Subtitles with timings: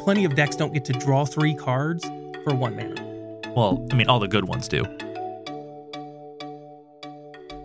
[0.00, 2.04] plenty of decks don't get to draw three cards
[2.42, 3.52] for one mana.
[3.54, 4.84] Well, I mean, all the good ones do.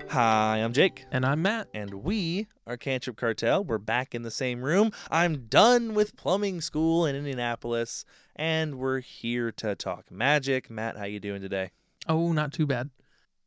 [0.10, 1.06] Hi, I'm Jake.
[1.12, 1.68] And I'm Matt.
[1.74, 3.64] And we are Cantrip Cartel.
[3.64, 4.92] We're back in the same room.
[5.10, 10.70] I'm done with plumbing school in Indianapolis, and we're here to talk magic.
[10.70, 11.72] Matt, how you doing today?
[12.08, 12.90] Oh, not too bad.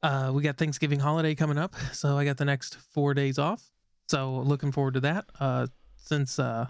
[0.03, 3.71] Uh, we got Thanksgiving holiday coming up, so I got the next four days off.
[4.09, 5.27] So looking forward to that.
[5.39, 6.69] Uh, since uh,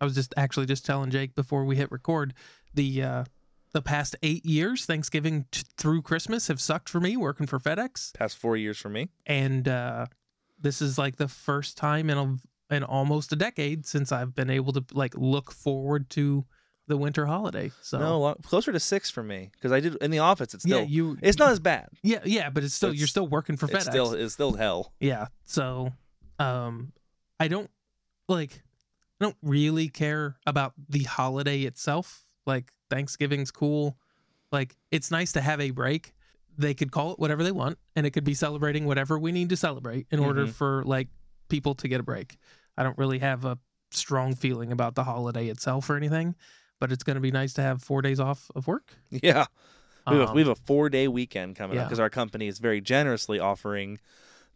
[0.00, 2.34] I was just actually just telling Jake before we hit record,
[2.74, 3.24] the uh,
[3.72, 8.12] the past eight years, Thanksgiving t- through Christmas, have sucked for me working for FedEx,
[8.14, 9.10] Past four years for me.
[9.26, 10.06] and uh,
[10.60, 14.50] this is like the first time in a, in almost a decade since I've been
[14.50, 16.44] able to like look forward to
[16.88, 17.70] the winter holiday.
[17.82, 20.54] So No, closer to six for me because I did in the office.
[20.54, 21.88] It's still yeah, you it's not as bad.
[22.02, 23.90] yeah yeah, but it's still It's- you're still working for It's FedEx.
[23.90, 24.92] still it's still hell.
[24.98, 25.26] Yeah.
[25.44, 25.92] So,
[26.40, 26.92] um,
[27.38, 27.70] I don't
[28.28, 28.62] like,
[29.20, 32.24] I don't really care about the holiday itself.
[32.46, 33.98] Like, Thanksgiving's cool.
[34.50, 36.14] Like, it's nice to have a break.
[36.56, 39.50] They could call it whatever they want, and it could be celebrating whatever we need
[39.50, 40.52] to celebrate in order Mhm.
[40.52, 41.08] for like
[41.48, 42.38] people to get a break.
[42.76, 43.58] I don't really have a
[43.90, 46.34] strong feeling about the holiday itself or anything,
[46.78, 48.94] but it's going to be nice to have four days off of work.
[49.10, 49.46] Yeah,
[50.06, 52.46] we have, a, Um, we have a four day weekend coming up because our company
[52.48, 53.98] is very generously offering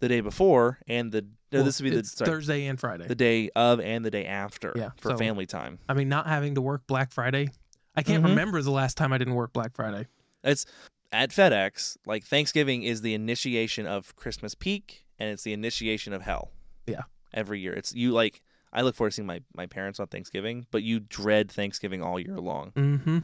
[0.04, 3.06] the day before and the no, well, this would be the sorry, Thursday and Friday.
[3.06, 5.78] the day of and the day after Yeah, for so- family time.
[5.88, 7.50] I mean, not having to work Black Friday.
[7.96, 8.30] I can't Mhm.
[8.30, 10.06] remember the last time I didn't work Black Friday.
[10.42, 10.66] It's
[11.12, 11.96] at FedEx.
[12.06, 16.50] Like Thanksgiving is the initiation of Christmas peak, and it's the initiation of hell.
[16.86, 17.02] Yeah.
[17.32, 18.42] every year it's you like.
[18.72, 22.18] I look forward to seeing my my parents on Thanksgiving, but you dread Thanksgiving all
[22.18, 23.18] year long, Mm-hmm.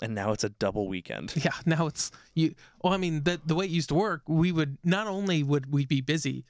[0.00, 1.32] And now it's a double weekend.
[1.36, 2.54] Yeah, now it's you.
[2.82, 5.72] Well, I mean, the the way it used to work, we would not only would
[5.72, 6.44] we be busy,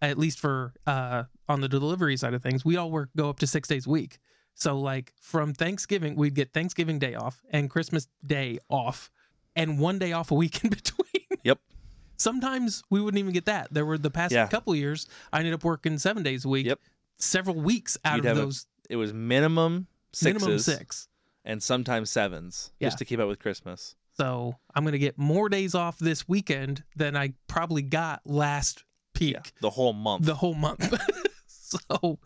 [0.00, 3.38] at least for uh on the delivery side of things, we all work go up
[3.40, 4.18] to six days a week.
[4.54, 9.10] So like from Thanksgiving, we'd get Thanksgiving Day off and Christmas Day off,
[9.56, 11.26] and one day off a week in between.
[11.44, 11.58] Yep.
[12.18, 13.72] Sometimes we wouldn't even get that.
[13.72, 14.46] There were the past Yeah.
[14.46, 16.66] couple years, I ended up working seven days a week.
[16.66, 16.78] Yep.
[17.18, 21.08] Several weeks out You'd of have a those It was minimum sixes minimum six.
[21.44, 22.88] And sometimes sevens, Yeah.
[22.88, 23.94] just to keep up with Christmas.
[24.16, 29.34] So I'm gonna get more days off this weekend than I probably got last peak
[29.34, 30.26] Yeah, the whole month.
[30.26, 30.92] the whole month.
[31.46, 32.18] so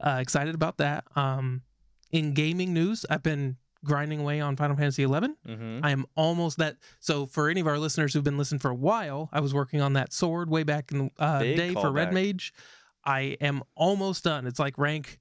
[0.00, 1.04] uh, excited about that.
[1.16, 1.62] Um,
[2.10, 5.08] in gaming news, I've been grinding away on Final Fantasy XI.
[5.08, 5.80] mm-hmm.
[5.82, 6.76] I am almost that.
[7.00, 9.80] So for any of our listeners who've been listening for a while, I was working
[9.80, 12.12] on that sword way back in the uh, day for Red.
[12.12, 12.52] Mage.
[13.04, 14.46] I am almost done.
[14.46, 15.18] It's like rank.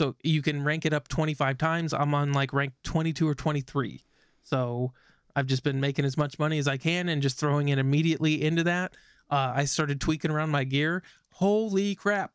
[0.00, 1.92] So you can rank it up 25 times.
[1.92, 4.02] I'm on like rank 22 or 23.
[4.42, 4.94] So
[5.36, 8.42] I've just been making as much money as I can and just throwing it immediately
[8.42, 8.94] into that.
[9.28, 11.02] Uh, I started tweaking around my gear.
[11.34, 12.32] Holy crap.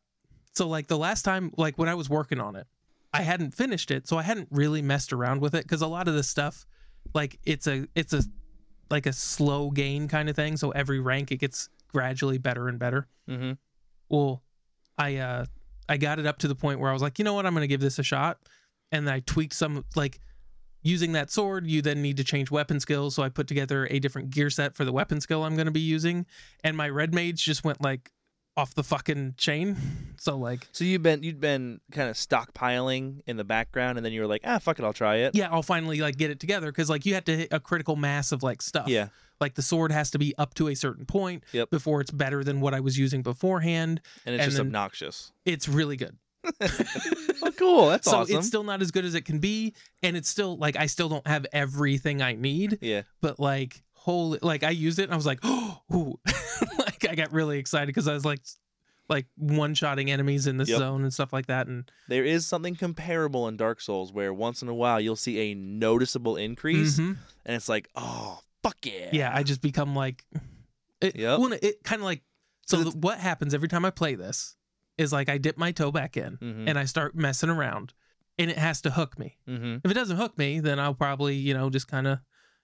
[0.52, 2.68] So like the last time, like when I was working on it,
[3.12, 6.06] I hadn't finished it, so I hadn't really messed around with it because a lot
[6.06, 6.66] of this stuff,
[7.14, 8.22] like it's a it's a
[8.90, 10.56] like a slow gain kind of thing.
[10.56, 13.08] So every rank it gets gradually better and better.
[13.28, 13.54] Mm-hmm.
[14.08, 14.44] Well,
[14.96, 15.46] I uh
[15.88, 17.54] I got it up to the point where I was like, you know what, I'm
[17.54, 18.38] gonna give this a shot,
[18.92, 20.20] and I tweaked some like
[20.82, 21.66] using that sword.
[21.66, 24.74] You then need to change weapon skills, so I put together a different gear set
[24.74, 26.26] for the weapon skill I'm gonna be using,
[26.64, 28.10] and my red mage just went like
[28.56, 29.76] off the fucking chain.
[30.18, 30.66] So like.
[30.72, 34.26] So you've been you'd been kind of stockpiling in the background, and then you were
[34.26, 35.34] like, ah, fuck it, I'll try it.
[35.34, 37.96] yeah, I'll finally like get it together because like you had to hit a critical
[37.96, 38.88] mass of like stuff.
[38.88, 39.08] Yeah.
[39.40, 41.70] Like the sword has to be up to a certain point Yep.
[41.70, 44.00] before it's better than what I was using beforehand.
[44.24, 45.32] and it's And just obnoxious.
[45.44, 46.16] It's really good.
[47.42, 47.88] oh, cool.
[47.88, 48.36] That's so awesome.
[48.38, 51.08] it's still not as good as it can be, and it's still like I still
[51.08, 53.02] don't have everything I need, yeah.
[53.20, 55.80] but like holy, like I used it and I was like, oh,
[56.78, 58.40] like I got really excited because I was like,
[59.08, 60.78] like one shotting enemies in this Yep.
[60.78, 64.62] zone and stuff like that, and There is something comparable in Dark Souls where once
[64.62, 67.16] in a while you'll see a noticeable increase, Mhm.
[67.44, 69.08] and it's like, oh, fuck yeah.
[69.12, 70.24] yeah, I just become like,
[71.00, 71.38] it, Yep.
[71.38, 72.22] well, it kind of like,
[72.66, 74.56] so 'Cause the, what happens every time I play this
[74.98, 76.68] is like I dip my toe back in Mm-hmm.
[76.68, 77.92] and I start messing around,
[78.38, 79.36] and it has to hook me.
[79.48, 79.76] mm-hmm.
[79.84, 82.18] If it doesn't hook me, then I'll probably, you know, just kind of,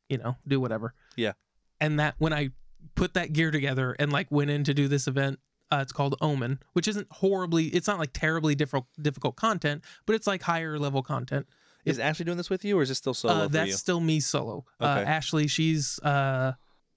[0.09, 0.95] you know, do whatever.
[1.17, 1.33] Yeah.
[1.81, 2.51] And that when I
[2.95, 5.39] put that gear together and like went in to do this event,
[5.71, 10.15] uh, it's called Omen, which isn't horribly, it's not like terribly difficult difficult content, but
[10.15, 11.47] it's like higher level content.
[11.85, 14.21] Is Ashley doing this with you, or is it still solo uh, that's still me
[14.21, 14.65] solo.
[14.81, 16.53] Uh, Ashley, she's uh,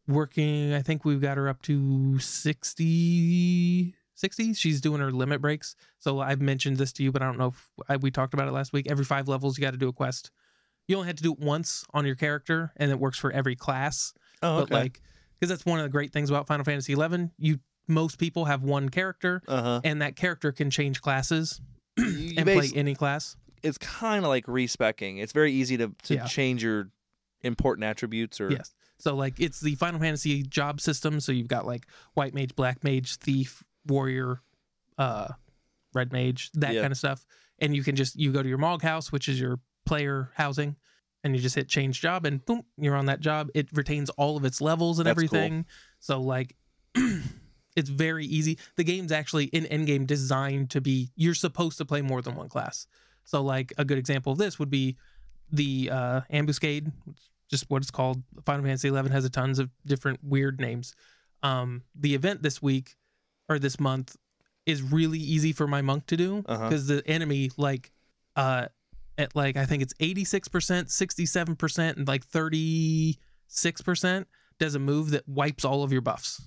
[0.07, 0.73] working.
[0.73, 4.53] I think we've got her up to 60, 60.
[4.53, 5.75] She's doing her limit breaks.
[5.97, 8.47] So I've mentioned this to you, but I don't know if I, we talked about
[8.47, 8.87] it last week.
[8.89, 10.31] Every five levels, you got to do a quest.
[10.87, 13.55] You only have to do it once on your character, and it works for every
[13.55, 14.13] class.
[14.43, 15.01] Oh, But like,
[15.39, 17.31] because that's one of the great things about Final Fantasy Eleven.
[17.39, 19.81] You most people have one character, uh huh.
[19.83, 21.59] and that character can change classes
[21.97, 23.35] You and play any class.
[23.65, 25.17] It's kind of like respecking.
[25.17, 26.25] It's very easy to to Yeah.
[26.25, 26.89] change your
[27.41, 28.73] important attributes or Yes.
[28.97, 31.19] So like it's the Final Fantasy job system.
[31.19, 34.41] So you've got like white mage, black mage, thief, warrior,
[34.97, 35.29] uh,
[35.93, 37.25] red mage, that kind of stuff.
[37.59, 40.75] And you can just you go to your Mog house, which is your player housing,
[41.23, 43.49] and you just hit change job, and boom, you're on that job.
[43.53, 45.25] It retains all of its levels and That's cool.
[45.25, 45.65] everything.
[45.99, 46.55] So like.
[47.75, 48.57] it's very easy.
[48.77, 52.47] The game's actually in endgame designed to be you're supposed to play more than one
[52.49, 52.87] class.
[53.25, 54.95] So like a good example of this would be
[55.51, 56.91] the uh ambuscade,
[57.49, 58.23] just what it's called.
[58.45, 60.95] Final Fantasy Eleven has a tons of different weird names.
[61.43, 62.95] Um, the event this week
[63.49, 64.15] or this month
[64.65, 66.69] is really easy for my monk to do Uh-huh.
[66.69, 67.91] because the enemy like
[68.35, 68.67] uh
[69.17, 73.81] at like I think it's eighty six percent, sixty seven percent, and like thirty six
[73.81, 74.27] percent
[74.59, 76.41] does a move that wipes all of your buffs.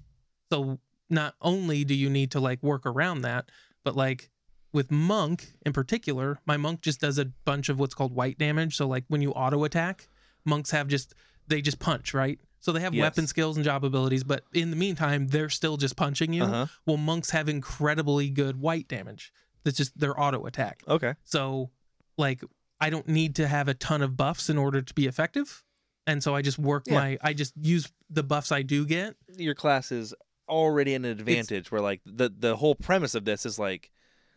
[0.51, 0.79] So
[1.11, 3.51] not only do you need to like work around that,
[3.85, 4.31] but like
[4.73, 8.77] with monk in particular, my monk just does a bunch of what's called white damage.
[8.77, 10.09] So like when you auto attack,
[10.45, 11.15] monks have just
[11.47, 12.39] they just punch, right?
[12.61, 13.03] So they have Yes.
[13.03, 16.43] weapon skills and job abilities, but in the meantime, they're still just punching you.
[16.45, 16.67] Uh-huh.
[16.87, 19.33] Well, monks have incredibly good white damage.
[19.65, 20.83] That's just their auto attack.
[20.87, 21.15] Okay.
[21.25, 21.71] So
[22.17, 22.43] like
[22.81, 25.65] I don't need to have a ton of buffs in order to be effective.
[26.07, 26.95] And so I just work Yeah.
[26.95, 29.15] my I just use the buffs I do get.
[29.37, 30.15] Your class is
[30.49, 33.91] already an advantage where like the the whole premise of this is like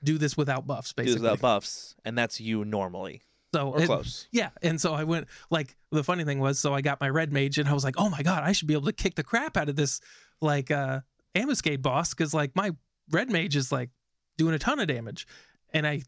[0.04, 1.16] Do this without buffs, basically.
[1.18, 3.22] do without buffs and that's you normally
[3.54, 4.28] so or it- close.
[4.32, 7.32] Yeah, and so I went like the funny thing was, so I got my red
[7.34, 9.24] mage, and I was like, oh my god, I should be able to kick the
[9.24, 10.00] crap out of this
[10.42, 11.02] like uh
[11.36, 12.72] ambuscade boss because like my
[13.12, 13.90] red mage is like
[14.38, 15.28] doing a ton of damage,
[15.74, 16.02] and I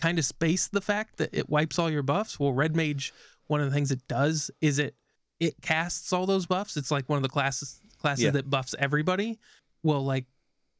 [0.00, 2.38] kind of spaced the fact that it wipes all your buffs.
[2.40, 3.12] Well, red mage,
[3.46, 4.94] one of the things it does is it
[5.40, 6.76] it casts all those buffs.
[6.76, 8.30] It's like one of the classes classes Yeah.
[8.30, 9.38] that buffs everybody.
[9.82, 10.26] Well, like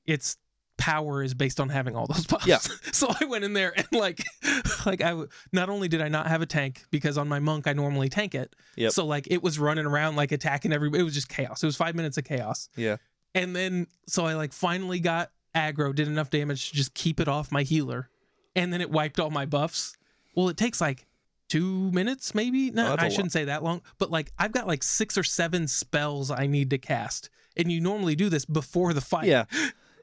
[0.06, 0.36] its
[0.76, 2.46] power is based on having all those buffs.
[2.46, 2.58] Yeah.
[2.92, 4.24] so I went in there and like
[4.86, 7.66] like I w- not only did I not have a tank because on my monk
[7.66, 8.54] I normally tank it.
[8.76, 8.92] Yep.
[8.92, 11.00] So like it was running around like attacking everybody.
[11.00, 11.62] It was just chaos.
[11.62, 12.68] It was five minutes of chaos.
[12.76, 12.96] Yeah.
[13.34, 17.28] And then so I like finally got aggro, did enough damage to just keep it
[17.28, 18.08] off my healer,
[18.56, 19.96] and then it wiped all my buffs.
[20.34, 21.06] Well, it takes like
[21.48, 22.70] two minutes maybe.
[22.70, 23.12] Oh, No, a I lot.
[23.12, 26.70] shouldn't say that long, but like I've got like six or seven spells I need
[26.70, 29.26] to cast, and you normally do this before the fight.
[29.26, 29.44] Yeah.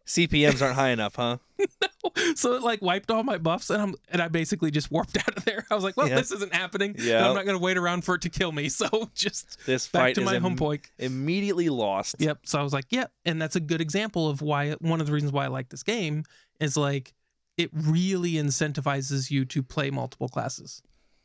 [0.06, 1.38] CPMs aren't high enough, huh?
[2.36, 5.38] so it like wiped all my buffs and I'm and I basically just warped out
[5.38, 5.65] of there.
[5.69, 6.15] I was like, well, Yeah.
[6.15, 6.95] this isn't happening.
[6.98, 7.27] Yeah.
[7.27, 8.69] I'm not gonna wait around for it to kill me.
[8.81, 10.89] So just This back fight to is my im- home point.
[10.98, 12.15] immediately lost.
[12.19, 12.39] Yep.
[12.45, 13.12] So I was like, yep.
[13.25, 15.83] And that's a good example of why one of the reasons why I like this
[15.83, 16.24] game
[16.59, 17.13] is like
[17.57, 20.81] it really incentivizes you to play multiple classes.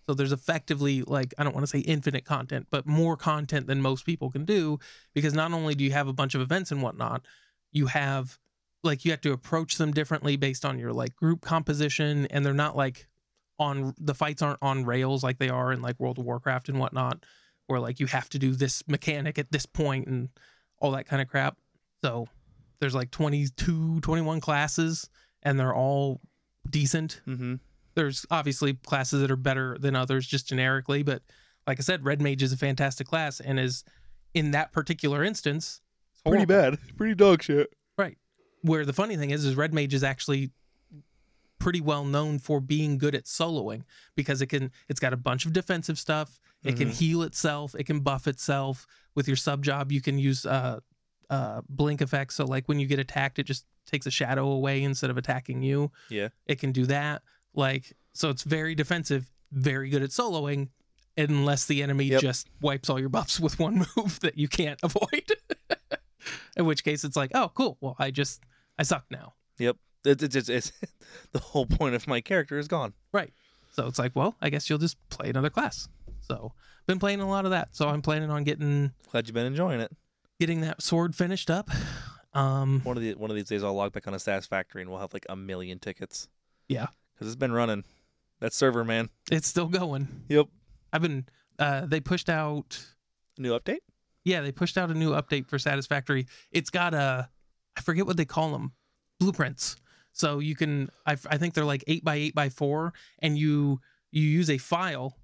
[0.06, 3.81] So there's effectively like I don't want to say infinite content, but more content than
[3.81, 4.78] most people can do
[5.14, 7.23] because not only do you have a bunch of events and whatnot,
[7.73, 8.38] you have
[8.87, 12.55] like you have to approach them differently based on your like group composition and they're
[12.55, 13.06] not like
[13.59, 16.79] on the fights aren't on rails like they are in like World of Warcraft and
[16.79, 17.25] whatnot,
[17.67, 20.29] where like you have to do this mechanic at this point and
[20.79, 21.56] all that kind of crap.
[22.03, 22.29] So
[22.81, 25.09] there's like 22, 21 classes
[25.43, 26.21] and they're all
[26.69, 27.21] decent.
[27.27, 27.56] Mm-hmm.
[27.94, 31.23] There's obviously classes that are better than others just generically, but
[31.67, 33.85] like I said, Red Mage is a fantastic class and is
[34.35, 35.81] in that particular instance
[36.31, 36.79] Pretty bad.
[36.97, 37.73] Pretty dog shit.
[38.66, 40.50] Where the funny thing is, is Red Mage is actually
[41.58, 43.82] pretty well known for being good at soloing
[44.14, 46.38] because it can it's got a bunch of defensive stuff.
[46.64, 46.94] It can Mhm.
[46.94, 47.75] heal itself.
[47.78, 48.87] It can buff itself.
[49.14, 50.80] With your sub job, you can use uh
[51.30, 52.35] uh blink effects.
[52.35, 55.62] So like when you get attacked, it just takes a shadow away instead of attacking
[55.62, 55.90] you.
[56.11, 56.28] Yeah.
[56.46, 57.23] It can do that.
[57.54, 60.68] Like so it's very defensive, very good at soloing,
[61.16, 62.20] unless the enemy Yep.
[62.20, 65.30] just wipes all your buffs with one move that you can't avoid.
[66.56, 67.78] In which case it's like, oh cool.
[67.80, 68.42] Well I just
[68.78, 69.35] I suck now.
[69.59, 69.76] Yep.
[70.04, 70.73] It's, it's, it's, it's
[71.33, 72.92] the whole point of my character is gone.
[73.12, 73.33] Right.
[73.73, 75.88] So it's like, well, I guess you'll just play another class.
[76.21, 76.52] So
[76.87, 77.68] been playing a lot of that.
[77.75, 79.92] So I'm planning on getting Glad you've been enjoying it.
[80.40, 81.68] getting that sword finished up.
[82.35, 84.90] Um One of the one of these days, I'll log back on a Satisfactory and
[84.90, 86.28] we'll have like a million tickets.
[86.68, 86.87] Yeah.
[87.14, 87.85] because it's been running.
[88.40, 89.09] That server, man.
[89.30, 90.09] it's still going.
[90.28, 90.47] Yep.
[90.92, 91.26] I've been
[91.59, 92.85] uh they pushed out
[93.38, 93.78] New update.
[94.25, 96.26] yeah, they pushed out a new update for Satisfactory.
[96.52, 97.28] It's got a
[97.76, 98.73] I forget what they call them.
[99.21, 99.76] Blueprints.
[100.12, 103.80] So you can I, I think they're like 8 by 8 by 4 and you
[104.11, 105.16] you use a file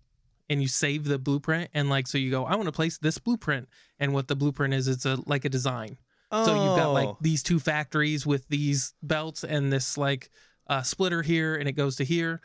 [0.50, 3.18] and you save the blueprint and like so you go I want to place this
[3.18, 3.68] blueprint
[3.98, 5.96] and what the blueprint is it's a like a design.
[6.30, 6.44] Oh.
[6.44, 7.18] So you've got like Oh.
[7.20, 10.30] these two factories with these belts and this like
[10.68, 12.40] uh, splitter here, and it goes to here,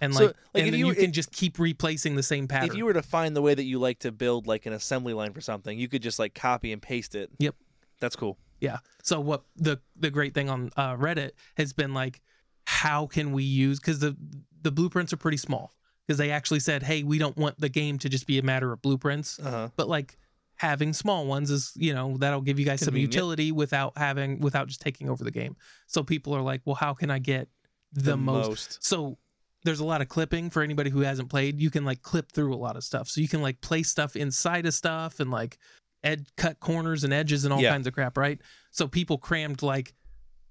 [0.00, 2.70] and So, like, like, and you you, can just keep replacing the same pattern.
[2.70, 5.12] If you were to find the way that you like to build like an assembly
[5.12, 7.30] line for something, you could just like copy and paste it.
[7.38, 7.54] Yep.
[8.00, 8.38] That's cool.
[8.60, 8.78] Yeah.
[9.02, 12.20] So what the the great thing on uh, Reddit has been like,
[12.66, 14.16] how can we use because the
[14.62, 15.74] the blueprints are pretty small.
[16.06, 18.72] because they actually said, "Hey, we don't want the game to just be a matter
[18.72, 19.68] of blueprints, Uh-huh.
[19.76, 20.18] but like
[20.56, 24.66] having small ones is, you know, that'll give you guys some utility without having without
[24.68, 27.48] just taking over the game." So people are like, "Well, how can I get
[27.92, 28.84] the, most?
[28.84, 29.18] So
[29.64, 31.60] there's a lot of clipping for anybody who hasn't played.
[31.60, 33.08] You can like clip through a lot of stuff.
[33.08, 35.58] So you can like place stuff inside of stuff and like
[36.02, 37.70] ed cut corners and edges and all Yeah.
[37.70, 38.40] kinds of crap, right?
[38.70, 39.94] So people crammed like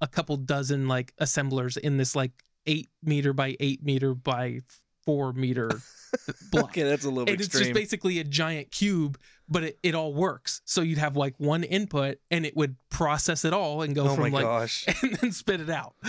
[0.01, 2.31] a couple dozen like assemblers in this like
[2.65, 4.59] eight meter by eight meter by
[5.05, 5.69] four meter
[6.51, 6.65] block.
[6.65, 10.13] Okay, that's a little And it's just basically a giant cube, but it, it all
[10.13, 10.61] works.
[10.65, 14.09] So you'd have like one input and it would process it all and go oh
[14.09, 14.85] my from like gosh.
[15.01, 15.95] and then spit it out.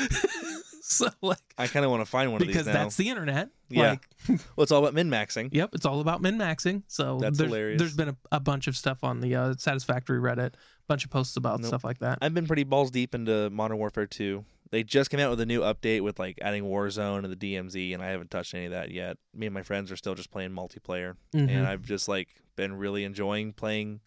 [0.92, 2.62] so like I kind of want to find one of these now.
[2.62, 3.48] Because that's the internet.
[3.68, 3.90] Yeah.
[3.90, 4.08] Like,
[4.56, 5.48] Well, it's all about min maxing.
[5.52, 6.82] yep, it's all about min maxing.
[6.88, 7.78] So That's there's, hilarious.
[7.78, 10.56] there's been a, a bunch of stuff on the uh, Satisfactory Reddit, a
[10.88, 11.68] bunch of posts about Nope.
[11.68, 12.18] stuff like that.
[12.20, 14.44] I've been pretty balls deep into Modern Warfare 2.
[14.72, 17.92] They just came out with a new update with like adding Warzone and the DMZ,
[17.94, 19.16] and I haven't touched any of that yet.
[19.34, 21.48] Me and my friends are still just playing multiplayer, Mhm.
[21.50, 24.00] and I've just like been really enjoying playing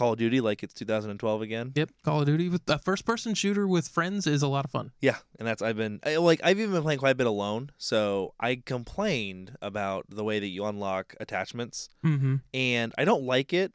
[0.00, 1.72] Call of Duty like it's 2012 again.
[1.74, 4.70] Yep, Call of Duty with a first person shooter with friends is a lot of
[4.70, 4.92] fun.
[5.02, 7.70] Yeah, and that's I've been I, like I've even been playing quite a bit alone.
[7.76, 12.36] So I complained about the way that you unlock attachments, Mm-hmm.
[12.54, 13.74] and I don't like it,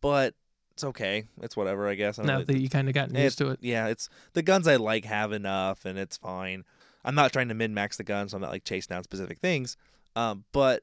[0.00, 0.34] but
[0.72, 1.24] it's okay.
[1.42, 2.18] It's whatever, I guess.
[2.18, 3.58] I don't Now really- that you kind of gotten used to it.
[3.60, 6.64] yeah, it's the guns I like have enough, and it's fine.
[7.04, 8.30] I'm not trying to min max the guns.
[8.30, 9.76] So I'm not like chasing down specific things.
[10.16, 10.82] Um, but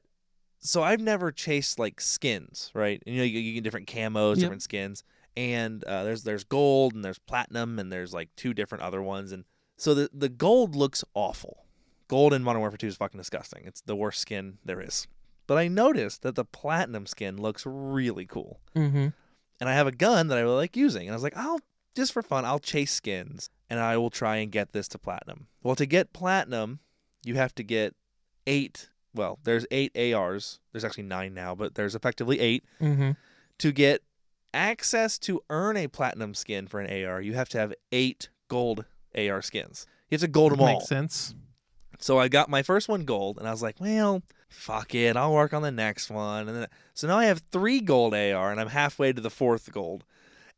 [0.60, 3.02] so I've never chased like skins, right?
[3.06, 4.38] And, you know, you, you get different camos, Yep.
[4.40, 5.04] different skins,
[5.36, 9.32] and uh, there's there's gold and there's platinum and there's like two different other ones,
[9.32, 9.44] and
[9.76, 11.64] so the the gold looks awful.
[12.08, 13.64] Gold in Modern Warfare 2 is fucking disgusting.
[13.66, 15.06] It's the worst skin there is.
[15.46, 19.08] But I noticed that the platinum skin looks really cool Mm-hmm.
[19.60, 21.02] and I have a gun that I really like using.
[21.06, 21.60] And I was like, I'll
[21.94, 25.48] just for fun, I'll chase skins and I will try and get this to platinum.
[25.62, 26.80] Well, to get platinum,
[27.24, 27.94] you have to get
[28.46, 28.88] eight.
[29.14, 30.60] Well, there's eight ARs.
[30.72, 32.64] There's actually nine now, but there's effectively eight.
[32.80, 33.12] Mm-hmm.
[33.58, 34.02] To get
[34.54, 38.84] access to earn a platinum skin for an AR, you have to have eight gold
[39.16, 39.86] AR skins.
[40.10, 40.66] You have to gold them all.
[40.66, 41.34] Makes sense.
[42.00, 45.32] So I got my first one gold, and I was like, well, fuck it, I'll
[45.32, 46.48] work on the next one.
[46.48, 49.72] And then, so now I have three gold AR, and I'm halfway to the fourth
[49.72, 50.04] gold.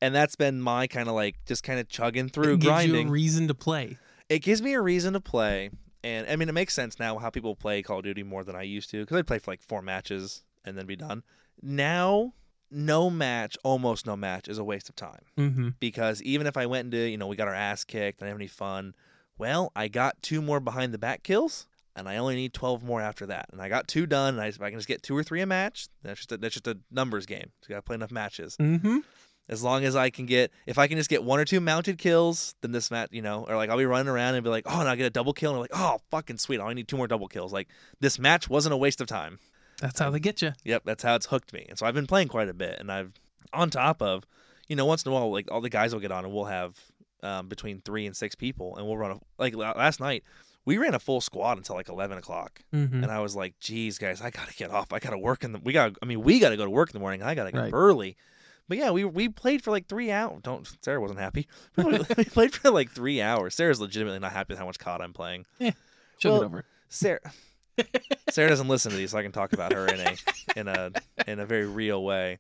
[0.03, 3.03] And that's been my kind of like just kind of chugging through it gives grinding.
[3.07, 3.99] you a reason to play.
[4.29, 5.71] it gives me a reason to play,
[6.05, 8.57] and I mean it makes sense now how people play Call of Duty more than
[8.57, 11.23] I used to because I'd play for like four matches and then be done.
[11.63, 12.33] Now,
[12.71, 15.69] no match, almost no match, is a waste of time Mm-hmm.
[15.81, 18.35] because even if I went into, you know, we got our ass kicked, I didn't
[18.35, 18.95] have any fun.
[19.39, 21.67] Well, I got two more behind the back kills,
[21.97, 23.47] and I only need 12 more after that.
[23.53, 25.47] And I got two done, and I, I can just get two or three a
[25.47, 27.51] match, that's just a, that's just a numbers game.
[27.63, 28.57] So you got to play enough matches.
[28.59, 28.99] Mm-hmm.
[29.49, 31.99] As long as I can get, if I can just get one or two mounted
[31.99, 34.65] kills, then this match, you know, or like I'll be running around and be like,
[34.67, 36.77] oh, and I get a double kill, and I'm like, oh, fucking sweet, I only
[36.77, 37.53] need two more double kills.
[37.53, 37.69] Like
[37.99, 39.41] this match wasn't a waste of time.
[39.81, 40.53] That's how they get you.
[40.65, 41.67] Yep, that's how it's hooked me.
[41.69, 43.13] And so I've been playing quite a bit, and I've
[43.53, 44.25] on top of,
[44.69, 46.45] you know, once in a while, like all the guys will get on, and we'll
[46.45, 46.79] have
[47.25, 50.23] um, between three and six people, and we'll run a like last night.
[50.65, 53.03] We ran a full squad until like eleven o'clock, Mm-hmm.
[53.03, 54.93] and I was like, "Geez, guys, I gotta get off.
[54.93, 55.59] I gotta work in the.
[55.59, 55.97] We got.
[56.03, 57.23] I mean, we gotta go to work in the morning.
[57.23, 57.69] I gotta get Right.
[57.69, 58.17] up early."
[58.71, 60.43] But yeah, we we played for like three hours.
[60.45, 61.49] Don't Sarah wasn't happy.
[61.77, 63.57] we played for like three hours.
[63.57, 65.45] Sarah's legitimately not happy with how much COD I'm playing.
[65.59, 65.75] Chug
[66.25, 66.65] well, it over.
[66.89, 67.33] Sarah
[68.31, 70.17] Sarah doesn't listen to these, so I can talk about her in a
[70.55, 70.93] in a
[71.27, 72.39] in a very real way.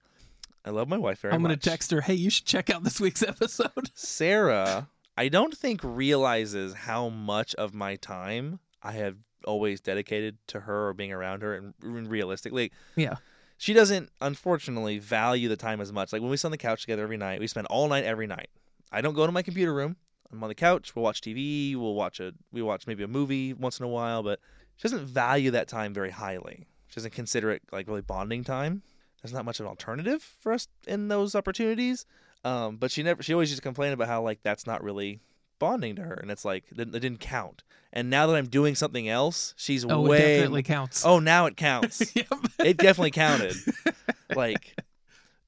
[0.65, 1.65] I love my wife very I'm gonna much.
[1.65, 2.01] text her.
[2.01, 3.91] Hey, you should check out this week's episode.
[3.95, 10.61] Sarah, I don't think realizes how much of my time I have always dedicated to
[10.61, 13.17] her or being around her, and, and realistically, Yeah.
[13.61, 16.15] She doesn't unfortunately value the time as much.
[16.15, 18.27] Like when we sit on the couch together every night, we spend all night every
[18.27, 18.49] night.
[18.91, 19.97] I don't go to my computer room.
[20.33, 20.97] I'm on the couch.
[20.97, 21.77] We'll watch TV.
[21.77, 24.41] We'll watch a we watch maybe a movie once in a while, but
[24.77, 26.69] she doesn't value that time very highly.
[26.89, 28.83] She doesn't consider it like really bonding time.
[29.21, 32.07] There's not much of an alternative for us in those opportunities.
[32.43, 35.21] Um, but she never she always used to complain about how like that's not really
[35.61, 37.63] bonding to her, and it's like it, didn't count.
[37.93, 41.05] And now that I'm doing something else, she's Oh, way it definitely counts.
[41.07, 42.27] oh now it counts yep.
[42.59, 43.55] it definitely counted.
[44.35, 44.77] like,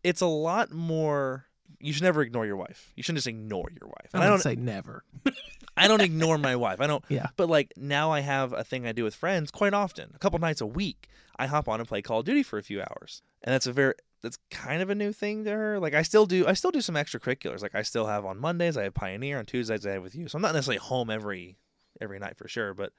[0.05, 1.47] it's a lot more.
[1.81, 2.93] You should never ignore your wife.
[2.95, 4.11] You shouldn't just ignore your wife.
[4.15, 4.43] I And I don't don't.
[4.43, 5.03] say never.
[5.77, 6.81] I don't ignore my wife.
[6.81, 7.05] I don't.
[7.09, 7.29] Yeah.
[7.37, 10.13] But like now, I have a thing I do with friends quite often.
[10.15, 12.63] A couple nights a week, I hop on and play Call of Duty for a
[12.63, 15.81] few hours, and that's a very that's kind of a new thing to her.
[15.81, 16.47] Like I still do.
[16.47, 17.63] I still do some extracurriculars.
[17.63, 18.77] Like I still have on Mondays.
[18.77, 19.39] I have Pioneer.
[19.39, 20.29] On Tuesdays, I have with you.
[20.29, 21.59] So I'm not necessarily home every
[22.01, 22.93] every night for sure, but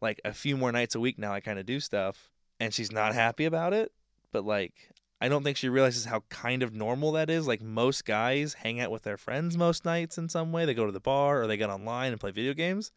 [0.00, 2.30] like a few more nights a week now, I kind of do stuff,
[2.60, 3.92] and she's not happy about it.
[4.32, 7.48] But like, I don't think she realizes how kind of normal that is.
[7.48, 10.64] Like most guys hang out with their friends most nights in some way.
[10.64, 12.92] They go to the bar or they get online and play video games,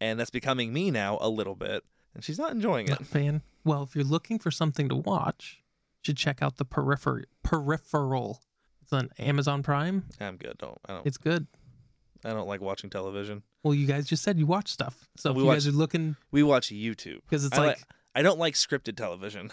[0.00, 1.84] and that's becoming me now a little bit.
[2.14, 3.06] And she's not enjoying it.
[3.06, 3.42] Fan.
[3.62, 5.60] Well, if you're looking for something to watch,
[6.06, 8.40] should check out the peripher- peripheral.
[8.82, 10.04] It's on Amazon Prime.
[10.20, 10.56] I'm good.
[10.58, 11.46] Don't I don't It's good.
[12.24, 13.42] I don't like watching television.
[13.62, 15.08] Well, you guys just said you watch stuff.
[15.16, 17.20] So if We you watch- guys are looking, We watch YouTube.
[17.28, 17.84] because it's I like like
[18.14, 19.50] I don't like scripted television.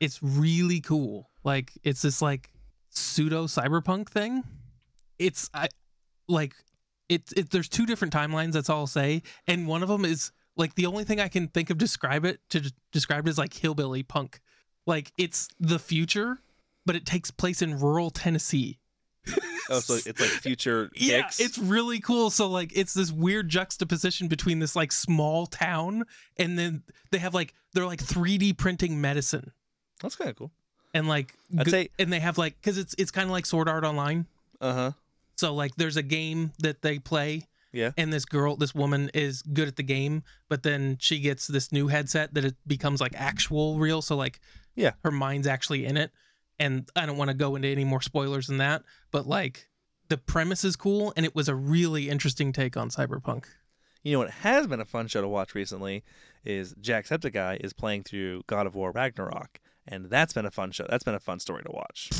[0.00, 1.30] it's really cool.
[1.44, 2.50] Like it's this like
[2.90, 4.42] pseudo cyberpunk thing.
[5.18, 5.68] It's I
[6.28, 6.54] like
[7.08, 7.50] it's it.
[7.50, 8.52] There's two different timelines.
[8.52, 9.22] That's all I'll say.
[9.46, 12.40] And one of them is like the only thing I can think of describe it
[12.50, 14.40] to describe it is like hillbilly punk.
[14.86, 16.38] Like it's the future,
[16.86, 18.78] but it takes place in rural Tennessee.
[19.70, 22.30] Oh, so it's like future Yeah, it's really cool.
[22.30, 26.04] So like it's this weird juxtaposition between this like small town
[26.36, 29.52] and then they have like they're like 3D printing medicine
[30.02, 30.50] that's kind of cool.
[30.92, 33.46] and like I'd g- say- and they have like because it's it's kind of like
[33.46, 34.26] Sword Art Online.
[34.60, 34.90] Uh huh.
[35.36, 37.92] So like there's a game that they play Yeah.
[37.96, 41.70] and this girl this woman is good at the game but then she gets this
[41.70, 44.40] new headset that it becomes like actual real so like
[44.74, 44.92] Yeah.
[45.04, 46.10] her mind's actually in it
[46.58, 49.68] and i don't want to go into any more spoilers than that but like
[50.08, 53.44] the premise is cool and it was a really interesting take on cyberpunk
[54.02, 56.04] You know what has been a fun show to watch recently
[56.44, 60.84] is Jacksepticeye is playing through God of War Ragnarok, and that's been a fun show.
[60.90, 62.10] That's been a fun story to watch.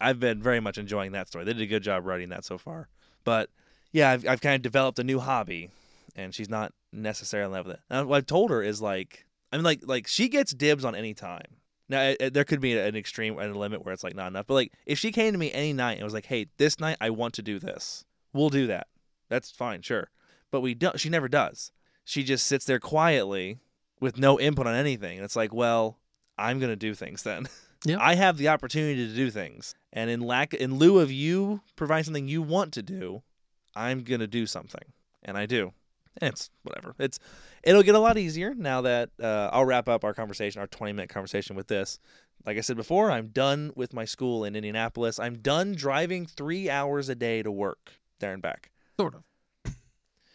[0.00, 1.44] I've been very much enjoying that story.
[1.44, 2.88] They did a good job writing that so far.
[3.24, 3.50] But
[3.92, 5.70] yeah, I've, I've kind of developed a new hobby,
[6.16, 7.82] and she's not necessarily in love with it.
[7.90, 10.94] And what I've told her is like, I mean, like, like she gets dibs on
[10.94, 11.46] any time.
[11.88, 14.26] Now, it, it- there could be an extreme and a limit where it's like not
[14.28, 14.46] enough.
[14.46, 16.96] But like, if she came to me any night and was like, "Hey, this night
[17.00, 18.88] I want to do this," we'll do that.
[19.28, 20.10] That's fine, sure.
[20.50, 20.98] But we don't.
[20.98, 21.72] She never does.
[22.04, 23.58] She just sits there quietly
[24.00, 25.98] with no input on anything, and it's like, well,
[26.36, 27.46] I'm gonna do things then.
[27.86, 27.98] Yeah.
[28.00, 32.04] I have the opportunity to do things, and in lack, in lieu of you providing
[32.04, 33.22] something you want to do,
[33.76, 35.74] I'm gonna do something, and I do.
[36.22, 36.94] It's whatever.
[36.98, 37.18] It's
[37.62, 40.92] it'll get a lot easier now that uh, I'll wrap up our conversation, our 20
[40.92, 41.98] minute conversation with this.
[42.46, 45.18] Like I said before, I'm done with my school in Indianapolis.
[45.18, 48.70] I'm done driving three hours a day to work there and back.
[48.98, 49.22] sort of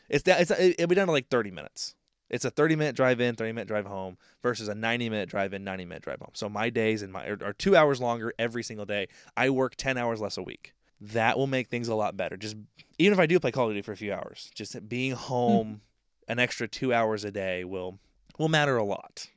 [0.09, 1.95] It's that it's it'll be down to like 30 minutes.
[2.29, 5.53] It's a 30 minute drive in, 30 minute drive home versus a 90 minute drive
[5.53, 6.31] in, 90 minute drive home.
[6.33, 9.07] So my days and my are, are two hours longer every single day.
[9.35, 10.73] I work 10 hours less a week.
[11.01, 12.35] That will make things a lot better.
[12.37, 12.55] Just
[12.97, 15.81] even if I do play Call of Duty for a few hours, just being home
[16.27, 17.99] an extra two hours a day will
[18.37, 19.27] will matter a lot.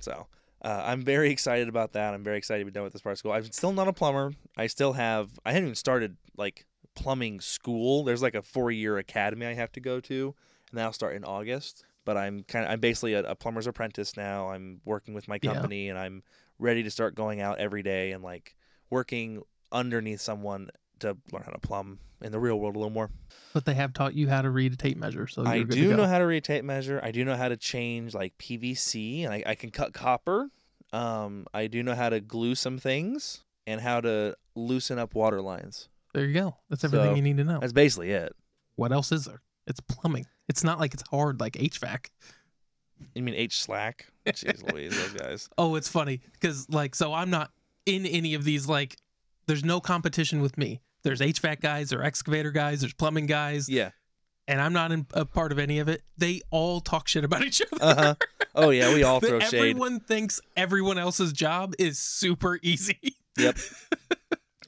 [0.00, 0.26] So
[0.62, 2.14] uh, I'm very excited about that.
[2.14, 3.32] I'm very excited to be done with this part of school.
[3.32, 4.32] I'm still not a plumber.
[4.56, 5.30] I still have.
[5.44, 8.04] I haven't even started like plumbing school.
[8.04, 10.34] There's like a four year academy I have to go to,
[10.70, 11.84] and that'll start in August.
[12.04, 14.50] But I'm kind of I'm basically a, a plumber's apprentice now.
[14.50, 15.52] I'm working with my Yeah.
[15.54, 16.22] company, and I'm
[16.58, 18.56] ready to start going out every day and like
[18.88, 20.70] working underneath someone
[21.00, 23.10] to learn how to plumb in the real world a little more.
[23.54, 25.74] but they have taught you how to read a tape measure so I you're good
[25.76, 27.00] to do know how to read a tape measure.
[27.02, 30.48] I do know how to change like PVC, and I, I can cut copper.
[30.92, 35.40] Um, I do know how to glue some things and how to loosen up water
[35.42, 35.88] lines.
[36.14, 38.34] there you go that's everything So, you need to know That's basically it.
[38.76, 42.06] what else is there it's plumbing it's not like it's hard like hvac
[43.14, 44.06] You mean H slack?
[44.26, 45.48] Jeez Louise, those guys.
[45.58, 47.50] Oh, it's funny because like so I'm not
[47.86, 48.96] in any of these like
[49.46, 50.80] there's no competition with me.
[51.04, 53.90] There's HVAC guys, there's excavator guys, there's plumbing guys, Yeah.
[54.48, 56.02] and I'm not in, a part of any of it.
[56.16, 57.82] They all talk shit about each other.
[57.84, 58.14] Uh huh.
[58.54, 59.54] Oh yeah, we all throw shade.
[59.54, 62.98] everyone thinks everyone else's job is super easy.
[63.38, 63.56] Yep.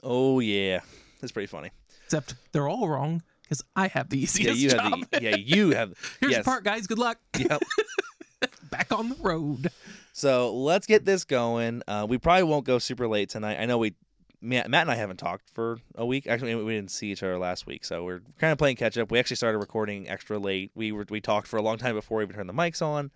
[0.03, 0.79] Oh yeah,
[1.19, 1.71] that's pretty funny.
[2.05, 4.99] Except they're all wrong because I have the easiest Yeah, you job.
[4.99, 6.39] have the yeah you have Here's yes.
[6.39, 6.87] the part, guys.
[6.87, 7.19] Good luck.
[7.37, 7.61] Yep.
[8.69, 9.69] Back on the road.
[10.13, 11.81] So let's get this going.
[11.87, 13.57] Uh, we probably won't go super late tonight.
[13.59, 13.93] I know we,
[14.41, 16.25] Matt, and I haven't talked for a week.
[16.25, 19.11] Actually, we didn't see each other last week, so we're kind of playing catch up.
[19.11, 20.71] We actually started recording extra late.
[20.73, 23.11] We were we talked for a long time before we even turned the mics on.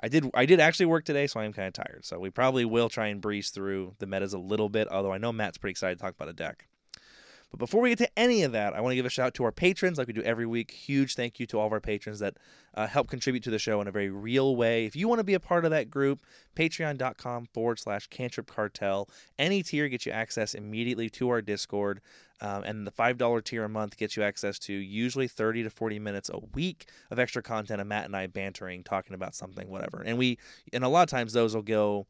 [0.00, 2.04] I did I did actually work today, so I am kind of tired.
[2.04, 4.88] So we probably will try and breeze through the metas a little bit.
[4.90, 6.66] Although I know Matt's pretty excited to talk about a deck.
[7.52, 9.34] But before we get to any of that, I want to give a shout out
[9.34, 10.70] to our patrons, like we do every week.
[10.70, 12.38] Huge thank you to all of our patrons that
[12.74, 14.86] uh, help contribute to the show in a very real way.
[14.86, 16.22] If you want to be a part of that group,
[16.56, 19.10] patreon.com forward slash cantrip cartel.
[19.38, 22.00] Any tier gets you access immediately to our Discord.
[22.40, 25.98] Um, and the $5 tier a month gets you access to usually 30 to 40
[26.00, 30.02] minutes a week of extra content of Matt and I bantering, talking about something, whatever.
[30.02, 30.38] And we,
[30.72, 32.06] and a lot of times those will go,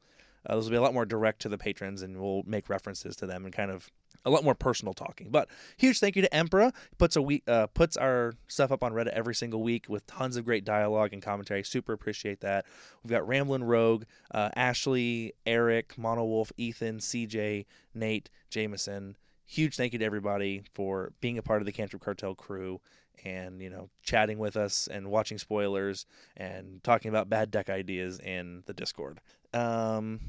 [0.47, 3.15] uh, those will be a lot more direct to the patrons and we'll make references
[3.17, 3.91] to them and kind of
[4.25, 5.29] a lot more personal talking.
[5.31, 6.73] But huge thank you to Emperor.
[6.99, 10.37] Puts a week uh, puts our stuff up on Reddit every single week with tons
[10.37, 11.63] of great dialogue and commentary.
[11.65, 12.67] Super appreciate that.
[13.03, 19.17] We've got Ramblin' Rogue, uh, Ashley, Eric, Mono Wolf, Ethan, CJ, Nate, Jameson.
[19.45, 22.81] huge thank you to everybody for being a part of the Cantrip Cartel crew
[23.25, 26.07] and you know chatting with us and watching spoilers
[26.37, 29.21] and talking about bad deck ideas in the Discord.
[29.55, 30.21] Um,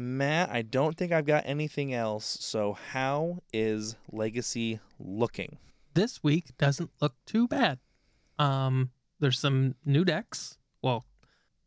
[0.00, 2.38] Matt, I don't think I've got anything else.
[2.40, 5.58] So how is Legacy looking?
[5.94, 7.78] This week doesn't look too bad.
[8.38, 10.56] Um, there's some new decks.
[10.82, 11.04] Well,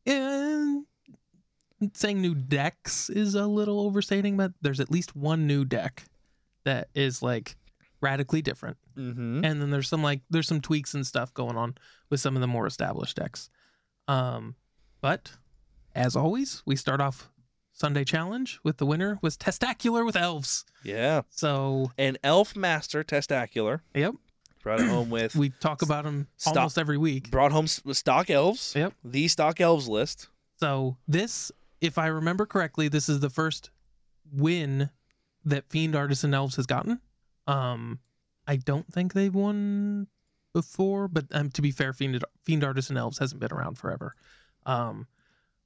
[0.05, 0.85] and
[1.93, 6.05] saying new decks is a little overstating, but there's at least one new deck
[6.63, 7.55] that is like
[8.01, 8.77] radically different.
[8.97, 9.43] Mm-hmm.
[9.43, 11.73] and then there's some like there's some tweaks and stuff going on
[12.11, 13.49] with some of the more established decks
[14.07, 14.53] um
[15.01, 15.31] but
[15.95, 17.31] as always we start off
[17.73, 23.81] sunday challenge with the winner was testacular with elves Yeah, so an Elf Master Testacular
[23.95, 24.13] yep
[24.61, 26.55] brought it home with we talk about them Stop.
[26.55, 28.73] almost every week brought home stock elves.
[28.75, 28.93] Yep.
[29.03, 30.29] The stock elves list.
[30.57, 33.71] so this if i remember correctly this is the first
[34.31, 34.89] win
[35.43, 37.01] that fiend artisan elves has gotten
[37.47, 37.99] um
[38.47, 40.07] i don't think they've won
[40.53, 44.15] before but um, to be fair fiend, fiend artisan elves hasn't been around forever
[44.65, 45.07] um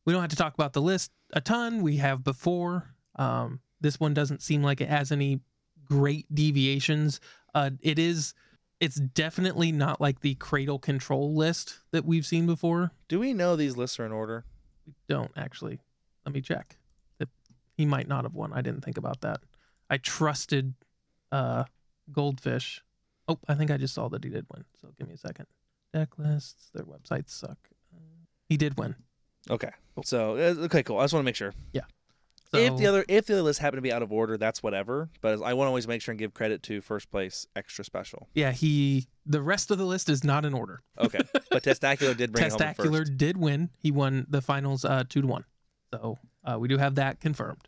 [0.07, 3.99] we don't have to talk about the list a ton we have before um this
[3.99, 5.39] one doesn't seem like it has any
[5.85, 7.19] great deviations
[7.53, 8.33] uh it is
[8.79, 13.55] it's definitely not like the cradle control list that we've seen before Do we know
[13.55, 14.45] these lists are in order?
[14.85, 15.79] We don't actually.
[16.25, 16.77] Let me check.
[17.17, 17.29] That
[17.75, 18.53] he might not have won.
[18.53, 19.39] I didn't think about that.
[19.89, 20.73] I trusted
[21.31, 21.65] uh
[22.11, 22.83] Goldfish.
[23.27, 24.63] Oh, I think I just saw that he did win.
[24.79, 25.47] So give me a second.
[25.93, 26.69] Deck lists.
[26.73, 27.57] Their websites suck.
[28.47, 28.95] He did win.
[29.49, 29.69] Okay.
[30.03, 30.99] So uh, okay, cool.
[30.99, 31.53] I just want to make sure.
[32.49, 34.63] So, if the other if the other lists happen to be out of order, that's
[34.63, 35.09] whatever.
[35.19, 38.29] But I want to always make sure and give credit to first place extra special.
[38.35, 40.81] yeah, he the rest of the list is not in order.
[40.97, 41.19] Okay.
[41.51, 43.69] but Testacular did bring Testacular did win.
[43.79, 45.43] He won the finals uh two to one.
[45.93, 47.67] So uh, we do have that confirmed.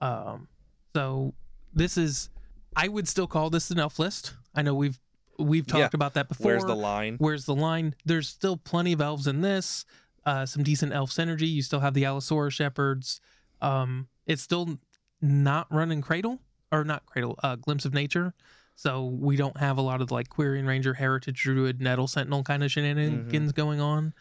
[0.00, 0.48] Um,
[0.94, 1.34] so
[1.74, 2.30] this is,
[2.74, 4.34] I would still call this an elf list.
[4.54, 4.98] I know we've
[5.38, 5.88] we've talked Yeah.
[5.92, 6.52] about that before.
[6.52, 7.16] Where's the line?
[7.18, 7.94] Where's the line?
[8.06, 9.84] There's still plenty of elves in this.
[10.26, 11.48] Uh, some decent elf synergy.
[11.50, 13.20] You still have the Allosaurus shepherds.
[13.62, 14.78] Um, it's still
[15.22, 16.40] not running Cradle
[16.72, 17.38] or not Cradle.
[17.42, 18.34] Uh, Glimpse of Nature.
[18.74, 22.62] So we don't have a lot of like Quirion Ranger, Heritage Druid, Nettle Sentinel kind
[22.62, 24.12] of shenanigans going on.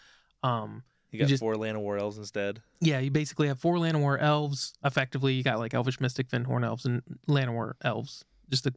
[0.44, 2.62] Um, You got just- four Llanowar elves instead.
[2.80, 4.74] yeah, you basically have four Llanowar elves.
[4.86, 8.24] Effectively, you got like Elvish Mystic, Fyndhorn elves, and Llanowar elves.
[8.50, 8.74] Just a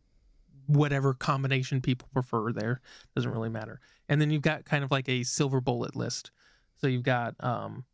[0.66, 2.80] whatever combination people prefer there
[3.14, 3.80] doesn't really matter.
[4.08, 6.30] And then you've got kind of like a silver bullet list.
[6.80, 7.84] So you've got um,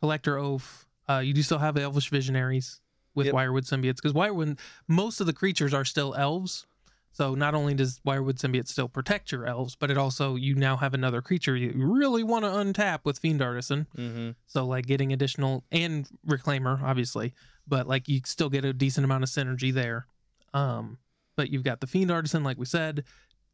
[0.00, 0.86] Collector Ouphe.
[1.08, 2.80] Uh, you do still have Elvish Visionaries
[3.14, 3.34] with Yep.
[3.34, 6.66] Wirewood Symbiotes because Wirewood, most of the creatures are still elves.
[7.12, 10.76] So not only does Wirewood Symbiote still protect your elves, but it also you now
[10.76, 13.88] have another creature you really want to untap with Fiend Artisan.
[13.96, 14.30] Mm-hmm.
[14.46, 17.34] So like getting additional and reclaimer, obviously,
[17.66, 20.06] but like you still get a decent amount of synergy there.
[20.54, 20.98] Um,
[21.36, 23.04] but you've got the fiend artisan, like we said,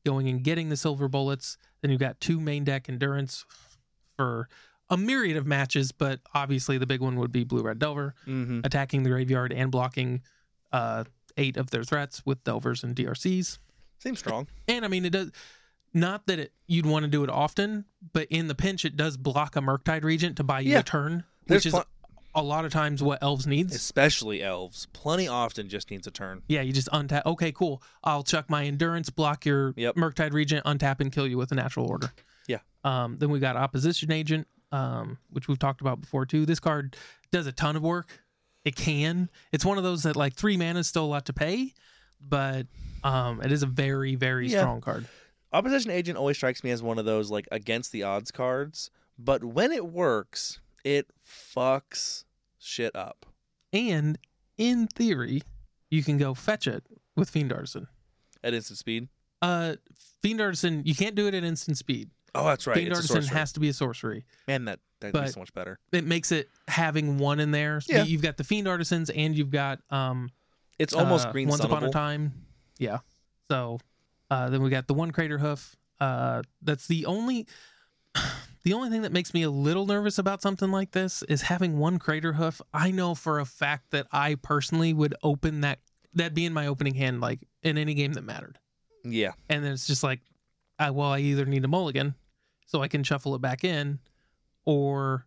[0.04, 1.56] going and getting the silver bullets.
[1.80, 3.44] Then you've got two main deck endurance
[4.16, 4.48] for
[4.90, 8.60] a myriad of matches, but obviously the big one would be blue red delver Mm-hmm.
[8.64, 10.22] attacking the graveyard and blocking
[10.72, 11.04] uh
[11.36, 13.58] eight of their threats with delvers and DRCs.
[13.98, 14.46] Seems strong.
[14.68, 15.30] And I mean, it does
[15.92, 19.16] not that it, you'd want to do it often, but in the pinch, it does
[19.16, 20.80] block a Murktide Regent to buy you Yeah.
[20.80, 21.84] a turn, There's which is pl-
[22.34, 23.74] a lot of times what elves needs.
[23.74, 24.86] especially elves.
[24.92, 26.42] Plenty often just needs a turn.
[26.48, 27.22] yeah, you just untap.
[27.26, 27.82] Okay, cool.
[28.04, 29.94] I'll chuck my endurance, block your Yep.
[29.96, 32.12] Murktide Regent, untap and kill you with a natural order.
[32.86, 36.46] Um, then we got Opposition Agent, um, which we've talked about before too.
[36.46, 36.96] This card
[37.32, 38.22] does a ton of work.
[38.64, 39.28] It can.
[39.52, 41.72] It's one of those that like three mana is still a lot to pay,
[42.20, 42.66] but
[43.04, 44.60] um, it is a very very Yeah.
[44.60, 45.06] strong card.
[45.52, 49.42] Opposition Agent always strikes me as one of those like against the odds cards, but
[49.44, 52.24] when it works, it fucks
[52.58, 53.26] shit up.
[53.72, 54.18] And
[54.58, 55.42] in theory,
[55.90, 56.84] you can go fetch it
[57.16, 57.88] with Fiend Artisan.
[58.44, 59.08] At instant speed.
[59.42, 59.76] Uh,
[60.22, 62.10] Fiend Artisan, you can't do it at instant speed.
[62.36, 62.76] Oh, that's right.
[62.76, 64.24] Fiend It's Artisan has to be a sorcery.
[64.46, 65.78] Man, that that'd but- be so much better.
[65.92, 67.80] It makes it having one in there.
[67.80, 68.04] So Yeah.
[68.04, 70.30] You've got the Fiend Artisans and you've got um
[70.78, 72.32] It's almost uh, green Once Upon a Time.
[72.78, 72.98] Yeah.
[73.50, 73.78] So
[74.30, 75.76] uh, then we got the one Crater Hoof.
[76.00, 77.46] Uh, that's the only.
[78.64, 81.78] The only thing that makes me a little nervous about something like this is having
[81.78, 82.60] one crater hoof.
[82.74, 85.78] I know for a fact that I personally would open that
[86.14, 88.58] that'd be in my opening hand like in any game that mattered.
[89.04, 89.34] Yeah.
[89.48, 90.18] And then it's just like,
[90.80, 92.16] I, well, I either need a mulligan
[92.66, 93.98] so I can shuffle it back in,
[94.64, 95.26] or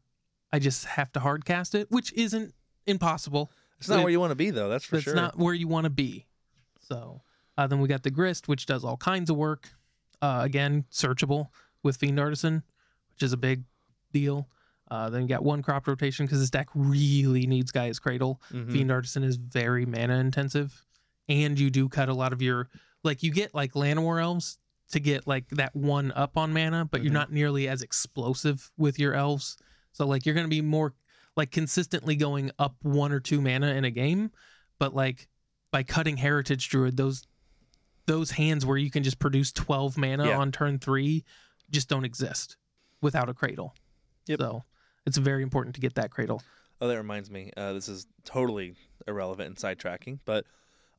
[0.52, 2.54] I just have to hard cast it, which isn't
[2.86, 3.52] impossible.
[3.80, 5.14] It's not It- where you want to be though, that's for sure.
[5.14, 6.26] It's not where you want to be.
[6.80, 7.22] So
[7.58, 9.70] uh, then we got the grist, which does all kinds of work.
[10.22, 11.48] Uh, again, searchable
[11.84, 12.64] with Fiend Artisan,
[13.14, 13.64] which is a big
[14.12, 14.50] deal.
[14.92, 18.42] Uh, then you got one crop rotation because this deck really needs Gaia's Cradle.
[18.52, 18.72] Mhm.
[18.72, 20.86] Fiend Artisan is very mana intensive,
[21.30, 22.70] and you do cut a lot of your
[23.04, 24.58] like you get like Llanowar elves
[24.92, 27.14] to get like that one up on mana, but you're Mhm.
[27.14, 29.58] not nearly as explosive with your elves.
[29.92, 30.94] So like you're gonna be more
[31.36, 34.32] like consistently going up one or two mana in a game,
[34.80, 35.28] but like
[35.72, 37.26] by cutting Heritage Druid, those
[38.08, 40.40] those hands where you can just produce 12 mana Yeah.
[40.40, 41.24] on turn three
[41.70, 42.58] just don't exist
[43.02, 43.76] without a cradle.
[44.26, 44.40] Yep.
[44.40, 44.64] So
[45.06, 46.42] it's very important to get that cradle.
[46.82, 47.52] Oh, that reminds me.
[47.56, 48.76] Uh, this is totally
[49.08, 50.48] irrelevant and sidetracking, but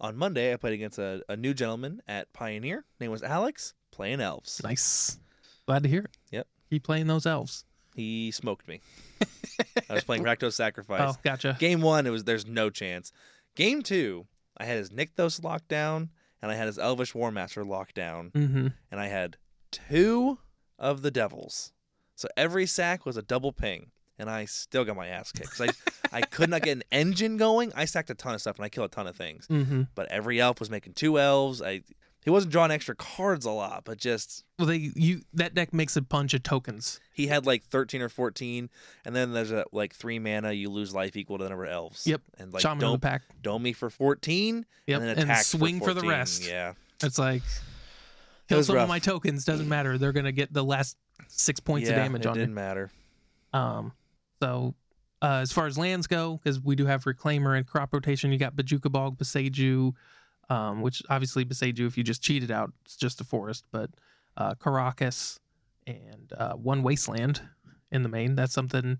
[0.00, 2.84] on Monday I played against a, a new gentleman at Pioneer.
[3.00, 4.60] Name was Alex, playing elves.
[4.64, 5.18] Nice.
[5.66, 6.10] Glad to hear it.
[6.30, 6.46] Yep.
[6.70, 7.64] Keep playing those elves.
[7.94, 8.80] He smoked me.
[9.90, 11.14] I was playing Rakdos Sacrifice.
[11.14, 11.56] Oh, gotcha.
[11.58, 13.12] Game one, it was there's no chance.
[13.56, 14.26] Game two,
[14.56, 18.30] I had his Nykthos locked down, and I had his Elvish War Master locked down,
[18.30, 18.68] Mm-hmm.
[18.90, 19.36] and I had
[19.70, 20.38] two
[20.78, 21.72] of the devils.
[22.14, 25.60] So every sack was a double ping, and I still got my ass kicked.
[25.60, 25.68] I,
[26.18, 27.72] I could not get an engine going.
[27.74, 29.46] I stacked a ton of stuff, and I killed a ton of things.
[29.48, 29.82] Mm-hmm.
[29.94, 31.60] But every elf was making two elves.
[31.60, 31.82] I
[32.24, 35.96] he wasn't drawing extra cards a lot, but just Well, they you that deck makes
[35.96, 37.00] a bunch of tokens.
[37.12, 38.68] he had like 13 or 14
[39.04, 41.72] and then there's a like three mana you lose life equal to the number of
[41.72, 42.22] elves Yep.
[42.38, 43.22] and like Shaman of the don't pack.
[43.42, 45.00] dome me for 14 Yep.
[45.00, 46.46] and then And, swing for, for, the rest.
[46.46, 48.82] yeah It's like It kill some rough.
[48.84, 49.44] of my tokens.
[49.44, 49.96] Doesn't matter.
[49.98, 50.96] They're gonna get the last
[51.28, 52.54] six points yeah, of damage on it on didn't you.
[52.54, 52.90] matter
[53.52, 53.92] Um.
[54.42, 54.74] So.
[55.22, 58.38] Uh, as far as lands go, because we do have Reclaimer and crop rotation, you
[58.38, 59.92] got Bojuka Bog, Boseiju,
[60.50, 63.88] um, which obviously Boseiju, if you just cheat it out, it's just a forest, but
[64.36, 65.38] uh, Karakas
[65.86, 67.40] and uh, One Wasteland
[67.90, 68.34] in the main.
[68.34, 68.98] That's something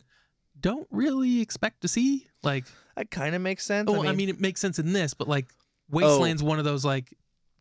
[0.59, 2.27] don't really expect to see.
[2.43, 2.65] Like,
[2.97, 5.47] that kind of makes sense oh, I mean, it makes sense in this, but like,
[5.91, 7.13] Wasteland's one of those like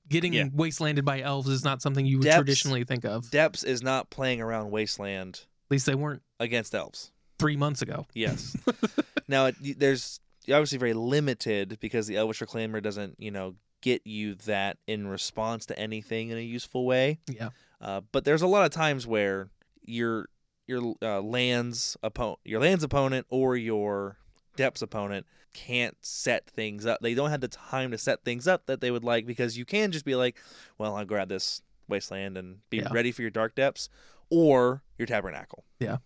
[0.08, 0.46] getting Yeah.
[0.50, 3.30] wastelanded by elves is not something you would Depths- traditionally think of.
[3.32, 5.36] Depths is not playing around wasteland
[5.68, 8.06] At least they weren't against elves three months ago.
[8.14, 8.56] yes
[9.28, 14.36] now it, there's obviously very limited because the elvish reclaimer doesn't you know get you
[14.36, 17.50] that in response to anything in a useful way Yeah.
[17.82, 19.50] Uh, but there's a lot of times where
[19.84, 20.28] your
[20.68, 24.18] your uh, lands opponent, your lands opponent, or your
[24.56, 27.00] depths opponent can't set things up.
[27.02, 29.66] They don't have the time to set things up that they would like because you
[29.66, 30.38] can just be like,
[30.78, 32.90] "Well, I'll grab this wasteland and be Yeah.
[32.92, 33.90] ready for your dark depths,"
[34.30, 35.64] or your tabernacle.
[35.80, 35.98] Yeah.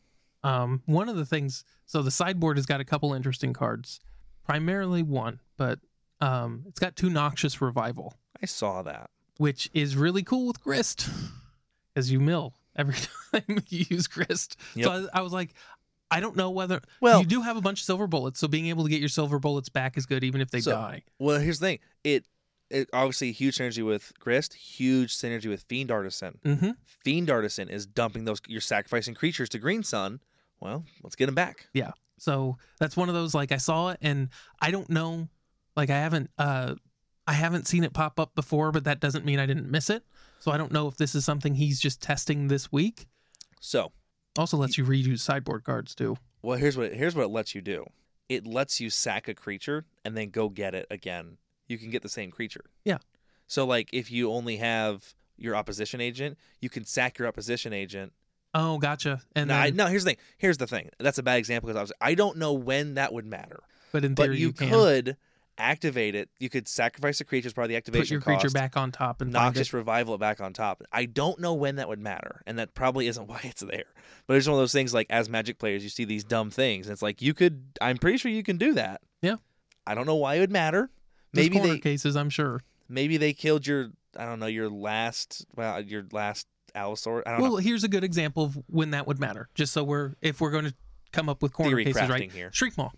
[0.44, 4.00] Um, one of the things, so the sideboard has got a couple interesting cards,
[4.46, 5.80] primarily one, but
[6.24, 9.10] um, it's got two Noxious Revival, I saw that.
[9.38, 11.10] which is really cool with Grist,
[11.96, 12.96] as you mill every
[13.34, 14.58] time you use Grist.
[14.76, 14.86] Yep.
[14.86, 15.54] So I, I was like,
[16.12, 18.68] I don't know whether Well, you do have a bunch of silver bullets, so being
[18.68, 21.04] able to get your silver bullets back is good, even if they So- die.
[21.20, 21.80] well, here's the thing.
[22.04, 22.26] It
[22.70, 26.40] it obviously huge synergy with Grist, huge synergy with Fiend Artisan.
[26.44, 26.72] Mm-hmm.
[27.04, 28.42] Fiend Artisan is dumping those.
[28.48, 30.22] You're sacrificing creatures to Green Sun.
[30.60, 31.68] Well, let's get them back.
[31.74, 31.92] Yeah.
[32.18, 35.28] So that's one of those like I saw it and I don't know
[35.76, 36.76] like I haven't uh
[37.26, 40.04] I haven't seen it pop up before, but that doesn't mean I didn't miss it.
[40.40, 43.08] So I don't know if this is something he's just testing this week.
[43.62, 43.92] So
[44.38, 46.18] Also lets you reuse sideboard cards too.
[46.42, 47.86] Well, here's what here's what it lets you do.
[48.30, 51.38] It lets you sack a creature and then go get it again.
[51.68, 52.66] You can get the same creature.
[52.84, 52.98] Yeah.
[53.48, 58.12] So like if you only have your opposition agent, you can sack your opposition agent.
[58.54, 59.22] Oh, gotcha.
[59.36, 60.20] And no, I, then, no, here's the thing.
[60.38, 60.90] Here's the thing.
[61.00, 63.62] That's a bad example because I was I don't know when that would matter.
[63.92, 65.18] but in theory But you, can could
[65.64, 66.30] activate it.
[66.40, 68.04] You could sacrifice a creature as part of the activation.
[68.04, 69.74] put your creature back on top and Noxious it.
[69.74, 70.84] revival it back on top.
[70.92, 73.86] I don't know when that would matter, and that probably isn't why it's there.
[74.28, 76.88] But it's one of those things like as Magic players, you see these dumb things,
[76.88, 77.64] and it's like you could.
[77.82, 79.02] I'm pretty sure you can do that.
[79.22, 79.38] Yeah.
[79.88, 80.90] I don't know why it would matter.
[81.34, 82.62] There's Maybe they cases, I'm sure.
[82.88, 87.24] maybe they killed your I don't know your last well your last Allosaur.
[87.26, 87.58] I don't Well, know.
[87.58, 89.50] here's a good example of when that would matter.
[89.56, 90.74] Just so we're if we're going to
[91.12, 92.32] come up with corner Theory cases, right?
[92.32, 92.50] here.
[92.54, 92.90] Shriek Maw.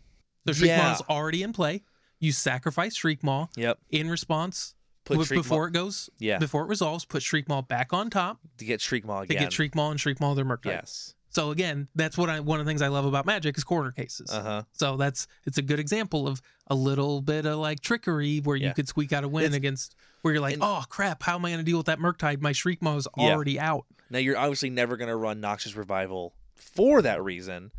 [0.48, 0.90] So Shriek Yeah.
[0.90, 1.82] Maw's already in play.
[2.20, 3.80] You sacrifice Shriek Maw Yep.
[3.92, 4.74] in response
[5.04, 8.10] Put Shriek before Maw, it goes yeah before it resolves, put Shriek Maw back on
[8.10, 10.66] top to get Shriek Maw to get Shriek Maw and Shriek Maw their Murktide.
[10.66, 11.14] Yes.
[11.30, 13.92] So again, that's what I one of the things I love about Magic is corner
[13.92, 14.32] cases.
[14.32, 14.64] Uh huh.
[14.74, 18.74] So that's it's a good example of a little bit of like trickery where you
[18.74, 21.46] could squeak out a win It's- against where you're like, and- oh crap, how am
[21.46, 22.42] I going to deal with that Murktide?
[22.42, 23.34] My Shriek Maw is Yeah.
[23.36, 23.86] already out.
[24.10, 27.72] Now you're obviously never going to run Noxious Revival for that reason,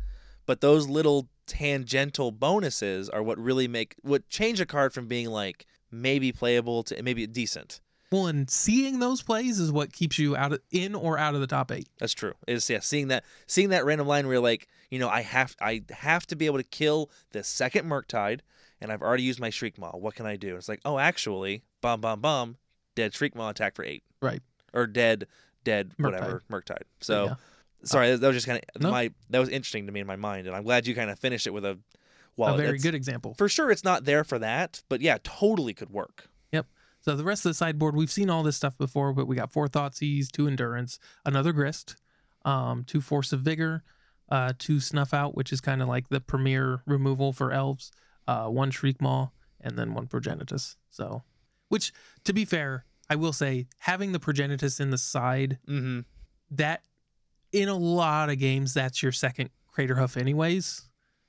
[0.45, 5.29] but those little tangential bonuses are what really make what change a card from being
[5.29, 7.79] like maybe playable to maybe decent.
[8.11, 11.41] Well, and seeing those plays is what keeps you out of, in or out of
[11.41, 11.89] the top eight.
[11.99, 12.33] That's true.
[12.47, 15.55] Is yeah, seeing that seeing that random line where you're like, you know, I have
[15.59, 18.41] I have to be able to kill the second Murktide,
[18.79, 19.91] and I've already used my Shriek Maw.
[19.91, 20.55] What can I do?
[20.55, 22.57] It's like, oh, actually, bomb, bomb, bomb,
[22.95, 24.03] dead Shriek Maw attack for eight.
[24.21, 24.41] Right.
[24.73, 25.27] Or dead
[25.65, 26.03] dead Murktide.
[26.03, 26.83] whatever Murktide.
[27.01, 27.25] So.
[27.25, 27.35] yeah.
[27.87, 28.91] Sorry, that was just kind of No.
[28.91, 31.17] my that was interesting to me in my mind, and I'm glad you kind of
[31.19, 31.79] finished it with a.
[32.35, 33.33] Well, a very good example.
[33.33, 36.29] For sure, it's not there for that, but yeah, totally could work.
[36.51, 36.67] Yep.
[37.01, 39.51] So the rest of the sideboard, we've seen all this stuff before, but we got
[39.51, 41.95] four Thoughtseize, two Endurance, another Grist,
[42.45, 43.83] um, two Force of Vigor,
[44.29, 47.91] uh, two Snuff Out, which is kind of like the premier removal for elves,
[48.27, 49.29] uh, one Shriek Maw,
[49.61, 50.75] and then one Progenitus.
[50.91, 51.23] So,
[51.69, 51.91] which
[52.25, 56.01] to be fair, I will say having the Progenitus in the side Mm-hmm.
[56.51, 56.83] that
[57.61, 60.81] in a lot of games that's your second crater hoof anyways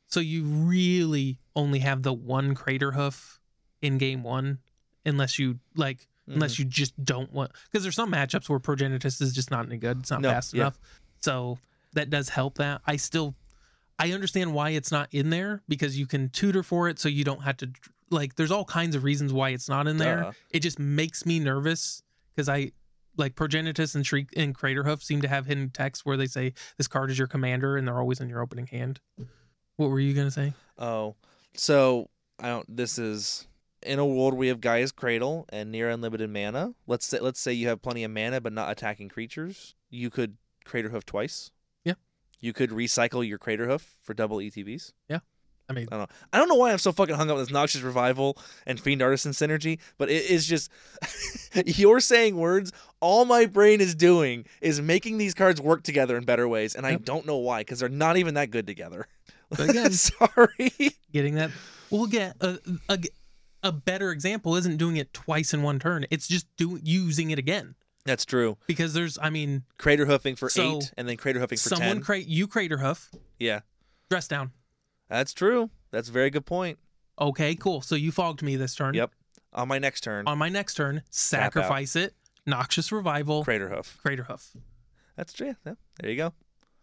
[0.06, 3.38] so you really only have the one crater hoof
[3.82, 4.58] in game one
[5.04, 6.34] unless you like Mm-hmm.
[6.36, 9.78] unless you just don't want because there's some matchups where progenitus is just not any
[9.78, 10.64] good it's not No, fast yeah.
[10.64, 10.78] enough
[11.22, 11.56] so
[11.94, 13.34] that does help that i still
[13.98, 17.24] i understand why it's not in there because you can tutor for it so you
[17.24, 17.70] don't have to
[18.10, 20.32] like there's all kinds of reasons why it's not in there Duh.
[20.50, 22.02] it just makes me nervous
[22.36, 22.72] because I
[23.18, 26.88] like Progenitus and Shriek and Craterhoof seem to have hidden text where they say this
[26.88, 29.00] card is your commander and they're always in your opening hand.
[29.76, 30.52] What were you gonna say?
[30.78, 31.16] Oh,
[31.54, 32.08] so
[32.40, 32.76] I don't.
[32.76, 33.46] This is
[33.82, 36.74] in a world where we have Gaea's Cradle and near unlimited mana.
[36.86, 39.74] Let's say let's say you have plenty of mana but not attacking creatures.
[39.90, 41.50] You could Crater Hoof twice.
[41.84, 41.94] Yeah.
[42.40, 44.92] You could recycle your Crater Hoof for double ETBs.
[45.68, 47.40] I mean, I don't know I don't know why I'm so fucking hung up on
[47.42, 50.70] this Noxious Revival and Fiend Artisan synergy, but it is just
[51.66, 52.72] you're saying words.
[53.00, 56.86] All my brain is doing is making these cards work together in better ways, and
[56.86, 59.06] I don't know why because they're not even that good together.
[59.50, 60.72] But again- sorry.
[61.12, 61.50] getting that
[61.90, 62.98] we'll get a, a
[63.62, 66.06] a better example isn't doing it twice in one turn.
[66.10, 68.56] It's just doing using it again That's true.
[68.66, 71.88] because there's I mean Crater hoofing for So, eight, and then crater hoofing for someone
[71.96, 72.00] ten.
[72.02, 73.60] crate you Craterhoof yeah,
[74.10, 74.52] dress down.
[75.08, 75.70] That's true.
[75.90, 76.78] That's a very good point.
[77.20, 77.80] Okay, cool.
[77.80, 78.94] So you fogged me this turn.
[78.94, 79.10] Yep.
[79.54, 81.02] On my next turn, On my next turn, out.
[81.10, 82.14] sacrifice it.
[82.46, 83.44] Noxious revival.
[83.44, 83.98] crater hoof.
[84.04, 84.54] Craterhoof.
[85.16, 85.54] That's true.
[85.66, 86.32] Yeah, there you go.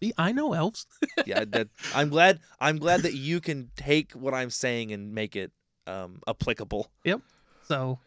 [0.01, 0.85] See, I know elves.
[1.25, 2.39] Yeah, that, I'm glad.
[2.59, 5.51] I'm glad that you can take what I'm saying and make it
[5.87, 6.91] um, applicable.
[7.03, 7.21] Yep.
[7.67, 7.99] So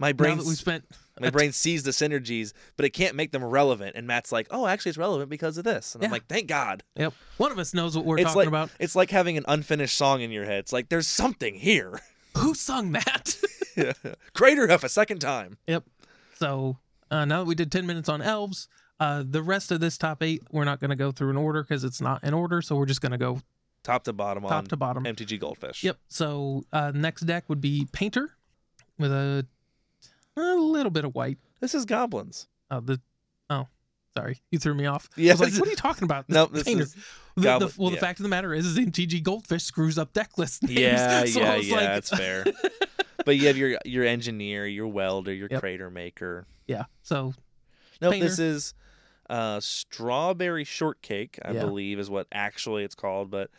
[0.00, 0.84] My brain, we've spent
[1.20, 3.94] my brain sees the synergies, but it can't make them relevant.
[3.96, 6.82] And Matt's like, "Oh, actually, it's relevant because of this." And I'm like, "Thank God."
[6.96, 7.12] Yep.
[7.36, 8.70] One of us knows what we're It's talking like- about.
[8.80, 10.60] It's like having an unfinished song in your head.
[10.60, 12.00] It's like there's something here.
[12.38, 13.36] Who sung that?
[14.34, 15.58] Crater hoof a second time.
[15.66, 15.84] Yep.
[16.36, 16.78] So
[17.10, 20.22] uh, now that we did 10 minutes on elves, uh, the rest of this top
[20.22, 22.62] eight, we're not going to go through in order because it's not in order.
[22.62, 23.40] So we're just going to go
[23.82, 25.04] Top to bottom top on to bottom.
[25.04, 25.82] MTG Goldfish.
[25.84, 25.98] Yep.
[26.08, 28.30] So uh, next deck would be Painter
[28.98, 29.46] with a,
[30.42, 31.38] a little bit of white.
[31.60, 32.48] This is goblins.
[32.70, 33.00] Oh, the
[33.48, 33.66] oh,
[34.16, 35.08] sorry, you threw me off.
[35.16, 36.24] Yeah, I was like, what are you talking about?
[36.28, 36.94] No, This is
[37.36, 40.36] The- the- well, the fact of the matter is, is MTG Goldfish screws up deck
[40.38, 40.78] list names.
[40.78, 41.74] Yeah, So yeah, yeah.
[41.74, 42.44] like- That's fair.
[43.24, 45.60] but you have your your engineer, your welder, your Yep.
[45.60, 46.46] crater maker.
[46.66, 46.84] yeah.
[47.02, 47.34] So
[48.00, 48.74] No, this is
[49.28, 51.38] uh, strawberry shortcake.
[51.44, 51.60] I Yeah.
[51.64, 53.50] believe is what actually it's called, but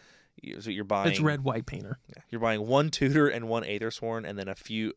[0.42, 1.12] you- so you're buying.
[1.12, 1.98] it's red white Painter.
[2.10, 4.94] yeah, You're buying one tutor and one Ethersworn, and then a few,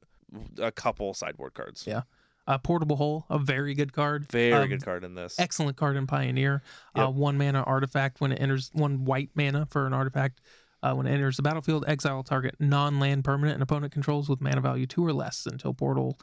[0.59, 1.85] a couple sideboard cards.
[1.87, 2.03] Yeah.
[2.47, 4.31] Uh, Portable Hole, a very good card.
[4.31, 5.39] Very Um, good card in this.
[5.41, 6.63] excellent card in Pioneer.
[6.95, 10.41] Uh, one mana artifact when it enters one white mana for an artifact.
[10.83, 14.61] Uh, when it enters the battlefield, exile target non-land permanent an opponent controls with mana
[14.61, 16.19] value two or less until portal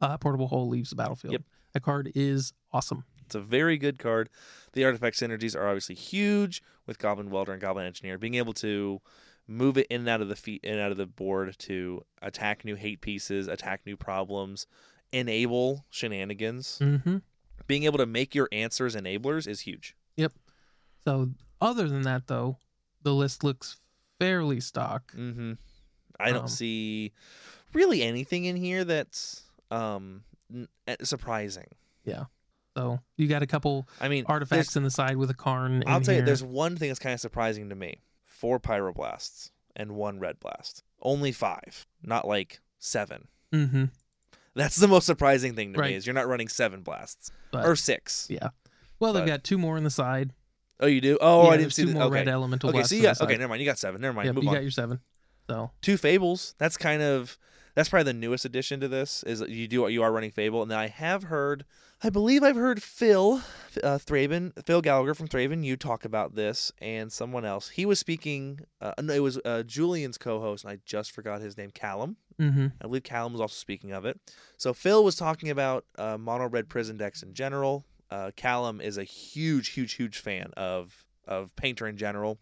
[0.00, 1.32] uh, portable hole leaves the battlefield.
[1.32, 1.42] Yep.
[1.74, 3.04] That card is awesome.
[3.26, 4.30] It's a very good card.
[4.72, 8.16] The artifact synergies are obviously huge with Goblin Welder and Goblin Engineer.
[8.16, 9.02] Being able to
[9.48, 12.04] move it in and out of the feet in and out of the board to
[12.22, 14.66] attack new hate pieces, attack new problems,
[15.12, 16.78] enable shenanigans.
[16.82, 17.18] Mm-hmm.
[17.66, 19.96] Being able to make your answers enablers is huge.
[20.16, 20.32] Yep.
[21.04, 21.30] So
[21.60, 22.58] other than that, though,
[23.02, 23.76] the list looks
[24.18, 25.12] fairly stock.
[25.16, 25.52] Mm-hmm.
[26.18, 27.12] I don't Um, see
[27.72, 31.66] really anything in here that's um n- eh, surprising.
[32.76, 35.82] So you got a couple I mean, artifacts in the side with a Karn.
[35.86, 38.02] I'll tell you, there's one thing that's kind of surprising to me:
[38.38, 40.82] four pyroblasts and one red blast.
[41.02, 43.28] Only five, not like seven.
[43.52, 43.84] Mm-hmm.
[44.54, 45.90] That's the most surprising thing to Right.
[45.90, 48.26] me is you're not running seven blasts But or six.
[48.30, 48.48] yeah.
[48.98, 50.32] Well, they've got two more in the side.
[50.80, 51.18] Oh, you do?
[51.20, 52.76] Oh, yeah, I didn't see two the more Okay, red elemental okay.
[52.78, 53.36] blasts So you got okay.
[53.36, 53.60] Never mind.
[53.60, 54.00] You got seven.
[54.00, 54.34] Never mind.
[54.34, 54.54] You on.
[54.54, 55.00] got your seven.
[55.48, 56.54] So Two fables.
[56.58, 57.38] That's kind of
[57.76, 59.22] that's probably the newest addition to this.
[59.24, 61.64] Is you do you are running fable, and I have heard.
[62.02, 63.42] I believe I've heard Phil,
[63.82, 67.68] uh, Thraben, Phil Gallagher from Thraben, you talk about this, and someone else.
[67.68, 68.60] He was speaking.
[68.80, 71.70] Uh, no, it was uh, Julian's co-host, and I just forgot his name.
[71.70, 72.16] Callum.
[72.40, 72.68] mm-hmm.
[72.80, 74.18] I believe Callum was also speaking of it.
[74.56, 77.84] So Phil was talking about uh, mono red prison decks in general.
[78.10, 82.38] Uh, Callum is a huge, huge, huge fan of of Painter in general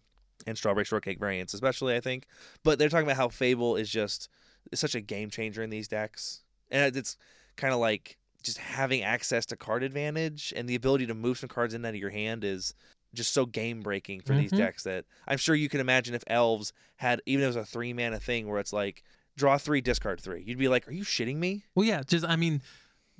[0.46, 1.96] and Strawberry Shortcake variants, especially.
[1.96, 2.26] I think,
[2.62, 4.28] but they're talking about how Fable is just
[4.72, 7.16] is such a game changer in these decks, and it's
[7.56, 11.48] kind of like just having access to card advantage and the ability to move some
[11.48, 12.74] cards in and out of your hand is
[13.14, 14.58] just so game breaking for these Mhm.
[14.58, 17.64] decks that I'm sure you can imagine if elves had even if it was a
[17.64, 19.02] three mana thing where it's like
[19.36, 20.42] draw three, discard three.
[20.46, 21.64] You'd be like, are you shitting me?
[21.74, 22.60] Well, yeah, just I mean,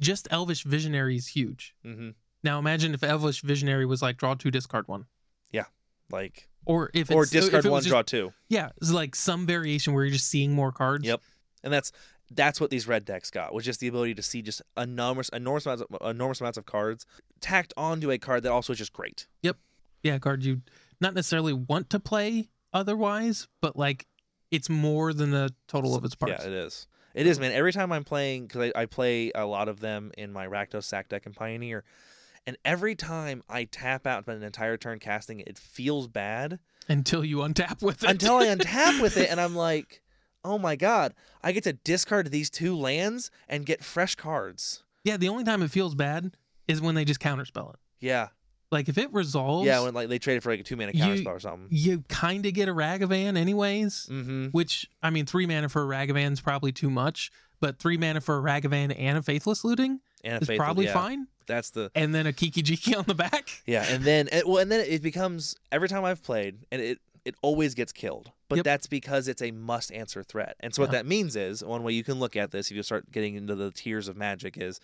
[0.01, 1.75] just Elvish Visionary is huge.
[1.87, 2.11] Mm-hmm.
[2.43, 5.07] Now imagine if Elvish Visionary was like draw two, discard one,
[5.53, 5.65] Yeah,
[6.11, 8.33] Like or if or it's, if discard it one, just- draw two.
[8.49, 11.05] Yeah, it's like some variation where you're just seeing more cards.
[11.07, 11.23] Yep.
[11.65, 11.91] And that's
[12.31, 15.67] that's what these red decks got was just the ability to see just enormous enormous
[15.67, 17.07] amounts of, enormous amounts of cards
[17.41, 19.27] tacked onto a card that also is just great.
[19.43, 19.57] Yep.
[20.03, 20.62] Yeah, card you
[21.01, 24.07] not necessarily want to play otherwise, but like
[24.51, 26.45] it's more than the total of its parts.
[26.45, 26.87] Yeah, it is.
[27.15, 27.53] It is, man.
[27.53, 30.83] Every time I'm playing, because I, I play a lot of them in my Rakdos,
[30.85, 31.85] Sack Deck, and Pioneer,
[32.47, 36.59] and every time I tap out an entire turn casting, it feels bad
[36.89, 38.11] Until you untap with it.
[38.11, 40.03] until I untap with it, and I'm like,
[40.45, 44.83] oh my god, I get to discard these two lands and get fresh cards.
[45.05, 46.37] yeah, the only time it feels bad
[46.69, 47.81] is when they just counterspell it.
[48.01, 48.29] Yeah,
[48.71, 49.81] Like if it resolves, yeah.
[49.81, 51.69] When like they traded for like a two mana counterspell or something.
[51.71, 54.09] you kind of get a Ragavan anyways.
[54.11, 54.47] Mm-hmm.
[54.49, 57.31] Which I mean, three mana for a Ragavan is probably too much,
[57.61, 60.93] but three mana for a Ragavan and a Faithless Looting And is faithful, probably yeah.
[60.93, 61.27] fine.
[61.47, 63.63] That's the And then a Kiki Jiki on the back.
[63.67, 66.99] Yeah, and then it, well, and then it becomes every time I've played, and it
[67.25, 68.33] it always gets killed.
[68.49, 68.64] But Yep.
[68.64, 70.57] that's because it's a must answer threat.
[70.61, 70.99] And so what Yeah.
[70.99, 73.55] that means is one way you can look at this if you start getting into
[73.55, 74.79] the tiers of magic is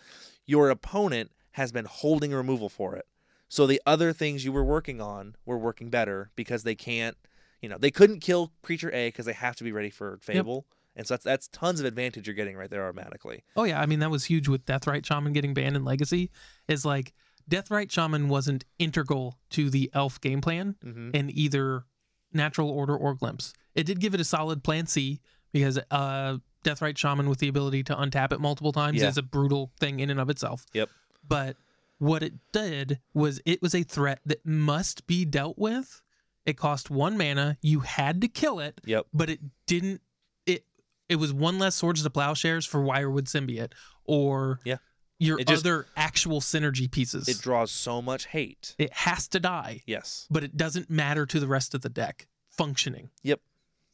[0.46, 3.06] your opponent has been holding removal for it.
[3.48, 7.16] So the other things you were working on were working better because they can't,
[7.60, 10.66] you know, they couldn't kill creature A because they have to be ready for Fable.
[10.96, 13.44] And so that's that's tons of advantage you're getting right there automatically.
[13.56, 16.30] Oh yeah, I mean that was huge with Deathrite Shaman getting banned in Legacy.
[16.68, 17.12] Is like
[17.50, 21.10] Deathrite Shaman wasn't integral to the Elf game plan Mm-hmm.
[21.14, 21.84] in either
[22.32, 23.52] Natural Order or Glimpse.
[23.74, 25.20] It did give it a solid Plan C
[25.52, 29.08] because uh, Deathrite Shaman with the ability to untap it multiple times Yeah.
[29.08, 30.66] is a brutal thing in and of itself.
[30.72, 30.88] Yep.
[31.26, 31.56] But
[31.98, 36.00] what it did was it was a threat that must be dealt with.
[36.46, 37.58] It cost one mana.
[37.62, 39.06] You had to kill it, Yep.
[39.12, 40.00] but it didn't.
[40.46, 40.64] It
[41.08, 43.72] it was one less Swords to Plowshares for Wirewood Symbiote
[44.04, 44.76] or Yeah.
[45.20, 47.28] Your just- other actual synergy pieces.
[47.28, 48.74] It draws so much hate.
[48.78, 50.26] it has to die Yes.
[50.30, 53.10] but it doesn't matter to the rest of the deck functioning.
[53.22, 53.40] Yep.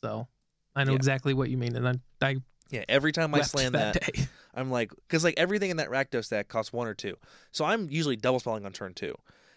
[0.03, 0.29] So
[0.75, 0.97] I know Yeah.
[0.97, 2.37] exactly what you mean, and I, I
[2.71, 4.29] Yeah, every time I slam that, that.
[4.55, 7.17] I'm like, because like everything in that Rakdos deck costs one or two,
[7.53, 9.15] so I'm usually double spelling on turn two,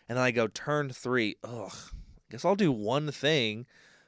[0.08, 1.38] and then I go turn three.
[1.44, 3.66] Ugh, I guess I'll do one thing,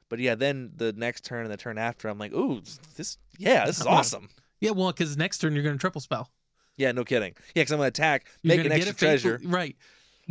[0.09, 2.62] but yeah, then the next turn and the turn after, I'm like, ooh,
[2.95, 4.30] this, yeah, this is awesome.
[4.59, 6.30] yeah, well, because next turn you're going to triple spell.
[6.78, 7.34] Yeah, no kidding.
[7.55, 9.76] Yeah, because I'm gonna attack, You're make an extra a faithful, treasure, right?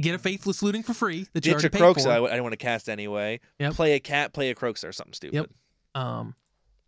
[0.01, 2.11] Get a faithless looting for free that you ditch a already paid Kroxa for.
[2.11, 3.41] I, w- I didn't want to cast anyway.
[3.59, 3.75] Yep.
[3.75, 5.35] Play a cat, play a Kroxa or something stupid.
[5.35, 5.51] Yep.
[5.95, 6.35] Um,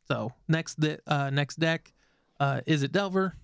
[0.08, 1.92] so next the uh, next deck,
[2.40, 3.36] uh, is it Delver?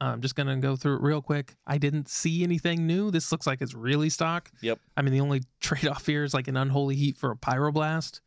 [0.00, 1.54] I'm just gonna go through it real quick.
[1.66, 3.10] I didn't see anything new.
[3.10, 4.50] This looks like it's really stock.
[4.60, 4.80] Yep.
[4.96, 8.20] I mean, the only trade off here is like an unholy heat for a pyroblast,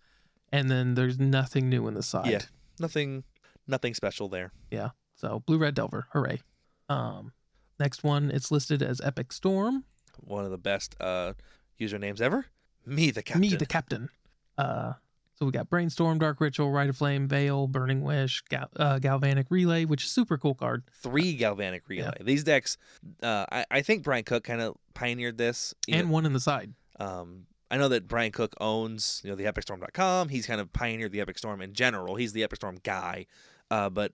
[0.51, 2.27] and then there's nothing new in the side.
[2.27, 2.41] Yeah.
[2.79, 3.23] Nothing,
[3.67, 4.51] nothing special there.
[4.71, 4.89] Yeah.
[5.15, 6.41] So blue red Delver, hooray!
[6.89, 7.31] Um,
[7.79, 9.83] next one, it's listed as Epic Storm.
[10.21, 11.33] One of the best uh
[11.79, 12.45] usernames ever.
[12.85, 13.41] Me, the captain.
[13.41, 14.09] Me, the captain.
[14.57, 14.93] Uh,
[15.35, 19.45] so we got Brainstorm, Dark Ritual, Rite of Flame, Veil, Burning Wish, Gal- uh, Galvanic
[19.51, 20.83] Relay, which is super cool card.
[21.03, 22.17] three galvanic relay.
[22.21, 22.77] These decks,
[23.21, 25.75] uh, I, I think Bryant Cook kind of pioneered this.
[25.87, 26.73] and Even- one in the side.
[26.99, 30.29] um, I know that Bryant Cook owns you know the EpicStorm.com.
[30.29, 32.15] He's kind of pioneered the Epic Storm in general.
[32.15, 33.25] He's the Epic Storm guy,
[33.69, 34.13] uh, but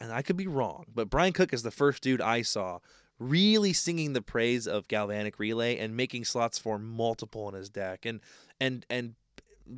[0.00, 0.84] and I could be wrong.
[0.94, 2.80] But Bryant Cook is the first dude I saw
[3.18, 8.04] really singing the praise of Galvanic Relay and making slots for multiple in his deck
[8.04, 8.20] and
[8.60, 9.14] and and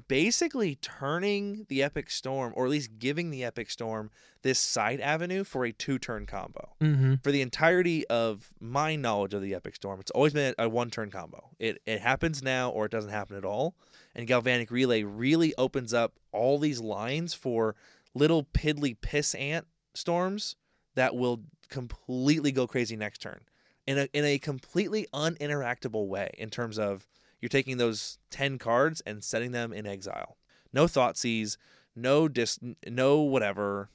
[0.07, 4.11] basically turning the Epic Storm or at least giving the Epic Storm
[4.43, 7.15] this side avenue for a two turn combo Mm-hmm.
[7.23, 10.91] for the entirety of my knowledge of the Epic Storm, it's always been a one
[10.91, 11.51] turn combo.
[11.59, 13.75] It it happens now or it doesn't happen at all.
[14.15, 17.75] And Galvanic Relay really opens up all these lines for
[18.15, 19.67] little piddly piss ant
[19.99, 20.57] storms
[20.95, 23.41] that will completely go crazy next turn.
[23.87, 27.07] In a in a completely uninteractable way in terms of
[27.41, 30.37] you're taking those 10 cards and setting them in exile.
[30.73, 31.57] No thought Thoughtseize,
[31.97, 33.89] no dis no whatever.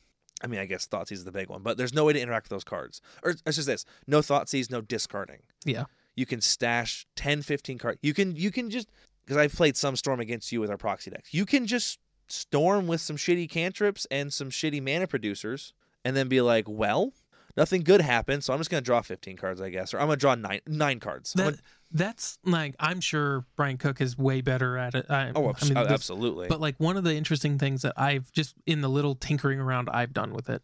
[0.44, 2.20] I mean, I guess thought Thoughtseize is the big one, but there's no way to
[2.20, 3.02] interact with those cards.
[3.24, 5.42] Or it's just this: no thought Thoughtseize, no discarding.
[5.66, 5.86] Yeah.
[6.16, 8.00] You can stash 10, 15 cards.
[8.02, 8.90] You can you can just
[9.26, 11.34] because I've played some Storm against you with our proxy decks.
[11.34, 15.74] You can just storm with some shitty cantrips and some shitty mana producers,
[16.06, 17.14] and then be like, well,
[17.58, 20.18] nothing good happened, so I'm just gonna draw 15 cards, I guess, or I'm gonna
[20.18, 21.34] draw nine nine cards.
[21.34, 21.58] That, gonna-
[21.92, 25.06] that's like I'm sure Bryant Cook is way better at it.
[25.10, 26.48] I, oh, I mean, the- absolutely.
[26.48, 29.90] But like one of the interesting things that I've just in the little tinkering around
[29.90, 30.64] I've done with it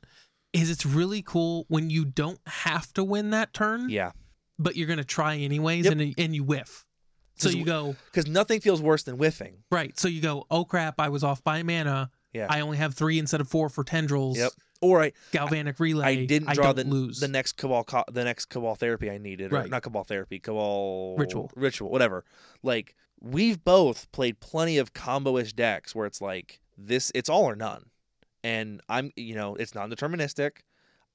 [0.53, 4.11] is it's really cool when you don't have to win that turn, yeah,
[4.57, 5.91] but you're gonna try anyways, Yep.
[5.93, 6.85] and and you whiff.
[7.35, 9.59] So you go because nothing feels worse than whiffing.
[9.71, 9.97] right.
[9.97, 12.09] So you go, oh crap, I was off by mana.
[12.33, 12.47] Yeah.
[12.49, 14.37] I only have three instead of four for tendrils.
[14.37, 14.51] Yep.
[14.81, 16.05] Or I galvanic relay.
[16.05, 17.19] I didn't draw the lose.
[17.19, 19.69] the next cabal co- the next cabal therapy I needed, or Right.
[19.69, 21.51] not cabal therapy, cabal Ritual.
[21.55, 22.23] ritual, whatever.
[22.63, 27.55] Like we've both played plenty of combo-ish decks where it's like this, it's all or
[27.55, 27.89] none,
[28.43, 30.51] and I'm you know it's non-deterministic.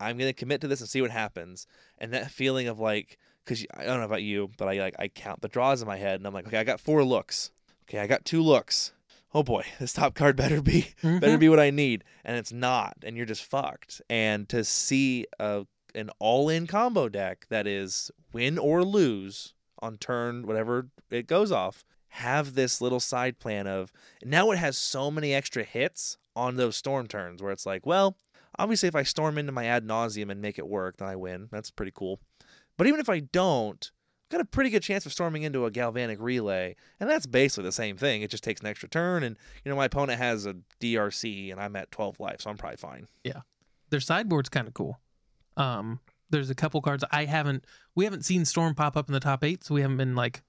[0.01, 1.67] I'm gonna commit to this and see what happens,
[1.99, 5.09] and that feeling of like because I don't know about you, but I like I
[5.09, 7.51] count the draws in my head, and I'm like, okay, I got four looks.
[7.89, 8.93] Okay, I got two looks.
[9.35, 11.41] Oh boy, this top card better be better Mhm.
[11.41, 14.01] be what I need, and it's not, and you're just fucked.
[14.09, 15.67] And to see a
[15.97, 21.53] an all in combo deck that is win or lose on turn whatever it goes
[21.53, 23.93] off, have this little side plan of
[24.25, 28.17] now it has so many extra hits on those storm turns where it's like, well,
[28.59, 31.49] obviously if I storm into my ad nauseam and make it work, then I win.
[31.53, 32.19] That's pretty cool.
[32.77, 33.89] But even if I don't,
[34.31, 37.73] got a pretty good chance of storming into a galvanic relay, and that's basically the
[37.73, 38.23] same thing.
[38.23, 41.61] It just takes an extra turn, and you know my opponent has a DRC, and
[41.61, 43.07] I'm at 12 life, so I'm probably fine.
[43.23, 43.41] Yeah,
[43.91, 44.99] their sideboard's kind of cool.
[45.57, 46.01] Um,
[46.31, 47.65] there's a couple cards I haven't
[47.95, 50.43] we haven't seen Storm pop up in the top eight, so we haven't been like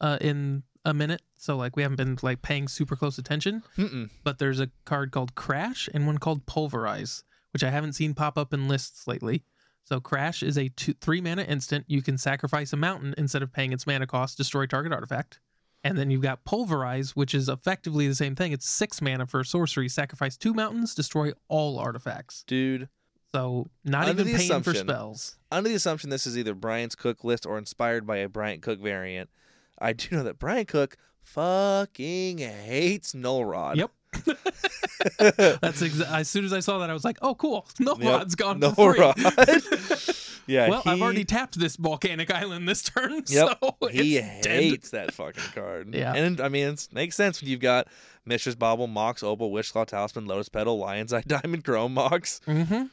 [0.00, 3.62] uh in a minute, so like we haven't been like paying super close attention.
[3.76, 4.10] Mm-mm.
[4.24, 8.38] But there's a card called Crash and one called Pulverize, which I haven't seen pop
[8.38, 9.44] up in lists lately.
[9.88, 11.86] So Crash is a two, three mana instant.
[11.88, 15.40] You can sacrifice a mountain instead of paying its mana cost, destroy target artifact.
[15.82, 18.52] And then you've got Pulverize, which is effectively the same thing.
[18.52, 19.88] It's six mana for a sorcery.
[19.88, 22.44] Sacrifice two mountains, destroy all artifacts.
[22.46, 22.90] Dude,
[23.32, 25.38] So not even paying for spells.
[25.50, 28.80] under the assumption this is either Brian's Cook list or inspired by a Bryant Cook
[28.80, 29.30] variant,
[29.78, 33.78] I do know that Bryant Cook fucking hates Null Rod.
[33.78, 33.90] Yep.
[35.18, 37.66] That's exa- as soon as I saw that, I was like, "Oh, cool!
[37.78, 38.10] No Yep.
[38.12, 39.16] rod's gone no for free." Rod.
[40.46, 40.68] yeah.
[40.68, 44.62] well, I've already tapped this volcanic island this turn, Yep, so He it's dead.
[44.62, 45.94] hates that fucking card.
[45.94, 46.14] Yeah.
[46.14, 47.88] And I mean, it makes sense when you've got
[48.26, 52.40] Mishra's Bauble, Mox, Opal, Wishclaw, Talisman, Lotus Petal, Lion's Eye, Diamond, Chrome, Mox.
[52.46, 52.84] Mm-hmm.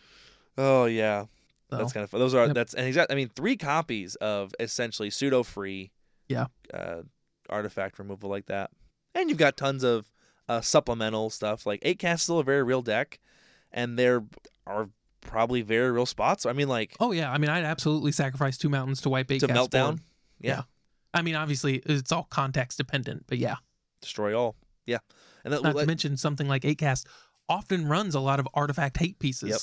[0.57, 1.26] Oh, yeah.
[1.69, 2.19] So, That's kind of fun.
[2.19, 2.55] Those are, Yep.
[2.55, 5.91] that's, and exact, I mean, three copies of essentially pseudo free
[6.30, 6.45] Yeah.
[6.73, 7.01] uh,
[7.49, 8.69] artifact removal like that.
[9.15, 10.05] And you've got tons of
[10.48, 11.66] uh, supplemental stuff.
[11.66, 13.20] Like, 8 cast is still a very real deck,
[13.72, 14.24] and there
[14.68, 14.89] are
[15.22, 16.46] probably very real spots.
[16.46, 19.39] I mean, like, oh yeah, I mean, I'd absolutely sacrifice two mountains to wipe eight.
[19.39, 19.88] to cast Meltdown.
[19.88, 20.00] board.
[20.39, 20.64] Yeah.
[21.14, 23.56] I mean, obviously, it's all context dependent, but yeah.
[24.02, 24.56] Destroy all.
[24.86, 25.00] Yeah.
[25.43, 27.08] And that, Not like, to mention something like eight cast
[27.50, 29.50] often runs a lot of artifact hate pieces.
[29.50, 29.60] Yep.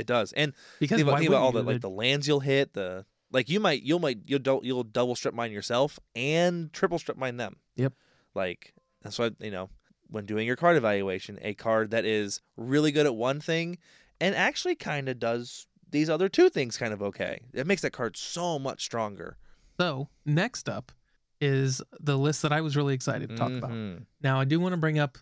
[0.00, 0.32] it does.
[0.32, 1.66] And Because think about, think about all the you?
[1.66, 5.14] like the lands you'll hit the like you might you'll might you'll dou- you'll double
[5.14, 7.92] strip mine yourself and triple strip mine them Yep.
[8.34, 8.72] like
[9.02, 9.68] that's why you know
[10.08, 13.78] when doing your card evaluation a card that is really good at one thing
[14.20, 17.92] and actually kind of does these other two things kind of okay it makes that
[17.92, 19.36] card so much stronger
[19.78, 20.92] So next up
[21.40, 23.70] is the list that I was really excited to talk about.
[23.70, 24.06] Mhm.
[24.22, 25.18] Now I do want to bring up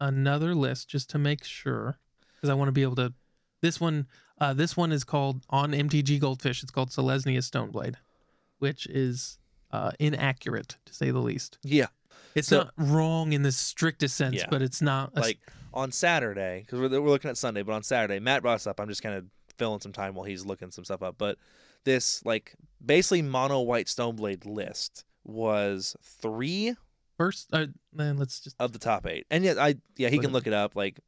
[0.00, 1.98] another list just to make sure
[2.34, 3.12] because I want to be able to.
[3.60, 4.06] This one,
[4.40, 6.62] uh, this one is called on MTG Goldfish.
[6.62, 7.96] It's called Selesnya Stoneblade,
[8.60, 9.38] which is
[9.70, 11.58] uh, inaccurate to say the least.
[11.62, 11.88] yeah
[12.38, 14.46] It's So- not wrong in the strictest sense, Yeah.
[14.50, 15.38] but it's not a, like
[15.74, 18.80] on Saturday because we're, we're looking at Sunday, but on Saturday, Matt brought us up.
[18.80, 19.26] I'm just kind of
[19.58, 21.16] filling some time while he's looking some stuff up.
[21.18, 21.38] But
[21.84, 26.74] this like basically mono white Stoneblade list was three
[27.16, 27.48] first.
[27.52, 30.46] Uh, then let's just of the top eight, and yet I yeah he can look
[30.46, 30.74] it up.
[30.76, 31.00] Like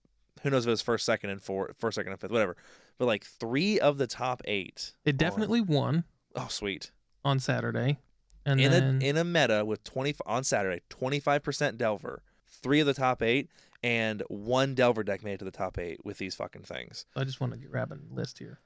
[0.42, 2.56] who knows if it was first, second, and four, first, second, and fifth, whatever.
[2.98, 4.94] But like three of the top eight.
[5.04, 6.04] it on- definitely won
[6.36, 6.90] oh sweet
[7.24, 7.98] on Saturday,
[8.46, 12.22] and in then a in a meta with twenty on Saturday twenty five percent Delver,
[12.62, 13.48] three of the top eight.
[13.82, 17.06] And one Delver deck made it to the top eight with these fucking things.
[17.16, 18.58] I just want to grab a list here.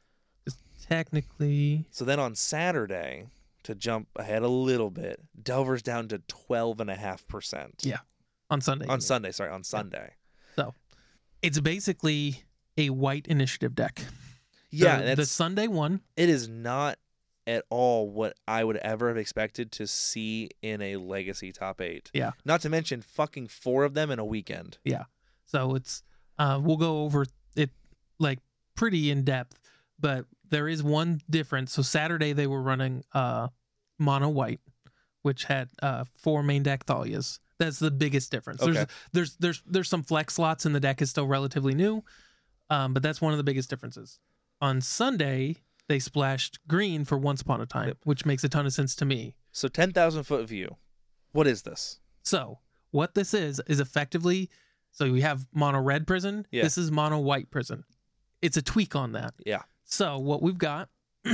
[0.44, 0.56] 'Cause
[0.88, 3.28] technically, So then on Saturday,
[3.62, 7.84] to jump ahead a little bit, Delver's down to 12.5%.
[7.84, 7.98] Yeah.
[8.50, 10.14] on Sunday, On Sunday, sorry, on Sunday.
[10.56, 10.74] So
[11.42, 12.42] it's basically
[12.76, 14.04] a white initiative deck.
[14.70, 16.00] Yeah, the, the Sunday one.
[16.16, 16.98] it is not
[17.46, 22.10] at all what I would ever have expected to see in a legacy top eight.
[22.14, 22.32] Yeah.
[22.44, 24.78] Not to mention fucking four of them in a weekend.
[24.84, 25.04] Yeah.
[25.46, 26.02] So it's
[26.38, 27.26] uh we'll go over
[27.56, 27.70] it
[28.18, 28.38] like
[28.74, 29.58] pretty in depth,
[30.00, 31.72] but there is one difference.
[31.72, 33.48] So Saturday they were running uh
[33.98, 34.60] mono white,
[35.22, 37.38] which had uh four main deck Thalias.
[37.58, 38.60] That's the biggest difference.
[38.62, 38.90] There's Okay.
[39.12, 42.02] there's there's there's some flex slots and the deck is still relatively new.
[42.70, 44.18] Um, but that's one of the biggest differences.
[44.60, 45.56] On Sunday,
[45.88, 47.98] they splashed green for once upon a time, Yep.
[48.04, 49.34] which makes a ton of sense to me.
[49.52, 50.76] So 10,000 foot view.
[51.32, 52.00] What is this?
[52.22, 52.60] So
[52.90, 54.50] what this is is effectively
[54.92, 56.46] so we have mono red prison.
[56.52, 56.62] Yeah.
[56.62, 57.84] This is mono white prison.
[58.42, 59.34] It's a tweak on that.
[59.44, 59.62] Yeah.
[59.84, 60.88] So what we've got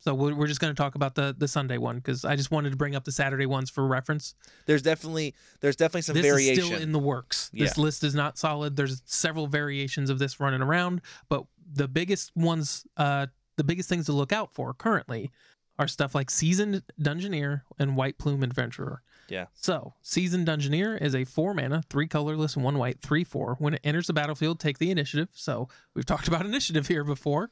[0.00, 2.70] So we're, just going to talk about the the Sunday one because I just wanted
[2.70, 4.34] to bring up the Saturday ones for reference.
[4.66, 6.58] There's definitely there's definitely some this variation.
[6.58, 7.50] is still in the works.
[7.54, 8.74] This list is not solid.
[8.74, 13.28] There's several variations of this running around, but the biggest ones, uh,
[13.62, 15.30] the biggest things to look out for currently
[15.78, 19.02] are stuff like Seasoned Dungeoneer and White Plume Adventurer.
[19.28, 19.46] Yeah.
[19.54, 23.54] So, Seasoned Dungeoneer is a four mana, three colorless, and one white, three four.
[23.60, 25.28] When it enters the battlefield, take the initiative.
[25.32, 27.50] So, we've talked about initiative here before.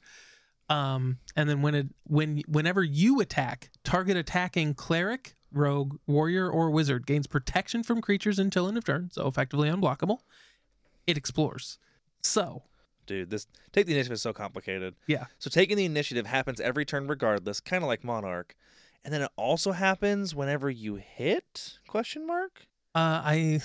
[0.68, 6.70] Um, and then when it when whenever you attack, target attacking cleric, rogue, warrior, or
[6.70, 10.18] wizard gains protection from creatures until end of turn, so effectively unblockable.
[11.06, 11.78] It explores.
[12.22, 12.64] So
[13.10, 14.94] Dude, this take the initiative is so complicated.
[15.08, 15.24] Yeah.
[15.40, 18.54] So taking the initiative happens every turn regardless, kind of like Monarch.
[19.04, 21.80] And then it also happens whenever you hit?
[21.88, 22.66] Question mark?
[22.94, 23.60] uh, I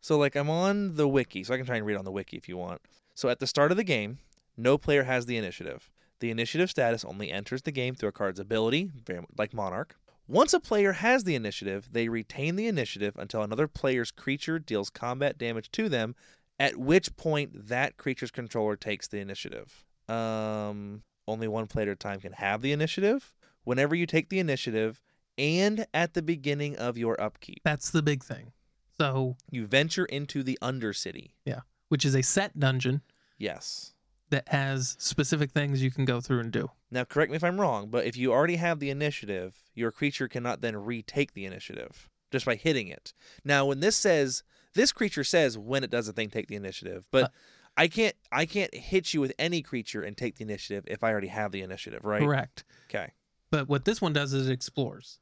[0.00, 2.36] So like I'm on the wiki, so I can try and read on the wiki
[2.36, 2.80] if you want.
[3.16, 4.18] So at the start of the game,
[4.56, 5.90] no player has the initiative.
[6.20, 9.96] The initiative status only enters the game through a card's ability, very like Monarch.
[10.28, 14.90] Once a player has the initiative, they retain the initiative until another player's creature deals
[14.90, 16.14] combat damage to them,
[16.58, 19.84] at which point that creature's controller takes the initiative.
[20.08, 23.32] Um, only one player at a time can have the initiative.
[23.64, 25.00] Whenever you take the initiative,
[25.36, 28.52] and at the beginning of your upkeep, that's the big thing.
[28.96, 31.32] So, you venture into the Undercity.
[31.44, 33.02] Yeah, which is a set dungeon
[33.36, 33.92] Yes.
[34.30, 36.70] that has specific things you can go through and do.
[36.90, 40.26] Now, correct me if I'm wrong, but if you already have the initiative, your creature
[40.26, 43.12] cannot then retake the initiative just by hitting it.
[43.44, 44.42] Now, when this says
[44.74, 47.28] this creature says when it does a thing, take the initiative, but Uh,
[47.76, 51.10] I can't I can't hit you with any creature and take the initiative if I
[51.12, 52.20] already have the initiative, right?
[52.22, 52.64] Correct.
[52.90, 53.12] Okay.
[53.50, 55.20] But what this one does is it explores.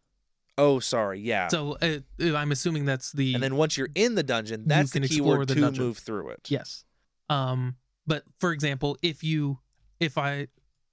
[0.59, 1.21] Oh, sorry.
[1.21, 1.49] Yeah.
[1.49, 1.99] So uh,
[2.35, 5.55] I'm assuming that's the and then once you're in the dungeon, that's the keyword the
[5.55, 5.85] to dungeon.
[5.85, 6.49] move through it.
[6.51, 6.85] Yes.
[7.29, 7.77] Um,
[8.07, 9.59] but for example, if you,
[10.01, 10.47] if I,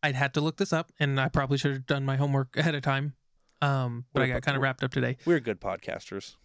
[0.03, 2.75] I'd had to look this up, and I probably should have done my homework ahead
[2.75, 3.13] of time.
[3.61, 5.15] Um, but I We're- got kind of wrapped up today.
[5.25, 6.35] We're good podcasters.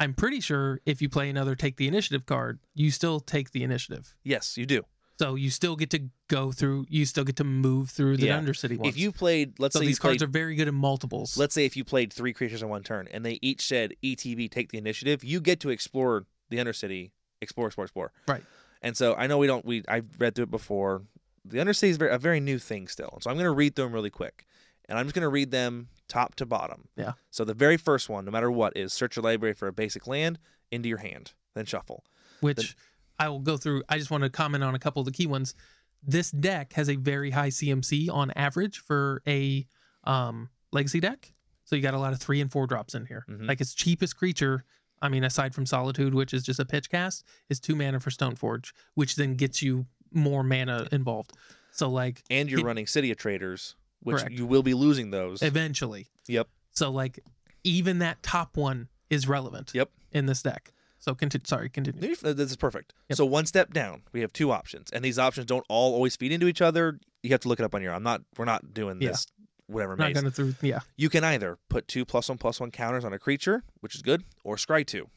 [0.00, 3.62] I'm pretty sure if you play another take the initiative card, you still take the
[3.62, 4.14] initiative.
[4.24, 4.84] Yes, you do.
[5.18, 6.86] So you still get to go through.
[6.88, 8.40] You still get to move through the Yeah.
[8.40, 8.88] Undercity ones.
[8.88, 11.36] If you played, let's so say these you played cards are very good in multiples.
[11.36, 14.50] let's say if you played three creatures in one turn and they each said ETB
[14.50, 17.10] take the initiative, you get to explore the Undercity,
[17.42, 18.12] explore, explore, explore.
[18.26, 18.42] Right.
[18.80, 21.02] And so I know we don't we I've read through it before.
[21.44, 23.18] The Undercity is very, a very new thing still.
[23.20, 24.46] So I'm going to read through them really quick,
[24.88, 26.88] and I'm just going to read them top to bottom.
[26.96, 27.12] Yeah.
[27.30, 30.06] So the very first one, no matter what, is search your library for a basic
[30.06, 30.38] land
[30.70, 32.04] into your hand, then shuffle.
[32.40, 32.76] which
[33.18, 33.82] I will go through.
[33.88, 35.54] I just want to comment on a couple of the key ones.
[36.02, 39.66] This deck has a very high CMC on average for a
[40.04, 41.32] um, legacy deck.
[41.64, 43.24] So you got a lot of three and four drops in here.
[43.28, 43.46] Mhm.
[43.46, 44.64] Like its cheapest creature,
[45.02, 48.10] I mean, aside from Solitude, which is just a pitch cast, is two mana for
[48.10, 51.32] Stoneforge, which then gets you more mana involved.
[51.72, 54.32] So like And you're It- running City of Traitors, which Correct.
[54.32, 55.42] you will be losing those.
[55.42, 56.08] eventually.
[56.28, 56.48] Yep.
[56.72, 57.20] So like
[57.64, 59.72] even that top one is relevant.
[59.74, 59.90] Yep.
[60.12, 60.72] In this deck.
[60.98, 61.44] So continue.
[61.46, 62.14] Sorry, continue.
[62.22, 62.92] Uh, this is perfect.
[63.08, 63.16] Yep.
[63.16, 66.30] So one step down, we have two options, and these options don't all always feed
[66.32, 66.98] into each other.
[67.22, 67.92] You have to look it up on your.
[67.94, 68.22] I'm not.
[68.36, 69.10] We're not doing Yeah.
[69.10, 69.26] this.
[69.66, 69.96] Whatever.
[69.96, 70.54] Not gonna through.
[70.62, 70.80] Yeah.
[70.96, 74.02] You can either put two plus one plus one counters on a creature, which is
[74.02, 75.08] good, or scry two,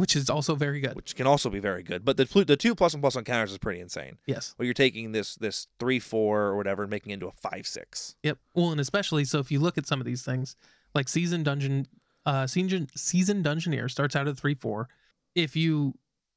[0.00, 0.96] Which is also very good.
[0.96, 2.04] which can also be very good.
[2.04, 4.16] But the the two plus one plus one counters is pretty insane.
[4.26, 4.54] Yes.
[4.56, 7.66] Well, you're taking this this three four or whatever and making it into a five
[7.66, 8.16] six.
[8.22, 8.38] Yep.
[8.54, 10.56] Well, and especially so if you look at some of these things,
[10.94, 11.86] like season dungeon,
[12.24, 14.88] uh, season season dungeoneer starts out at three four.
[15.34, 15.94] If you,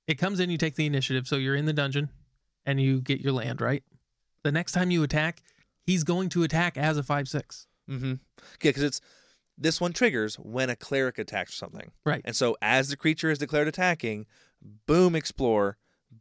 [0.08, 2.10] it comes in, you take the initiative, so you're in the dungeon,
[2.66, 3.82] and you get your land right.
[4.44, 5.42] The next time you attack,
[5.86, 7.66] he's going to attack as a five six.
[7.90, 8.10] Mm-hmm.
[8.12, 8.16] Yeah,
[8.62, 9.02] because it's
[9.58, 11.92] this one triggers when a cleric attacks something.
[12.06, 12.22] Right.
[12.26, 14.26] And so as the creature is declared attacking,
[14.86, 15.78] boom, explore,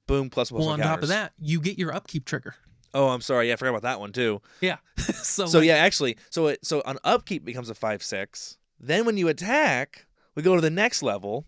[0.06, 2.54] boom, plus plus Well, on top of that, you get your upkeep trigger.
[2.94, 3.48] Oh, I'm sorry.
[3.48, 4.42] Yeah, I forgot about that one too.
[4.60, 4.76] Yeah.
[4.98, 8.58] so So like, yeah, actually, so it so on upkeep becomes a five six.
[8.78, 11.46] Then when you attack, we go to the next level.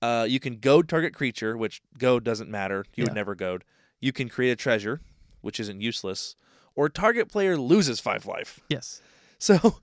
[0.00, 2.84] Uh, you can goad target creature, which goad doesn't matter.
[2.94, 3.10] You Yeah.
[3.10, 3.64] would never goad.
[4.00, 5.00] You can create a treasure,
[5.40, 6.36] which isn't useless,
[6.74, 8.60] or target player loses five life.
[8.68, 9.02] yes.
[9.38, 9.80] So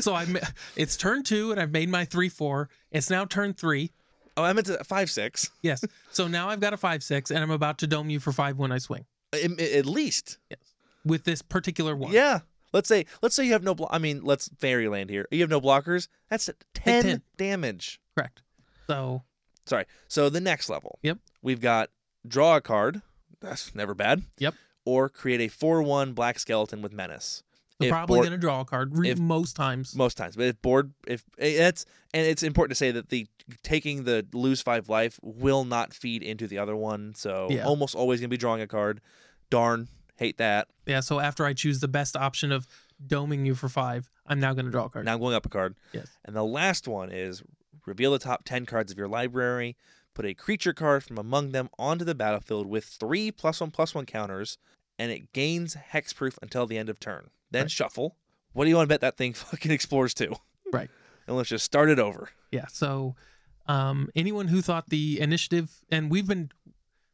[0.00, 0.26] So I,
[0.76, 2.68] it's turn two, and I've made my three four.
[2.90, 3.92] It's now turn three.
[4.36, 5.50] oh, I meant to five six.
[5.62, 5.84] Yes.
[6.10, 8.58] so now I've got a five six, and I'm about to dome you for five
[8.58, 10.58] when I swing At, at least, Yes.
[11.04, 12.12] with this particular one.
[12.12, 12.40] yeah.
[12.72, 13.74] Let's say let's say you have no.
[13.74, 15.28] Blo- I mean, let's fairyland here.
[15.30, 16.08] You have no blockers.
[16.28, 17.22] That's 10, 10.
[17.36, 18.00] damage.
[18.16, 18.42] Correct.
[18.88, 19.22] So
[19.64, 19.84] Sorry.
[20.08, 20.98] So the next level.
[21.02, 21.18] Yep.
[21.40, 21.90] We've got
[22.26, 23.00] draw a card.
[23.40, 24.24] That's never bad.
[24.38, 24.54] Yep.
[24.84, 27.44] Or create a four-one black skeleton with menace.
[27.80, 29.94] They're probably going to draw a card if- most times.
[29.96, 33.26] Most times, but if board, if that's and it's important to say that the
[33.62, 37.14] taking the lose five life will not feed into the other one.
[37.16, 37.64] So Yeah.
[37.66, 39.00] almost always gonna be drawing a card.
[39.50, 40.68] Darn, hate that.
[40.86, 41.00] yeah.
[41.00, 42.66] So after I choose the best option of
[43.04, 44.08] doming you for five.
[44.26, 45.04] I'm now going to draw a card.
[45.04, 45.74] Now I'm going up a card.
[45.92, 46.08] Yes.
[46.24, 47.42] And the last one is
[47.84, 49.76] reveal the top 10 cards of your library,
[50.14, 53.94] put a creature card from among them onto the battlefield with three plus one plus
[53.94, 54.56] one counters,
[54.98, 57.28] and it gains hexproof until the end of turn.
[57.54, 57.70] Then Right.
[57.70, 58.16] shuffle.
[58.52, 60.34] What do you want to bet that thing fucking explores to?
[60.72, 60.90] Right.
[61.26, 62.28] And let's just start it over.
[62.52, 62.66] Yeah.
[62.68, 63.16] So,
[63.66, 66.50] um, anyone who thought the initiative, and we've been,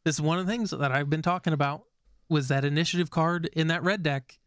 [0.03, 1.83] this is one of the things that I've been talking about,
[2.29, 4.37] was that initiative card in that red deck.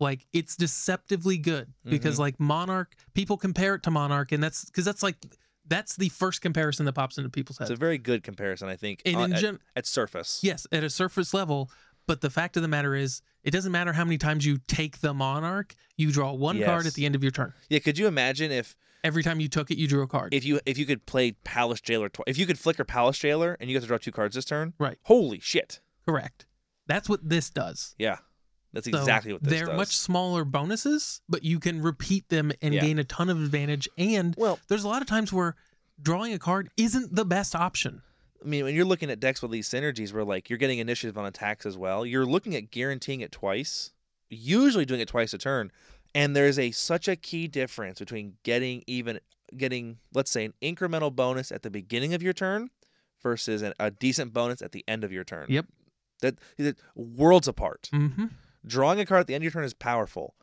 [0.00, 4.84] Like it's deceptively good because like Monarch, people compare it to Monarch, and that's because
[4.84, 5.16] that's like
[5.66, 7.70] that's the first comparison that pops into people's heads.
[7.70, 10.40] It's a very good comparison, I think, And on- in at, gen- at surface.
[10.42, 11.70] yes, at a surface level.
[12.06, 15.00] But the fact of the matter is, it doesn't matter how many times you take
[15.00, 17.52] the Monarch, you draw one card at the end of your turn.
[17.68, 20.32] Yeah, could you imagine if Every time you took it, you drew a card.
[20.32, 23.54] if you if you could play Palace Jailer twice, if you could flicker Palace Jailer
[23.60, 24.72] and you got to draw two cards this turn?
[24.78, 24.96] Right.
[25.02, 25.80] Holy shit.
[26.08, 26.46] Correct.
[26.86, 27.94] That's what this does.
[27.98, 28.16] Yeah.
[28.72, 29.58] That's So exactly what this does.
[29.60, 29.76] they're does.
[29.76, 32.80] much smaller bonuses, but you can repeat them and Yeah.
[32.80, 33.88] gain a ton of advantage.
[33.98, 35.54] And well, there's a lot of times where
[36.00, 38.00] drawing a card isn't the best option.
[38.44, 41.16] I mean, when you're looking at decks with these synergies where like you're getting initiative
[41.16, 43.92] on attacks as well, you're looking at guaranteeing it twice,
[44.28, 45.72] usually doing it twice a turn.
[46.14, 49.18] And there's a such a key difference between getting even
[49.56, 52.70] getting let's say an incremental bonus at the beginning of your turn
[53.22, 55.46] versus an, a decent bonus at the end of your turn.
[55.48, 55.66] Yep.
[56.20, 57.88] That, that worlds apart.
[57.92, 58.26] Mm-hmm.
[58.66, 60.34] Drawing a card at the end of your turn is powerful,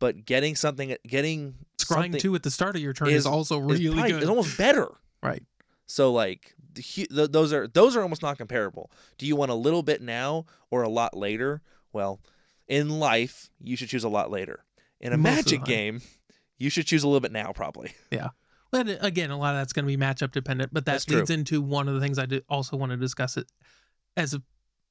[0.00, 3.26] but getting something getting Scrying something two at the start of your turn is- is,
[3.26, 4.20] also is really probably- good.
[4.22, 4.88] It's almost better.
[5.22, 5.42] right.
[5.86, 8.90] So like the those are those are almost not comparable.
[9.18, 11.62] Do you want a little bit now or a lot later?
[11.92, 12.20] Well,
[12.68, 14.64] in life, you should choose a lot later.
[15.00, 16.00] In a Most magic game,
[16.58, 17.92] you should choose a little bit now probably.
[18.10, 18.28] Yeah.
[18.70, 20.72] But again, a lot of that's going to be matchup dependent.
[20.72, 21.18] But that That's true.
[21.18, 23.46] leads into one of the things I also want to discuss it
[24.16, 24.34] as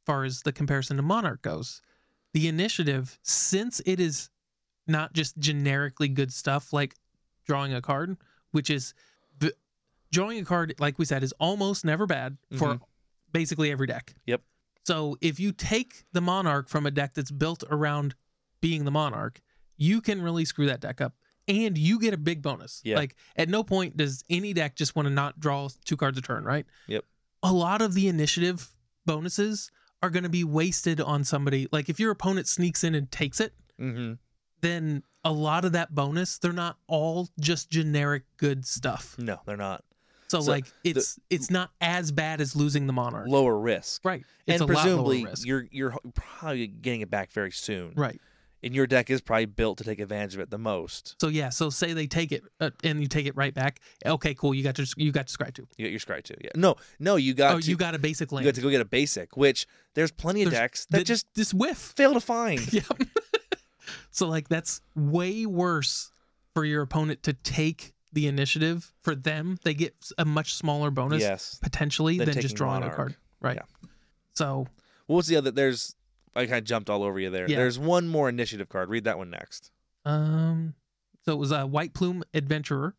[0.06, 1.82] far as the comparison to Monarch goes.
[2.34, 4.30] The initiative, since it is
[4.86, 6.94] not just generically good stuff like
[7.48, 8.18] drawing a card,
[8.52, 8.94] which is
[10.12, 12.82] drawing a card, like we said, is almost never bad for Mhm.
[13.32, 14.14] basically every deck.
[14.26, 14.42] Yep.
[14.84, 18.16] So if you take the Monarch from a deck that's built around
[18.62, 19.42] being the Monarch,
[19.78, 21.16] you can really screw that deck up.
[21.48, 22.82] And you get a big bonus.
[22.84, 22.98] Yeah.
[22.98, 26.22] Like at no point does any deck just want to not draw two cards a
[26.22, 26.66] turn, right?
[26.88, 27.06] Yep.
[27.44, 28.70] A lot of the initiative
[29.06, 29.72] bonuses
[30.04, 31.68] are going to be wasted on somebody.
[31.72, 34.14] Like if your opponent sneaks in and takes it, Mm-hmm.
[34.62, 39.16] then a lot of that bonus, they're not all just generic good stuff.
[39.18, 39.84] No, they're not.
[40.32, 43.28] So, So like it's it's not as bad as losing the monarch.
[43.28, 44.04] Lower risk.
[44.06, 44.24] Right.
[44.48, 45.46] It's and a lot lower presumably risk.
[45.48, 47.94] you're you're probably getting it back very soon.
[47.96, 48.20] Right.
[48.64, 51.16] And your deck is probably built to take advantage of it the most.
[51.20, 53.80] So yeah, so say they take it uh, and you take it right back.
[54.06, 54.54] Okay, cool.
[54.54, 55.68] You got to you got to scry two.
[55.78, 56.36] You got your scry too.
[56.42, 56.52] Yeah.
[56.56, 58.80] No, no, you got Oh, to you got a basic you got to go get
[58.82, 59.66] a basic, which
[59.96, 61.78] there's plenty of There's- decks that Th- just this whiff.
[61.98, 62.62] fail to find.
[62.74, 62.86] Yep.
[64.12, 66.12] so like that's way worse
[66.54, 68.92] for your opponent to take the initiative.
[69.02, 71.60] For them, they get a much smaller bonus yes.
[71.62, 72.94] potentially Than than just drawing Monarch.
[72.94, 73.16] a card.
[73.40, 73.56] Right.
[73.58, 73.90] Yeah.
[74.34, 74.68] So
[75.08, 75.52] What was the other?
[75.52, 75.96] There's
[76.36, 77.50] I kind of jumped all over you there.
[77.50, 77.58] Yeah.
[77.58, 78.90] There's one more initiative card.
[78.90, 79.72] Read that one next.
[80.06, 80.74] Um,
[81.26, 82.96] so it was a White Plume Adventurer.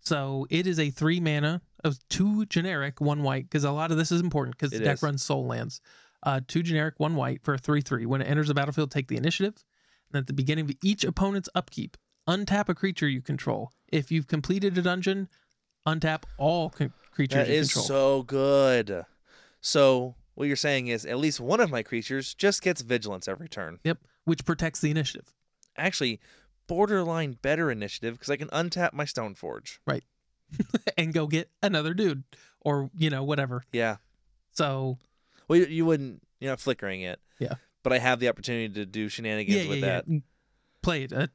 [0.00, 3.96] So it is a three mana of two generic, one white, because a lot of
[3.96, 5.02] this is important because the deck is.
[5.02, 5.80] runs Sol lands.
[6.22, 8.06] Uh, two generic, one white for a three three.
[8.06, 9.54] When it enters the battlefield, take the initiative.
[10.12, 11.96] And at the beginning of each opponent's upkeep,
[12.28, 13.72] untap a creature you control.
[13.88, 15.28] If you've completed a dungeon,
[15.86, 17.86] untap all con- creatures That you is control.
[17.86, 19.04] so good.
[19.60, 23.48] So what you're saying is at least one of my creatures just gets vigilance every
[23.48, 23.78] turn.
[23.84, 25.32] yep, which protects the initiative.
[25.76, 26.20] Actually,
[26.66, 29.78] borderline better initiative because I can untap my Stoneforge.
[30.96, 32.22] and go get another dude
[32.60, 33.64] or you know whatever.
[33.72, 33.96] Yeah.
[34.52, 34.98] So
[35.48, 36.22] Well, you, you wouldn't.
[36.40, 37.18] You're not flickering it.
[37.38, 37.54] Yeah.
[37.82, 39.86] But I have the opportunity to do shenanigans yeah, yeah, with yeah.
[40.06, 40.22] that.
[40.82, 41.12] Play it.
[41.12, 41.26] Uh,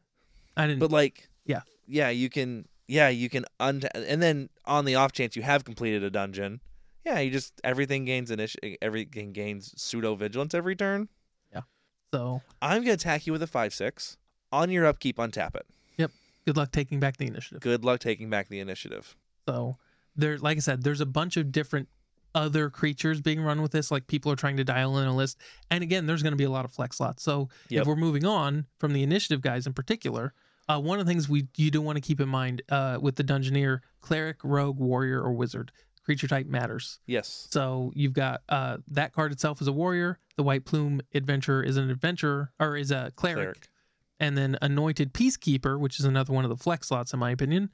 [0.57, 0.79] I didn't.
[0.79, 1.61] But like, Yeah.
[1.87, 5.63] yeah, you can, yeah, you can untap, and then on the off chance you have
[5.63, 6.61] completed a dungeon,
[7.05, 11.09] yeah, you just everything gains initi- everything gains pseudo vigilance every turn.
[11.53, 11.61] Yeah.
[12.13, 14.17] So I'm gonna attack you with a five six
[14.51, 15.17] on your upkeep.
[15.17, 15.65] Untap it.
[15.97, 16.11] Yep.
[16.45, 17.61] Good luck taking back the initiative.
[17.61, 19.15] Good luck taking back the initiative.
[19.47, 19.77] So
[20.15, 21.87] there, like I said, there's a bunch of different
[22.35, 23.89] other creatures being run with this.
[23.91, 25.37] Like people are trying to dial in a list,
[25.69, 27.23] and again, there's going to be a lot of flex slots.
[27.23, 27.81] So Yep.
[27.81, 30.33] if we're moving on from the initiative guys in particular,
[30.69, 33.15] uh, one of the things we you do want to keep in mind uh, with
[33.15, 35.71] the dungeoneer, cleric, rogue, warrior, or wizard,
[36.03, 36.99] creature type matters.
[37.07, 37.47] Yes.
[37.51, 40.19] So you've got uh, that card itself is a warrior.
[40.37, 43.37] The white plume adventurer is an adventurer or is a cleric.
[43.43, 43.67] Cleric.
[44.19, 47.69] and then anointed peacekeeper, which is another one of the flex slots in my opinion,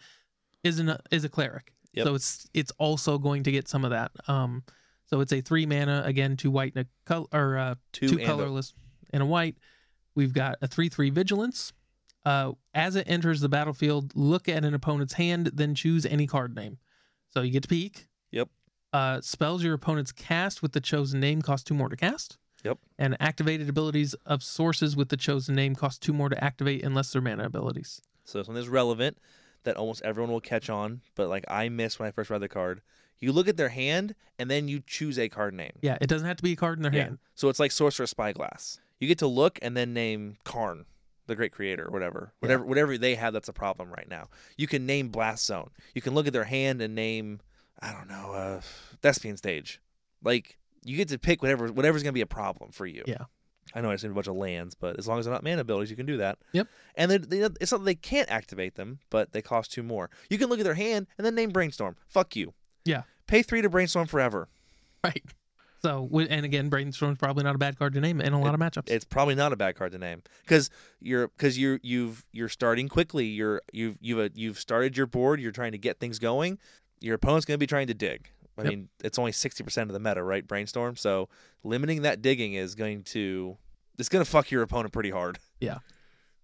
[0.63, 1.73] is an is a cleric.
[1.93, 2.05] Yep.
[2.05, 4.11] So it's it's also going to get some of that.
[4.27, 4.63] Um,
[5.05, 8.13] so it's a three mana again, two white and a color or uh, Two, two
[8.15, 8.73] and a- colorless
[9.11, 9.55] and a white.
[10.15, 11.73] We've got a three three vigilance.
[12.25, 16.55] Uh, as it enters the battlefield, look at an opponent's hand, then choose any card
[16.55, 16.77] name.
[17.29, 18.07] So you get to peek.
[18.31, 18.49] Yep.
[18.93, 22.37] Uh, spells your opponent's cast with the chosen name cost two more to cast.
[22.63, 22.79] Yep.
[22.97, 27.11] And activated abilities of sources with the chosen name cost two more to activate unless
[27.13, 28.01] they're mana abilities.
[28.25, 29.17] So something that's relevant
[29.63, 32.49] that almost everyone will catch on, but like I missed when I first read the
[32.49, 32.81] card.
[33.19, 35.71] You look at their hand and then you choose a card name.
[35.81, 37.03] Yeah, it doesn't have to be a card in their Yeah.
[37.03, 37.19] hand.
[37.35, 38.79] So it's like Sorcerous Spyglass.
[38.99, 40.85] You get to look and then name Karn,
[41.27, 42.33] the great creator, or whatever.
[42.39, 44.27] Whatever whatever they have that's a problem right now.
[44.57, 45.69] You can name Blast Zone.
[45.93, 47.39] You can look at their hand and name
[47.79, 48.61] I don't know, uh
[49.01, 49.79] Thespian Stage.
[50.23, 53.03] Like you get to pick whatever whatever's gonna be a problem for you.
[53.05, 53.25] Yeah.
[53.75, 55.61] I know I said a bunch of lands, but as long as they're not mana
[55.61, 56.37] abilities, you can do that.
[56.53, 56.67] Yep.
[56.95, 60.09] And then they, it's not that they can't activate them, but they cost two more.
[60.29, 61.97] You can look at their hand and then name Brainstorm.
[62.07, 62.53] Fuck you.
[62.85, 63.03] Yeah.
[63.27, 64.47] Pay three to Brainstorm forever.
[65.03, 65.23] Right.
[65.87, 68.59] So, and again, Brainstorm's probably not a bad card to name in a lot of
[68.59, 68.89] matchups.
[68.89, 70.69] it's probably not a bad card to name because
[70.99, 73.25] you're because you're you've you're starting quickly.
[73.25, 75.39] You're you've you've uh, you've started your board.
[75.39, 76.57] You're trying to get things going.
[76.99, 78.29] Your opponent's going to be trying to dig.
[78.57, 78.69] I Yep.
[78.69, 80.45] mean, it's only sixty percent of the meta, right?
[80.45, 80.95] Brainstorm.
[80.97, 81.29] So
[81.63, 83.57] limiting that digging is going to
[83.97, 85.39] it's going to fuck your opponent pretty hard.
[85.61, 85.77] Yeah.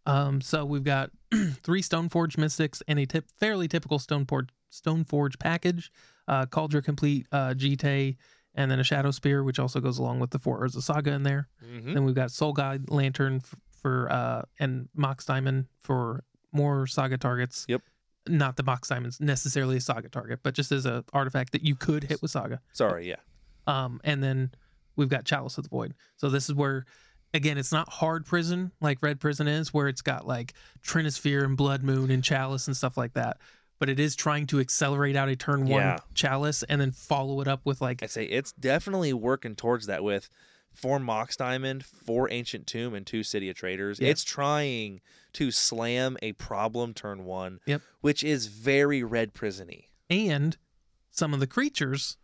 [0.05, 1.11] Um, so we've got
[1.63, 5.91] three Stoneforge Mystics and a tip, fairly typical Stoneforge Stoneforge package.
[6.27, 8.15] Uh, Kaldra Compleat, uh, Jitte,
[8.55, 11.23] and then a Shadow Spear, which also goes along with the Four Urza Saga in
[11.23, 11.47] there.
[11.63, 11.93] Mm-hmm.
[11.93, 17.17] Then we've got Soul Guide Lantern f- for uh, and Mox Diamond for more Saga
[17.17, 17.65] targets.
[17.67, 17.81] Yep.
[18.27, 21.75] Not the Mox Diamond's necessarily a Saga target, but just as a artifact that you
[21.75, 22.61] could hit with Saga.
[22.71, 23.17] Sorry, yeah.
[23.67, 24.51] Um, and then
[24.95, 25.93] we've got Chalice of the Void.
[26.15, 26.85] So this is where,
[27.33, 30.53] again, it's not hard prison like Red Prison is, where it's got like
[30.85, 33.37] Trinisphere and Blood Moon and Chalice and stuff like that.
[33.79, 35.97] But it is trying to accelerate out a turn one Yeah.
[36.13, 40.03] Chalice and then follow it up with like I say it's definitely working towards that
[40.03, 40.29] with
[40.73, 43.99] four Mox Diamond, four Ancient Tomb, and two City of Traitors.
[43.99, 44.09] Yeah.
[44.09, 45.01] It's trying
[45.33, 47.81] to slam a problem turn one, Yep.
[48.01, 49.85] which is very red prisony.
[50.09, 50.57] and
[51.11, 52.17] some of the creatures.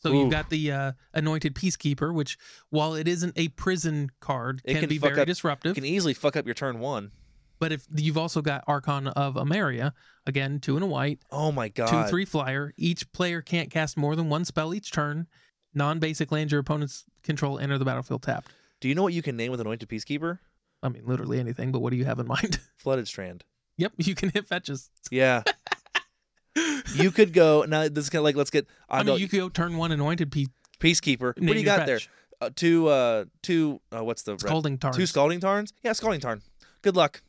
[0.00, 0.20] So Ooh.
[0.20, 2.38] you've got the uh, Anointed Peacekeeper, which
[2.70, 5.74] while it isn't a prison card, It can, can be very up- disruptive.
[5.74, 7.10] Can easily fuck up your turn one.
[7.58, 9.92] But if you've also got Archon of Emeria,
[10.26, 11.88] again two and a white, Oh my god.
[11.88, 12.72] two three flyer.
[12.76, 15.26] Each player can't cast more than one spell each turn.
[15.74, 18.52] Non-basic lands your opponent's control enter the battlefield tapped.
[18.80, 20.38] Do you know what you can name with Anointed Peacekeeper?
[20.82, 21.72] I mean, literally anything.
[21.72, 22.60] But what do you have in mind?
[22.76, 23.44] Flooded Strand.
[23.76, 24.90] yep, you can hit fetches.
[25.10, 25.42] Yeah.
[26.94, 27.88] you could go now.
[27.88, 28.66] This is kind of like let's get.
[28.88, 30.46] I I mean, you could go turn one anointed pe-
[30.80, 31.36] Peacekeeper.
[31.36, 32.00] What do you got there?
[32.40, 32.88] Uh, two.
[32.88, 33.80] Uh, two.
[33.94, 34.38] Uh, what's the?
[34.38, 34.96] Scalding Tarns.
[34.96, 35.72] Two Scalding Tarns.
[35.82, 36.42] Yeah, Scalding Tarn.
[36.82, 37.22] Good luck.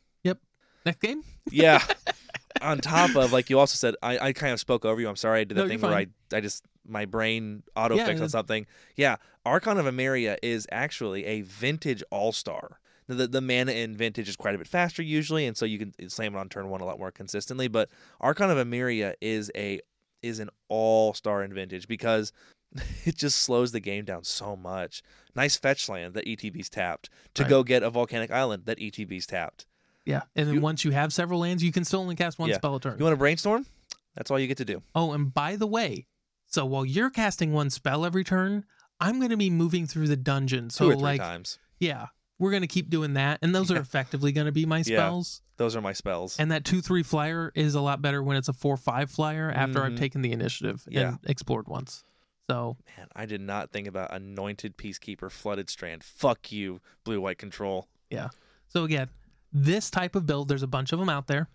[0.86, 1.22] Next game.
[1.50, 1.82] Yeah.
[2.62, 5.08] On top of like you also said, I, I kind of spoke over you.
[5.08, 5.40] I'm sorry.
[5.40, 8.28] I did No, that thing where I I just my brain auto Yeah, fixed on
[8.28, 8.66] something.
[8.96, 9.16] Yeah,
[9.46, 12.78] Archon of Emeria is actually a vintage all star.
[13.06, 15.92] The, the mana in vintage is quite a bit faster usually, and so you can
[16.08, 17.66] slam it on turn one a lot more consistently.
[17.66, 17.88] But
[18.20, 19.80] Archon of Emeria is a
[20.22, 22.32] is an all star in vintage because
[23.04, 25.02] it just slows the game down so much.
[25.34, 27.50] Nice fetch land that ETB's tapped to Right.
[27.50, 29.66] go get a volcanic island that ETB's tapped.
[30.10, 32.48] Yeah, and then You- once you have several lands, you can still only cast one
[32.50, 32.56] Yeah.
[32.56, 32.98] spell a turn.
[32.98, 33.66] You want to brainstorm?
[34.16, 34.82] That's all you get to do.
[34.94, 36.06] Oh, and by the way,
[36.46, 38.64] so while you're casting one spell every turn,
[38.98, 40.68] I'm going to be moving through the dungeon.
[40.70, 41.58] So Two or three like, times.
[41.78, 42.06] yeah,
[42.38, 44.82] we're going to keep doing that, and those are effectively going to be my Yeah.
[44.98, 45.42] spells.
[45.58, 46.38] Those are my spells.
[46.40, 49.50] And that two three flyer is a lot better when it's a four five flyer
[49.50, 49.98] after I've Mhm.
[49.98, 51.08] taken the initiative Yeah.
[51.08, 52.02] and explored once.
[52.48, 56.02] So Man, I did not think about anointed peacekeeper flooded strand.
[56.02, 57.88] Fuck you, blue white control.
[58.10, 58.30] Yeah.
[58.68, 59.08] So again,
[59.52, 61.48] this type of build, there's a bunch of them out there.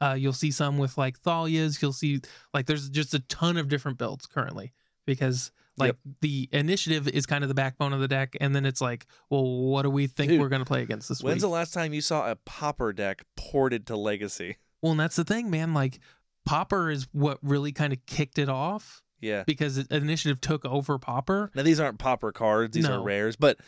[0.00, 1.80] Uh, you'll see some with like Thalias.
[1.82, 2.20] You'll see
[2.54, 4.72] like there's just a ton of different builds currently
[5.06, 8.80] because like the initiative is kind of the backbone of the deck, and then it's
[8.82, 11.40] like, well, what do we think Dude, we're going to play against this When's week?
[11.42, 14.56] the last time you saw a pauper deck ported to legacy?
[14.82, 15.72] well, and that's the thing, man.
[15.74, 16.00] Like
[16.46, 19.44] Pauper is what really kind of kicked it off Yeah.
[19.46, 21.50] because initiative took over Pauper.
[21.54, 23.00] Now these aren't pauper cards; these No.
[23.00, 23.36] are rares.
[23.36, 23.58] But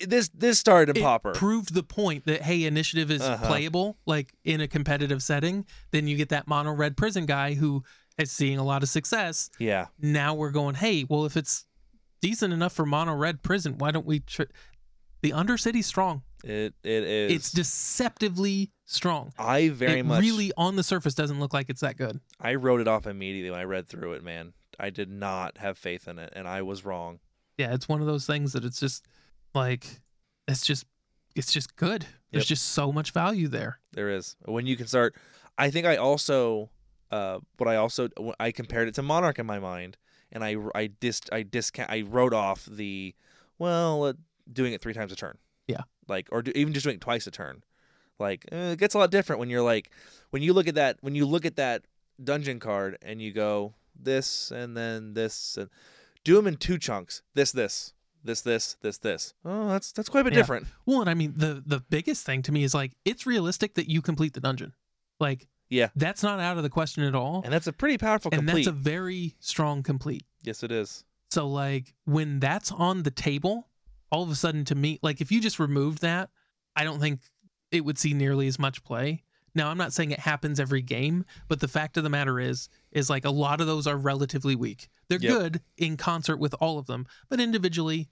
[0.00, 1.32] this this started in it pauper.
[1.32, 3.46] proved the point that hey, initiative is Uh-huh.
[3.46, 5.66] playable like in a competitive setting.
[5.90, 7.82] Then you get that mono red prison guy who
[8.16, 9.50] is seeing a lot of success.
[9.58, 9.86] yeah.
[10.00, 11.64] Now we're going, hey, well if it's
[12.20, 14.20] decent enough for mono red prison, why don't we?
[14.20, 14.42] Tr-
[15.22, 16.22] the Undercity's strong.
[16.44, 17.32] It it is.
[17.32, 19.32] It's deceptively strong.
[19.38, 22.20] I very it much really on the surface doesn't look like it's that good.
[22.40, 24.22] I wrote it off immediately when I read through it.
[24.22, 27.18] Man, I did not have faith in it, and I was wrong.
[27.56, 29.06] Yeah, it's one of those things that it's just
[29.54, 29.86] like
[30.46, 30.84] it's just
[31.34, 32.06] it's just good.
[32.30, 32.48] There's Yep.
[32.48, 33.80] just so much value there.
[33.92, 35.14] There is when you can start.
[35.56, 36.70] I think I also,
[37.10, 39.96] uh, what I also I compared it to Monarch in my mind,
[40.30, 43.14] and I I dis I discount I wrote off the,
[43.58, 44.12] well, uh,
[44.52, 45.38] doing it three times a turn.
[45.66, 45.82] Yeah.
[46.06, 47.62] Like or do, even just doing it twice a turn.
[48.18, 49.90] Like eh, it gets a lot different when you're like
[50.30, 51.84] when you look at that when you look at that
[52.22, 55.70] dungeon card and you go this and then this and
[56.24, 57.22] do them in two chunks.
[57.34, 57.94] This this
[58.28, 59.34] this this this this.
[59.44, 60.40] Oh, that's that's quite a bit Yeah.
[60.40, 60.66] different.
[60.86, 63.88] Well, and I mean the the biggest thing to me is like it's realistic that
[63.90, 64.74] you complete the dungeon.
[65.18, 65.88] Like Yeah.
[65.96, 67.42] that's not out of the question at all.
[67.44, 68.64] And that's a pretty powerful And complete.
[68.66, 70.24] that's a very strong complete.
[70.42, 71.04] yes, it is.
[71.30, 73.68] So like when that's on the table,
[74.12, 76.30] all of a sudden to me, like if you just removed that,
[76.76, 77.20] I don't think
[77.70, 79.24] it would see nearly as much play.
[79.54, 82.68] Now I'm not saying it happens every game, but the fact of the matter is,
[82.92, 84.88] is like a lot of those are relatively weak.
[85.08, 85.32] They're Yep.
[85.38, 88.08] good in concert with all of them, but individually,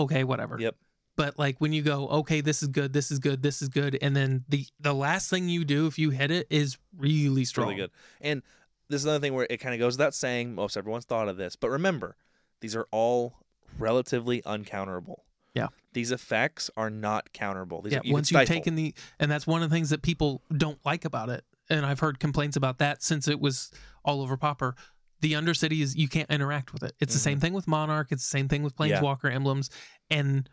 [0.00, 0.58] okay, whatever.
[0.58, 0.76] Yep.
[1.16, 3.98] But like when you go, okay, this is good, this is good, this is good,
[4.00, 7.68] and then the the last thing you do if you hit it is really strong.
[7.68, 7.90] Really good.
[8.20, 8.42] And
[8.88, 10.54] this is another thing where it kind of goes without saying.
[10.54, 12.16] Most everyone's thought of this, but remember,
[12.60, 13.34] these are all
[13.78, 15.20] relatively uncounterable.
[15.54, 15.68] Yeah.
[15.92, 17.82] These effects are not counterable.
[17.82, 20.02] These yeah, are, you once you've taken the, and that's one of the things that
[20.02, 21.44] people don't like about it.
[21.68, 23.70] And I've heard complaints about that since it was
[24.04, 24.74] all over Pauper.
[25.20, 26.92] The Undercity is you can't interact with it.
[27.00, 28.08] It's the same thing with Monarch.
[28.10, 28.90] It's the same thing with Mm-hmm.
[28.90, 29.00] Yeah.
[29.00, 29.70] Planeswalker emblems.
[30.10, 30.48] And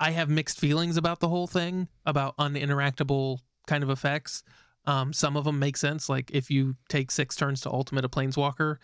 [0.00, 4.42] I have mixed feelings about the whole thing about uninteractable kind of effects.
[4.86, 6.08] Um, some of them make sense.
[6.08, 8.76] Like if you take six turns to ultimate a Planeswalker,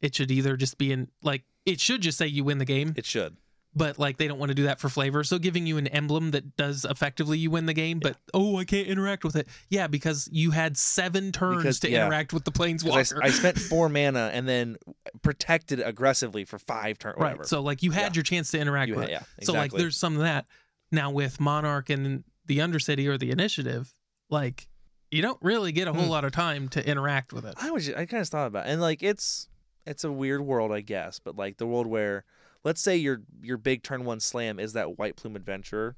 [0.00, 2.92] it should either just be in like it should just say you win the game
[2.96, 3.36] It should.
[3.76, 5.24] But like they don't want to do that for flavor.
[5.24, 8.64] So giving you an emblem that does effectively you win the game, but oh, I
[8.64, 9.48] can't interact with it.
[9.68, 12.06] Yeah, because you had seven turns Because- to yeah.
[12.06, 13.18] interact with the planeswalker.
[13.22, 14.76] I spent four mana and then
[15.22, 17.16] protected aggressively for five turns.
[17.18, 17.38] Whatever.
[17.40, 17.46] right.
[17.46, 18.18] So like you had Yeah.
[18.18, 19.10] your chance to interact you, with it.
[19.10, 19.44] yeah, exactly.
[19.46, 20.46] So like there's some of that.
[20.92, 23.92] Now with Monarch and the Undercity or the Initiative,
[24.30, 24.68] like
[25.10, 26.10] you don't really get a whole Hmm.
[26.10, 27.54] lot of time to interact with it.
[27.60, 28.70] I was I kind of thought about it.
[28.70, 29.48] and like it's
[29.86, 32.24] it's a weird world I guess, but like the world where
[32.64, 35.96] let's say your your big turn one slam is that white plume adventurer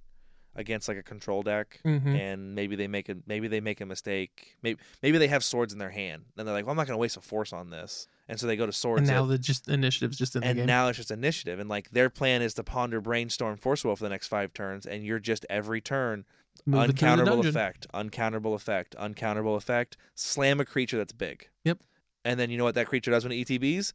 [0.54, 2.18] against like a control deck Mhm.
[2.18, 4.56] and maybe they make a maybe they make a mistake.
[4.62, 6.96] Maybe maybe they have swords in their hand and they're like, "Well, I'm not going
[6.96, 9.38] to waste a force on this." And so they go to swords And now the
[9.38, 12.54] just initiative's just in the and now it's just initiative and like their plan is
[12.54, 16.24] to ponder brainstorm force will for the next 5 turns and you're just every turn
[16.66, 19.98] the uncounterable effect, uncounterable effect, uncounterable effect.
[20.14, 21.48] Slam a creature that's big.
[21.64, 21.78] Yep.
[22.24, 23.92] And then you know what that creature does when it ETBs?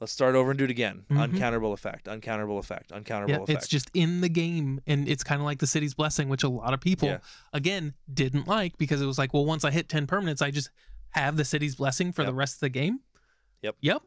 [0.00, 1.04] Let's start over and do it again.
[1.08, 1.32] Mhm.
[1.32, 3.50] Uncounterable effect, uncounterable effect, uncounterable Yeah, effect.
[3.50, 6.48] it's just in the game, and it's kind of like the city's blessing, which a
[6.48, 7.18] lot of people Yeah.
[7.52, 10.70] again didn't like because it was like, well, once I hit ten permanents, I just
[11.10, 13.00] have the city's blessing for the rest of the game.
[13.62, 13.76] Yep.
[13.80, 14.02] Yep.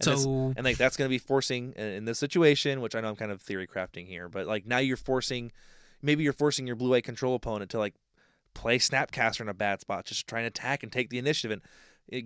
[0.00, 3.00] And so and like that's going to be forcing in in this situation, which I
[3.00, 5.52] know I'm kind of theory crafting here, but like now you're forcing,
[6.00, 7.94] maybe you're forcing your blue white control opponent to like
[8.54, 11.50] play Snapcaster in a bad spot, just to try and attack and take the initiative,
[11.50, 11.62] and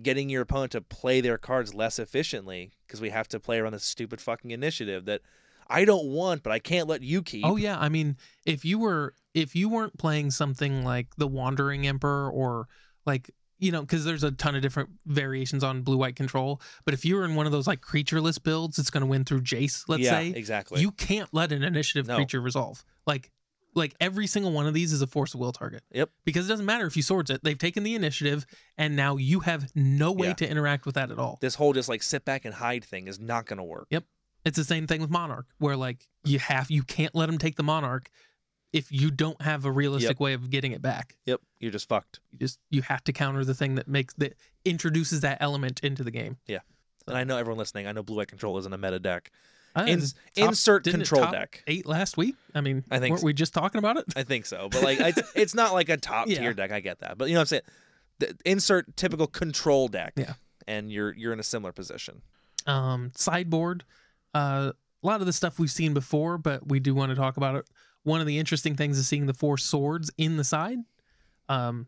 [0.01, 3.73] getting your opponent to play their cards less efficiently because we have to play around
[3.73, 5.21] this stupid fucking initiative that
[5.67, 7.45] I don't want, but I can't let you keep.
[7.45, 11.87] oh yeah, I mean, if you were if you weren't playing something like the Wandering
[11.87, 12.67] Emperor or
[13.05, 16.93] like you know, because there's a ton of different variations on blue white control, but
[16.93, 19.41] if you were in one of those like creatureless builds, it's going to win through
[19.41, 19.85] Jace.
[19.87, 20.81] Let's yeah, say exactly.
[20.81, 22.15] you can't let an initiative No.
[22.17, 22.83] creature resolve.
[23.07, 23.31] Like
[23.75, 25.83] like every single one of these is a force of will target.
[25.91, 26.09] Yep.
[26.25, 27.43] Because it doesn't matter if you swords it.
[27.43, 28.45] They've taken the initiative
[28.77, 30.33] and now you have no way Yeah.
[30.33, 31.37] to interact with that at all.
[31.41, 33.87] this whole just like sit back and hide thing is not going to work.
[33.89, 34.03] Yep.
[34.45, 37.55] It's the same thing with Monarch, where like you have you can't let them take
[37.55, 38.09] the Monarch
[38.73, 41.15] if you don't have a realistic way of getting it back.
[41.25, 42.19] Yep, you're just fucked.
[42.31, 46.03] You just you have to counter the thing that makes that introduces that element into
[46.03, 46.37] the game.
[46.47, 46.59] Yeah.
[47.07, 47.87] And I know everyone listening.
[47.87, 49.31] I know blue white control isn't a meta deck.
[49.75, 51.63] Uh, Ins- top- insert control deck.
[51.67, 52.35] eight last week.
[52.53, 53.25] I mean, I think weren't so.
[53.25, 54.05] we just talking about it?
[54.15, 56.39] I think so, but like it's, it's not like a top Yeah.
[56.39, 56.71] tier deck.
[56.71, 57.61] I get that, but you know what I'm saying.
[58.19, 60.13] The, insert typical control deck.
[60.15, 60.33] Yeah.
[60.67, 62.21] and you're you're in a similar position.
[62.67, 63.83] um, sideboard.
[64.35, 64.71] Uh,
[65.03, 67.55] a lot of the stuff we've seen before, but we do want to talk about
[67.55, 67.67] it.
[68.03, 70.77] One of the interesting things is seeing the four swords in the side.
[71.49, 71.87] Um,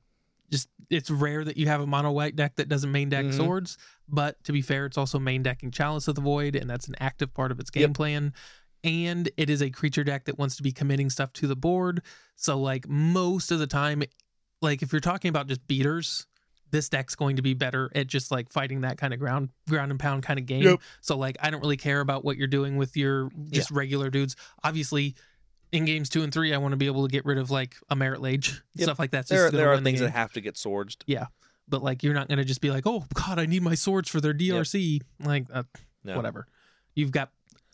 [0.52, 3.34] just it's rare that you have a mono white deck that doesn't main deck Mhm.
[3.38, 3.78] swords,
[4.08, 6.96] but to be fair, it's also main decking Chalice of the Void, and that's an
[7.00, 7.94] active part of its game Yep.
[7.94, 8.34] plan.
[8.84, 12.02] And it is a creature deck that wants to be committing stuff to the board.
[12.36, 14.04] So like most of the time,
[14.62, 16.28] like if you're talking about just beaters,
[16.70, 19.90] this deck's going to be better at just like fighting that kind of ground ground
[19.92, 20.64] and pound kind of game.
[20.64, 20.80] Yep.
[21.02, 24.36] So like I don't really care about what you're doing with your just regular dudes.
[24.64, 25.16] Obviously,
[25.72, 27.76] in games two and three, I want to be able to get rid of like
[27.90, 28.84] a Marit Lage Yep.
[28.84, 29.28] stuff like that.
[29.28, 30.96] There there are things that have to get swords.
[31.68, 34.10] But like you're not going to just be like, oh god, I need my swords
[34.10, 35.02] for their DRC.
[35.24, 35.64] Like uh,
[36.04, 36.16] No.
[36.16, 36.48] whatever.
[36.94, 37.32] You've got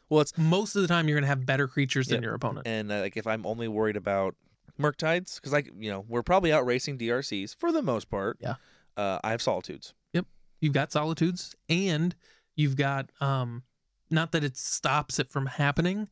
[0.09, 2.67] Well, it's most of the time you're going to have better creatures than your opponent.
[2.67, 4.35] and uh, like if I'm only worried about
[4.79, 8.37] Murktides, because like you know we're probably out racing DRCs for the most part.
[8.39, 8.55] Yeah.
[8.97, 9.93] Uh, I have Solitudes.
[10.13, 10.25] Yep.
[10.59, 12.15] You've got solitudes and
[12.55, 13.63] you've got um
[14.09, 16.07] not that it stops it from happening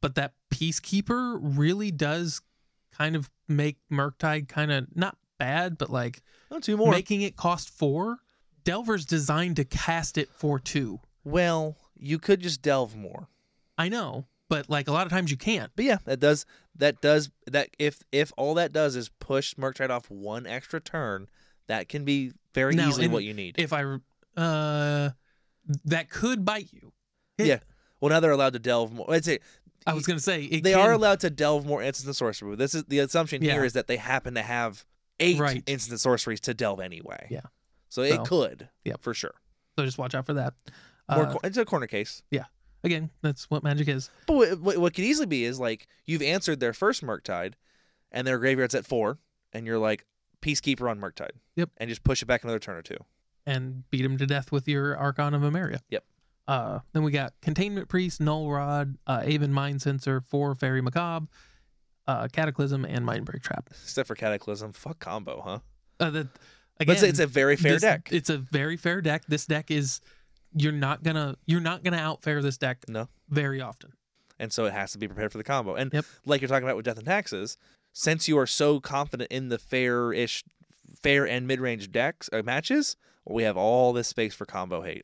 [0.00, 2.40] but that peacekeeper really does
[2.96, 6.90] kind of make Murktide kind of not bad, but like Oh, two more.
[6.90, 8.18] making it cost four.
[8.64, 11.00] Delver's designed to cast it for two.
[11.24, 13.28] well, you could just delve more.
[13.78, 15.70] I know, but like a lot of times you can't.
[15.76, 19.90] But yeah, that does that does that if if all that does is push Murktide
[19.90, 21.28] off one extra turn,
[21.68, 23.54] that can be very Now, easily what you need.
[23.58, 23.82] If I,
[24.36, 25.10] uh,
[25.84, 26.92] that could bite you.
[27.38, 27.58] it- yeah.
[28.00, 29.06] Well, now they're allowed to delve more.
[29.12, 29.38] I'd say
[29.86, 32.56] I was gonna say it they can, are allowed to delve more instant and sorcery.
[32.56, 33.66] This is the assumption here Yeah.
[33.66, 34.84] is that they happen to have
[35.22, 35.62] eight Right.
[35.66, 37.26] instant sorceries to delve anyway.
[37.30, 37.40] Yeah.
[37.88, 38.68] So So, it could.
[38.84, 38.94] Yeah.
[39.00, 39.34] For sure.
[39.78, 40.54] So just watch out for that.
[41.08, 42.22] Uh, it's a corner case.
[42.30, 42.44] Yeah.
[42.84, 44.10] Again, that's what magic is.
[44.26, 47.54] But what, what, could easily be is like you've answered their first Murktide,
[48.10, 49.18] and their graveyard's at four,
[49.52, 50.04] and you're like
[50.42, 51.30] Peacekeeper on Murktide.
[51.56, 51.70] Yep.
[51.76, 52.96] And just push it back another turn or two.
[53.46, 55.80] and beat him to death with your Archon of Emeria.
[55.90, 56.04] Yep.
[56.48, 61.26] Uh, then we got Containment Priest, Null Rod, uh, Aven Mindcensor, four Faerie Macabre,
[62.06, 63.68] uh, Cataclysm, and Mindbreak Trap.
[63.70, 65.58] Except for Cataclysm, fuck combo, huh?
[66.00, 66.26] Uh, that
[66.80, 68.08] again, it's, it's a very fair this- deck.
[68.12, 69.22] It's a very fair deck.
[69.28, 70.00] This deck is
[70.54, 73.08] you're not gonna you're not gonna outfare this deck No.
[73.28, 73.92] very often.
[74.38, 75.74] and so it has to be prepared for the combo.
[75.76, 76.04] And Yep.
[76.26, 77.56] like you're talking about with Death and Taxes,
[77.92, 80.42] since you are so confident in the fair-ish,
[81.02, 85.02] fair and mid-range decks uh, matches, we have all this space for combo hate.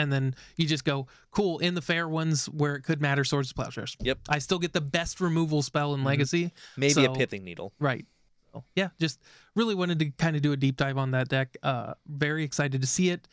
[0.00, 3.50] And then you just go, cool, in the fair ones where it could matter, Swords
[3.50, 3.96] of Plowshares.
[4.00, 4.18] Yep.
[4.28, 6.04] I still get the best removal spell in Mhm.
[6.06, 6.52] Legacy.
[6.76, 7.72] Maybe a pithing needle.
[7.78, 8.06] Right.
[8.52, 9.20] So, yeah, just
[9.54, 11.56] really wanted to kind of do a deep dive on that deck.
[11.62, 13.28] Uh, very excited to see it.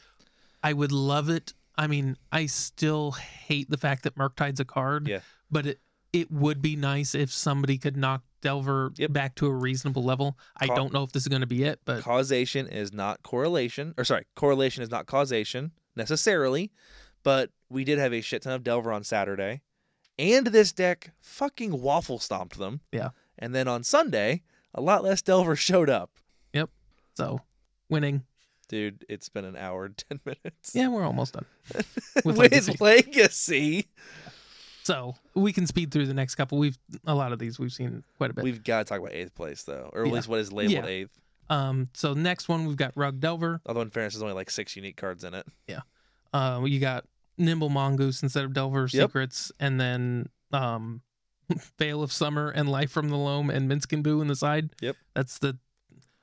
[0.61, 1.53] I would love it.
[1.77, 5.07] I mean, I still hate the fact that Murktide's a card.
[5.07, 5.21] Yeah.
[5.49, 5.79] But it
[6.13, 9.11] it would be nice if somebody could knock Delver Yep.
[9.11, 10.37] back to a reasonable level.
[10.55, 13.21] I Ca- don't know if this is going to be it, but causation is not
[13.23, 16.71] correlation, or sorry, correlation is not causation necessarily,
[17.23, 19.61] but we did have a shit ton of Delver on Saturday,
[20.17, 22.81] and this deck fucking waffle stomped them.
[22.91, 23.09] Yeah.
[23.39, 24.43] And then on Sunday,
[24.73, 26.11] a lot less Delver showed up.
[26.53, 26.69] Yep.
[27.15, 27.41] So
[27.89, 28.23] winning.
[28.69, 30.73] Dude, it's been an hour and 10 minutes.
[30.73, 31.45] Yeah, we're almost done.
[32.25, 32.75] With, Legacy.
[32.79, 33.87] Legacy.
[34.83, 36.57] So we can speed through the next couple.
[36.57, 38.43] We've a lot of these we've seen quite a bit.
[38.43, 40.13] We've got to talk about eighth place, though, or at Yeah.
[40.13, 40.85] least what is labeled Yeah.
[40.85, 41.17] eighth.
[41.49, 43.61] Um, so next one we've got Rug Delver.
[43.65, 45.45] Although, in fairness, there's only like six unique cards in it.
[45.67, 45.81] Yeah.
[46.33, 47.05] Uh, you got
[47.37, 49.09] Nimble Mongoose instead of Delver Yep.
[49.09, 51.01] Secrets, and then um,
[51.79, 54.69] Veil of Summer and Life from the Loam and Minsc & Boo in the side.
[54.81, 54.95] Yep.
[55.15, 55.57] That's the,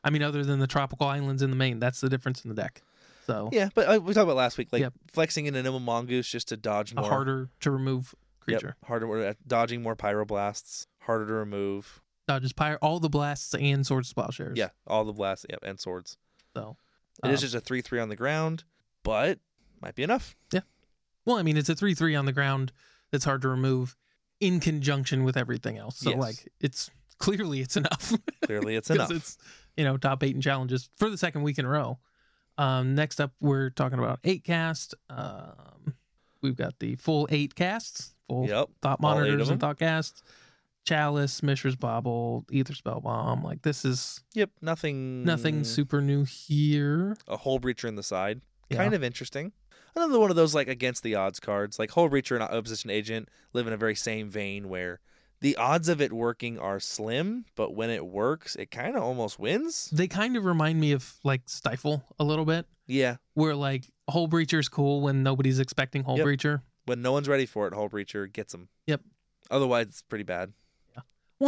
[0.03, 2.55] I mean, other than the tropical islands in the main, that's the difference in the
[2.55, 2.83] deck.
[3.27, 4.93] So Yeah, but uh, we talked about last week, like Yep.
[5.11, 7.09] flexing in an Nimble Mongoose just to dodge a more.
[7.09, 12.03] harder to remove creature, Yep, harder, uh, dodging more pyroblasts, harder to remove.
[12.27, 14.57] Dodges pyre all the blasts and swords plowshares.
[14.57, 16.17] Yeah, all the blasts, yep, and swords.
[16.57, 16.77] So
[17.23, 18.65] It is um, just a three-three on the ground,
[19.03, 19.39] but
[19.83, 20.37] might be enough.
[20.53, 20.61] Yeah.
[21.27, 22.73] Well, I mean, it's a three-three on the ground
[23.11, 23.97] that's hard to remove
[24.41, 25.99] in conjunction with everything else.
[25.99, 26.19] So Yes.
[26.19, 28.13] like, it's clearly it's enough.
[28.47, 29.11] Clearly, it's enough.
[29.11, 29.37] It's
[29.77, 31.99] you know top eight in challenges for the second week in a row.
[32.57, 34.95] Um, next up, we're talking about eight cast.
[35.11, 35.95] Um,
[36.41, 39.79] we've got the full eight casts, full Yep, thought all eight of monitors and thought
[39.79, 40.23] casts.
[40.85, 43.43] Chalice, Mishra's Bauble, Aether Spellbomb.
[43.43, 44.51] Like this is yep.
[44.61, 45.25] Nothing.
[45.25, 47.17] nothing super new here.
[47.29, 48.77] A Hullbreacher in the side, Yeah.
[48.79, 49.53] kind of interesting.
[49.97, 53.67] Another one of those like against the odds cards, like Hullbreacher and opposition agent live
[53.67, 55.01] in a very same vein where
[55.41, 59.39] the odds of it working are slim, but when it works, it kind of almost
[59.39, 59.89] wins.
[59.93, 64.69] They kind of remind me of like Stifle a little bit, Yeah, where like Hullbreacher's
[64.69, 66.27] cool when nobody's expecting Hole Yep.
[66.27, 66.63] Breacher.
[66.87, 68.69] when no one's ready for it, Hullbreacher gets them.
[68.87, 69.01] Yep.
[69.51, 70.53] Otherwise, it's pretty bad.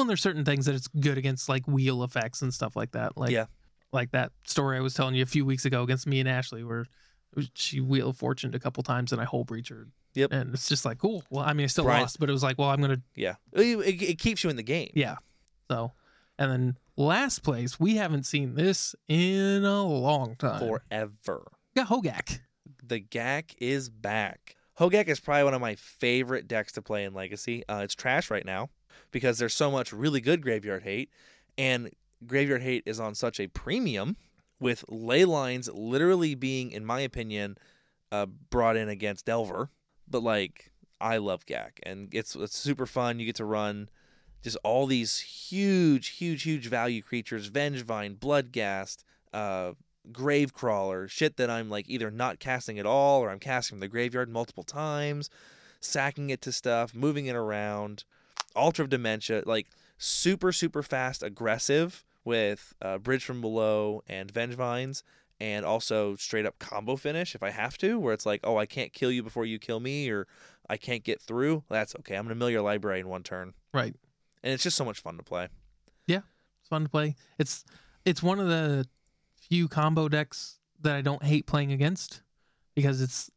[0.01, 3.17] And there's certain things that it's good against, like wheel effects and stuff like that.
[3.17, 3.47] Like, Yeah.
[3.93, 6.65] like that story I was telling you a few weeks ago against me and Ashley,
[6.65, 6.87] where
[7.55, 9.87] she wheel of fortuned a couple times and I Hullbreacher.
[10.15, 10.33] Yep.
[10.33, 11.23] And it's just like, cool.
[11.31, 13.35] Well, I mean, I still Brian- lost, but it was like, well, I'm gonna, Yeah,
[13.53, 14.91] it, it, keeps you in the game.
[14.95, 15.17] yeah.
[15.71, 15.93] So,
[16.39, 20.61] and then last place, we haven't seen this in a long time.
[20.61, 21.51] forever.
[21.75, 22.39] Got Hogaak.
[22.83, 24.57] The gak is back.
[24.79, 27.67] Hogaak is probably one of my favorite decks to play in Legacy.
[27.69, 28.71] Uh, it's trash right now
[29.11, 31.11] because there's so much really good graveyard hate,
[31.57, 31.91] and
[32.27, 34.17] graveyard hate is on such a premium
[34.61, 37.59] with ley lines literally being, in my opinion,
[38.13, 39.71] uh, brought in against Delver.
[40.09, 43.19] But like, I love GAC, and it's it's super fun.
[43.19, 43.89] You get to run
[44.43, 49.05] just all these huge, huge, huge value creatures: Vengevine, Bloodghast,
[49.35, 49.73] uh,
[50.11, 53.89] Gravecrawler, shit that I'm like either not casting at all or I'm casting from the
[53.89, 55.29] graveyard multiple times,
[55.81, 58.05] sacking it to stuff, moving it around,
[58.57, 59.69] Altar of Dementia, like
[59.99, 65.03] super, super fast, aggressive with uh, Bridge from Below and Vengevines,
[65.39, 68.67] and also straight up combo finish if I have to, where it's like, oh, I
[68.67, 70.27] can't kill you before you kill me, or
[70.69, 71.63] I can't get through.
[71.69, 72.17] That's okay.
[72.17, 73.55] I'm going to mill your library in one turn.
[73.73, 73.95] Right.
[74.43, 75.49] And it's just so much fun to play.
[76.07, 76.21] Yeah,
[76.61, 77.17] it's fun to play.
[77.39, 77.65] It's
[78.05, 78.87] it's one of the
[79.49, 82.23] few combo decks that I don't hate playing against
[82.75, 83.31] because it's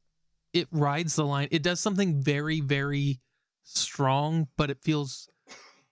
[0.54, 1.48] it rides the line.
[1.52, 3.20] It does something very very
[3.78, 5.30] strong, but it feels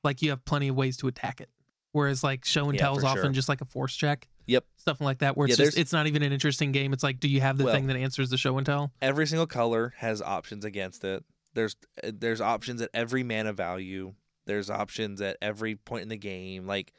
[0.04, 1.50] like you have plenty of ways to attack it.
[1.92, 3.32] Whereas like show and Yeah, tell is often sure.
[3.32, 4.28] just like a force check.
[4.46, 4.66] Yep.
[4.78, 6.94] Stuff like that where Yeah, it's just it's not even an interesting game.
[6.94, 8.92] It's like do you have the Well- thing that answers the show and tell?
[9.02, 11.24] Every single color has options against it.
[11.54, 14.14] There's eh, there's options at every mana value.
[14.46, 16.68] There's options at every point in the game.
[16.68, 16.94] Like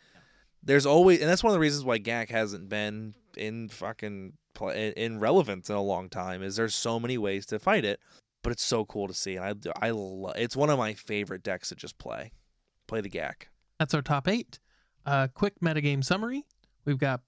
[0.62, 4.32] there's always, and that's one of the reasons why GAC hasn't been in fucking
[4.74, 6.42] in relevance in a long time.
[6.42, 8.00] Is there's so many ways to fight it,
[8.43, 11.43] but it's so cool to see, and I I lo- it's one of my favorite
[11.43, 12.32] decks to just play.
[12.86, 13.48] Play the GAC.
[13.78, 14.59] That's our top eight.
[15.05, 16.44] Uh, quick metagame summary.
[16.85, 17.20] We've got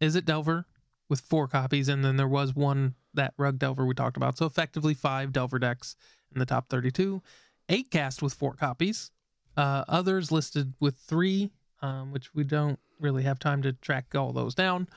[0.00, 0.66] Izzet Delver
[1.08, 4.38] with four copies, and then there was one that Rug Delver we talked about.
[4.38, 5.96] So effectively five Delver decks
[6.32, 7.22] in the top 32.
[7.68, 9.10] Eight cast with four copies.
[9.56, 11.50] Uh, others listed with three,
[11.82, 14.88] um, which we don't really have time to track all those down.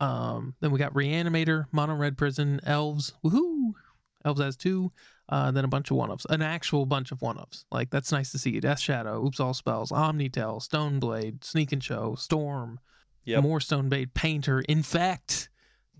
[0.00, 3.12] Um, then we got Reanimator, Mono Red Prison, Elves.
[3.24, 3.53] Woohoo!
[4.24, 4.90] Elves has two.
[5.28, 7.64] Uh, then a bunch of one ofs, an actual bunch of one ofs.
[7.72, 8.60] Like that's nice to see.
[8.60, 12.78] Death Shadow, Oops All Spells, Omnitel, Stoneblade, Sneak and Show, Storm,
[13.24, 13.42] Yep.
[13.42, 15.48] more Stoneblade, Painter, Infect,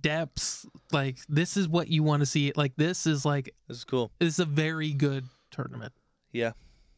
[0.03, 0.67] Depths.
[0.93, 2.53] Like this is what you want to see.
[2.55, 4.11] Like this is like This is cool.
[4.19, 5.93] this is a very good tournament.
[6.33, 6.53] Yeah.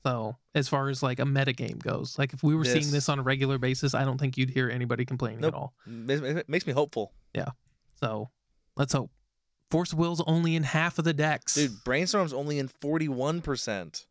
[0.05, 2.91] So as far as like a meta game goes, like if we were This- seeing
[2.93, 5.55] this on a regular basis, I don't think you'd hear anybody complaining Nope.
[5.55, 5.75] at all.
[5.87, 7.51] It makes me hopeful, Yeah.
[8.01, 8.31] So
[8.77, 9.11] let's hope.
[9.71, 11.55] Force Will's only in half of the decks.
[11.55, 11.73] dude.
[11.85, 14.07] Brainstorm's only in forty one percent.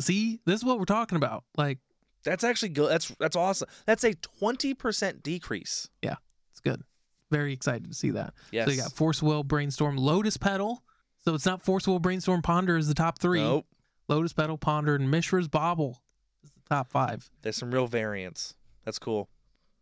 [0.00, 1.44] See, this is what we're talking about.
[1.56, 1.78] Like
[2.24, 2.90] That's actually good.
[2.90, 3.68] That's that's awesome.
[3.86, 5.88] That's a twenty percent decrease.
[6.02, 6.16] Yeah.
[6.52, 6.82] It's good.
[7.30, 8.34] Very excited to see that.
[8.50, 8.66] Yes.
[8.66, 10.82] So you got Force Will, Brainstorm, Lotus Petal.
[11.24, 13.40] So it's not Force Will, Brainstorm, Ponder is the top three.
[13.42, 13.66] Nope.
[14.08, 16.02] Lotus Petal, Ponder, and Mishra's Bauble
[16.42, 17.30] is the top five.
[17.42, 18.54] There's some real variance.
[18.84, 19.28] That's cool.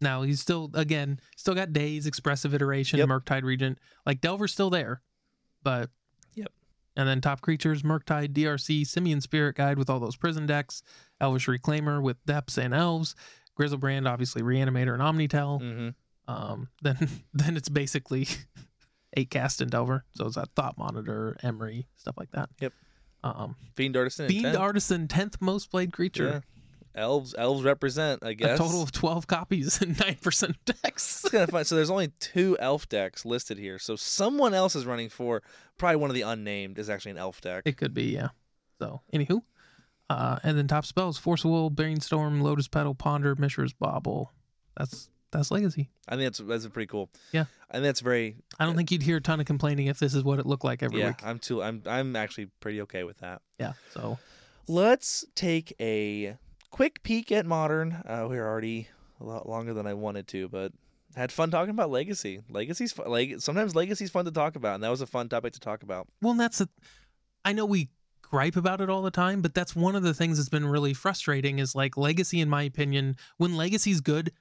[0.00, 3.08] Now he's still again still got Daze, Expressive Iteration, Yep.
[3.08, 3.78] Murktide Regent.
[4.04, 5.00] Like Delver's still there,
[5.68, 5.90] but
[6.34, 6.52] Yep.
[6.96, 10.82] And then top creatures, Murktide, DRC, Simian Spirit Guide with all those prison decks,
[11.20, 13.14] Elvish Reclaimer with Depths and Elves,
[13.58, 15.60] Griselbrand, obviously Reanimator and Omnitel.
[15.60, 15.88] Mm-hmm.
[16.32, 16.96] Um, then
[17.34, 18.26] then it's basically
[19.16, 20.04] eight cast and Delver.
[20.14, 22.48] So it's that Thought Monitor, Emry, stuff like that.
[22.60, 22.72] Yep.
[23.22, 24.28] Um, Fiend Artisan.
[24.28, 24.56] Fiend 10.
[24.56, 26.42] Artisan, tenth most played creature.
[26.46, 26.57] Yeah.
[26.98, 27.34] Elves.
[27.38, 28.24] Elves represent.
[28.24, 28.58] I guess.
[28.58, 31.24] A total of twelve copies and nine percent decks.
[31.24, 31.64] It's kind of fun.
[31.64, 33.78] So there's only two elf decks listed here.
[33.78, 35.42] So someone else is running for
[35.78, 37.62] probably one of the unnamed is actually an elf deck.
[37.64, 38.28] It could be, yeah.
[38.78, 39.42] So, anywho,
[40.08, 44.32] uh, and then top spells: Force of Will, Brainstorm, Lotus Petal, Ponder, Mishra's Bauble.
[44.76, 45.90] That's that's legacy.
[46.08, 47.10] I think that's that's pretty cool.
[47.32, 47.46] Yeah.
[47.70, 48.36] and that's very.
[48.58, 50.64] I don't think you'd hear a ton of complaining if this is what it looked
[50.64, 51.08] like every yeah.
[51.08, 51.20] week.
[51.24, 51.62] I'm too.
[51.62, 53.42] I'm I'm actually pretty okay with that.
[53.58, 53.72] Yeah.
[53.92, 54.18] So
[54.70, 56.36] Let's take a
[56.70, 57.92] quick peek at modern.
[58.06, 58.88] Uh, we're already
[59.20, 60.72] a lot longer than I wanted to, but
[61.16, 62.40] had fun talking about legacy.
[62.48, 63.08] Legacy's fun.
[63.08, 65.82] Like sometimes legacy's fun to talk about, and that was a fun topic to talk
[65.82, 66.08] about.
[66.22, 66.68] Well, and that's a.
[67.44, 67.88] I know we
[68.22, 70.94] gripe about it all the time, but that's one of the things that's been really
[70.94, 71.58] frustrating.
[71.58, 74.32] Is like Legacy, in my opinion, when Legacy's good,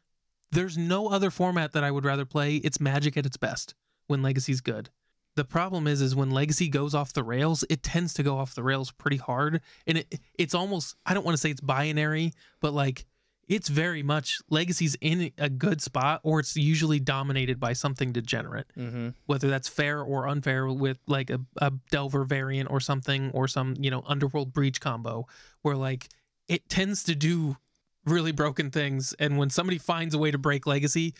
[0.51, 2.57] there's no other format that I would rather play.
[2.57, 3.75] It's Magic at its best
[4.07, 4.89] when Legacy's good.
[5.37, 8.55] The problem is, is when Legacy goes off the rails, it tends to go off
[8.55, 12.33] the rails pretty hard, and it it's almost I don't want to say it's binary,
[12.59, 13.05] but like
[13.47, 18.65] it's very much Legacy's in a good spot, or it's usually dominated by something degenerate.
[18.75, 19.09] Mm-hmm.
[19.27, 23.75] whether that's fair or unfair with like a, a delver variant or something or some
[23.79, 25.27] you know underworld breach combo
[25.61, 26.09] where like
[26.47, 27.57] it tends to do
[28.05, 29.13] really broken things.
[29.19, 31.13] And when somebody finds a way to break legacy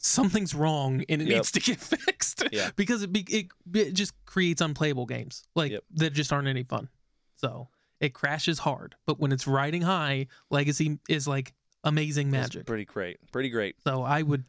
[0.00, 1.34] something's wrong and it Yep.
[1.36, 2.70] needs to get fixed Yeah.
[2.76, 5.84] because it, be, it it just creates unplayable games like Yep.
[5.96, 6.88] that just aren't any fun
[7.36, 7.68] so
[8.00, 11.52] it crashes hard but when it's riding high legacy is like
[11.84, 13.18] amazing magic Pretty great.
[13.32, 13.76] Pretty great.
[13.82, 14.44] so i would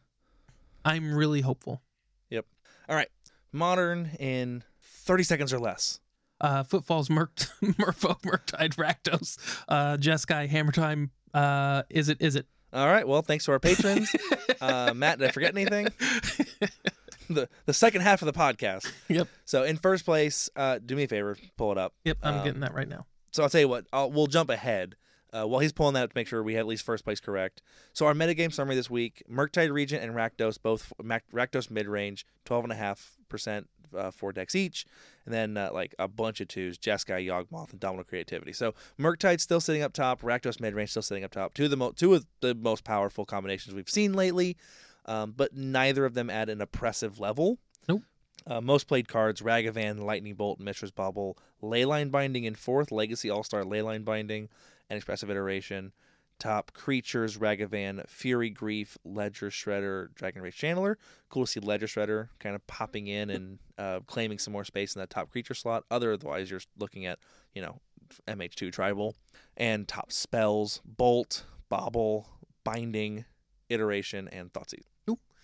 [0.86, 1.82] i'm really hopeful
[2.30, 2.46] Yep.
[2.88, 3.10] All right.
[3.52, 6.00] Modern in 30 seconds or less.
[6.42, 11.10] uh, Footfalls, Merc, Merfolk, Murktide, Rakdos, uh, Jeskai, Hammer Time.
[11.34, 12.22] Uh, is it?
[12.22, 12.46] Is it?
[12.74, 13.08] All right.
[13.08, 14.14] Well, thanks to our patrons.
[14.62, 15.88] uh, Matt, did I forget anything?
[17.30, 18.92] the the second half of the podcast.
[19.08, 19.28] Yep.
[19.46, 21.94] So in first place, uh, do me a favor, pull it up.
[22.06, 23.06] Yep, I'm Um, getting that right now.
[23.32, 23.86] So I'll tell you what.
[23.94, 24.96] I'll, we'll jump ahead.
[25.32, 27.20] Uh, while he's pulling that up to make sure we have at least first place
[27.20, 27.62] correct.
[27.94, 32.64] So our metagame summary this week: Murktide Regent and Rakdos both Rakdos mid range, twelve
[32.64, 34.86] and a half percent uh, four decks each,
[35.26, 38.54] and then uh, like a bunch of twos: Jeskai, Yawgmoth, and Domino Creativity.
[38.54, 41.54] So Murktide still sitting up top, Rakdos mid range still sitting up top.
[41.54, 44.58] Two of the mo- two of the most powerful combinations we've seen lately,
[45.06, 47.58] um, but neither of them at an oppressive level.
[47.88, 48.04] Nope.
[48.48, 53.44] Uh, most played cards: Ragavan, Lightning Bolt, Mishra's Bauble, Leyline Binding in fourth, Legacy All
[53.44, 54.50] Star Leyline Binding,
[54.90, 55.92] and Expressive Iteration.
[56.40, 60.96] Top creatures Ragavan, Fury Grief, Ledger Shredder, Dragon Rage Channeler.
[61.30, 64.96] Cool to see Ledger Shredder kind of popping in and uh, claiming some more space
[64.96, 65.84] in that top creature slot.
[65.92, 67.20] Otherwise, you're looking at,
[67.54, 67.80] you know,
[68.28, 69.16] MH2 Tribal.
[69.58, 72.30] And top spells Bolt, Bauble,
[72.64, 73.26] Binding,
[73.70, 74.86] Iteration, and Thoughtseize.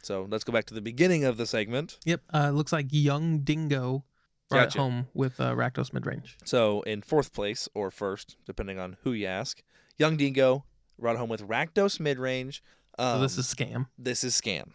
[0.05, 1.97] So let's go back to the beginning of the segment.
[2.05, 2.21] Yep.
[2.31, 4.05] Uh, looks like Young Dingo
[4.51, 4.77] brought Gotcha.
[4.77, 6.35] home with uh, Rakdos midrange.
[6.43, 9.63] So in fourth place or first, depending on who you ask,
[9.97, 10.63] Young Dingo
[10.99, 12.61] brought home with Rakdos midrange.
[12.97, 13.87] Um, So this is scam.
[13.97, 14.69] this is scam.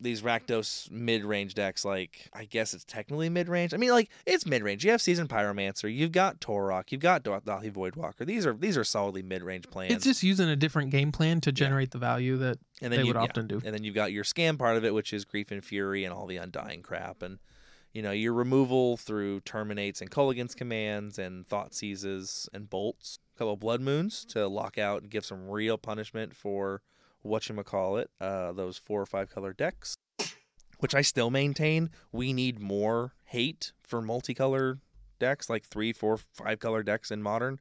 [0.00, 3.74] These Rakdos mid-range decks, like I guess it's technically mid-range.
[3.74, 4.84] I mean, like it's mid-range.
[4.84, 8.24] You have Season Pyromancer, you've got Tourach, you've got Dauthi Voidwalker.
[8.24, 9.92] These are these are solidly mid-range plans.
[9.92, 13.06] It's just using a different game plan to generate the value that and they you,
[13.08, 13.22] would yeah.
[13.22, 13.60] often do.
[13.64, 16.14] And then you've got your scam part of it, which is Grief and Fury and
[16.14, 17.40] all the Undying crap, and
[17.92, 23.18] you know your removal through terminates and Kolaghan's commands and thought seizes and bolts.
[23.34, 26.82] A couple of blood moons to lock out and give some real punishment for
[27.22, 28.10] what you call it.
[28.20, 29.96] Uh, those four or five color decks,
[30.78, 34.78] which I still maintain we need more hate for multicolor
[35.18, 37.60] decks, like three, four, five color decks in modern.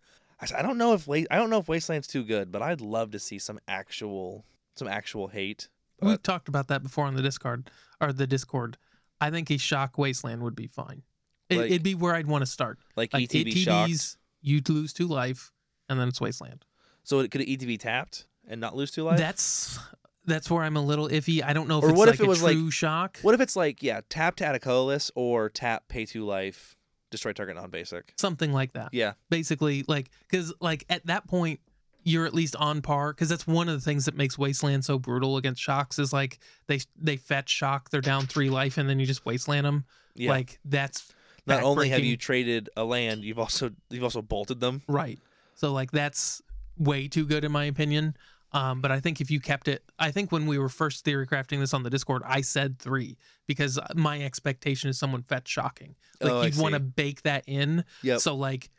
[0.55, 3.19] I don't know if I don't know if Wasteland's too good, but I'd love to
[3.19, 4.45] see some actual
[4.75, 5.69] some actual hate.
[5.99, 8.77] We've talked about that before on the Discord or the Discord.
[9.19, 11.03] I think a shock wasteland would be fine.
[11.49, 12.79] It, Like- it'd be where I'd want to start.
[12.95, 13.65] like, Like ETB.
[13.65, 15.51] ATBs, you lose two life,
[15.89, 16.65] and then it's wasteland.
[17.03, 19.17] So it could ETB tapped and not lose two life.
[19.17, 19.79] That's
[20.25, 21.41] that's where I'm a little iffy.
[21.41, 23.17] I don't know if Or it's what if it was, like- shock.
[23.21, 26.75] what if it's like yeah, tap to add a colorless or tap pay two life,
[27.11, 28.13] destroy target non basic.
[28.17, 28.89] Something like that.
[28.93, 31.61] Yeah, Basically, like because like at that point
[32.07, 34.97] you're at least on par because that's one of the things that makes wasteland so
[34.97, 38.99] brutal against shocks is like they they fetch shock they're down three life and then
[38.99, 39.83] you just wasteland them
[40.15, 40.29] yeah.
[40.29, 41.13] like that's
[41.47, 44.81] not only have you traded a land, you've also you've also bolted them.
[44.87, 45.19] Right.
[45.55, 46.41] So like that's
[46.77, 48.15] way too good in my opinion.
[48.53, 51.27] Um, but I think if you kept it, I think when we were first theory
[51.27, 55.95] crafting this on the Discord, I said three because my expectation is someone fetch shocking.
[56.21, 57.83] Like Oh, you'd want to bake that in.
[58.03, 58.19] Yep.
[58.19, 58.69] So like,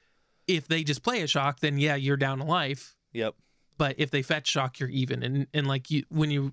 [0.46, 2.96] if they just play a shock, then yeah, you're down a life.
[3.12, 3.34] Yep.
[3.76, 5.22] But if they fetch shock, you're even.
[5.22, 6.52] And and like you, when you,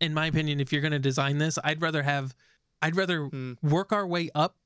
[0.00, 2.34] in my opinion, if you're gonna design this, I'd rather have,
[2.82, 3.52] I'd rather Hmm.
[3.62, 4.56] work our way up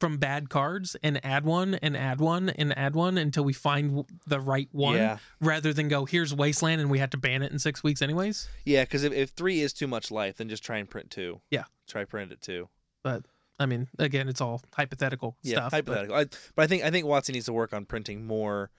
[0.00, 3.90] from bad cards and add one and add one and add one until we find
[3.90, 7.40] w- the right one Yeah, rather than go here's wasteland and we have to ban
[7.44, 8.82] it in six weeks anyways yeah.
[8.82, 11.40] Because if, if three is too much life, then just try and print two.
[11.52, 11.64] Yeah.
[11.86, 12.68] try print it two.
[13.04, 13.24] but
[13.60, 16.16] i mean again it's all hypothetical Yeah, stuff but- hypothetical.
[16.16, 16.24] I,
[16.56, 18.70] but I think I think WotC needs to work on printing more,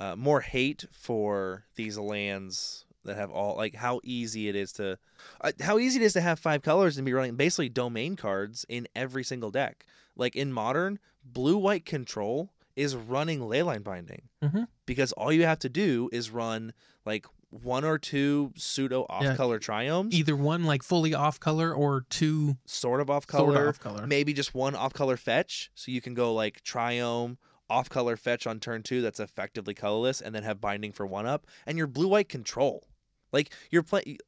[0.00, 4.98] uh, more hate for these lands that have all like how easy it is to,
[5.40, 8.66] uh, how easy it is to have five colors and be running basically domain cards
[8.68, 9.86] in every single deck.
[10.16, 14.66] Like in modern, blue white control is running leyline binding Mhm.
[14.86, 16.72] because all you have to do is run
[17.06, 22.06] like one or two pseudo off color triomes, either one like fully off color or
[22.10, 23.52] two sort of off color.
[23.54, 25.70] sort of off color maybe just one off color fetch.
[25.74, 27.38] So you can go like Triome,
[27.70, 31.26] off color fetch on turn two that's effectively colorless, and then have binding for one
[31.26, 32.86] up, and your blue white control.
[33.32, 34.18] Like you're playing.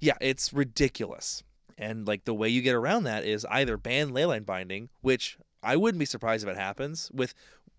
[0.00, 1.42] Yeah, it's ridiculous.
[1.78, 5.76] And like the way you get around that is either ban leyline binding, which I
[5.76, 7.34] wouldn't be surprised if it happens with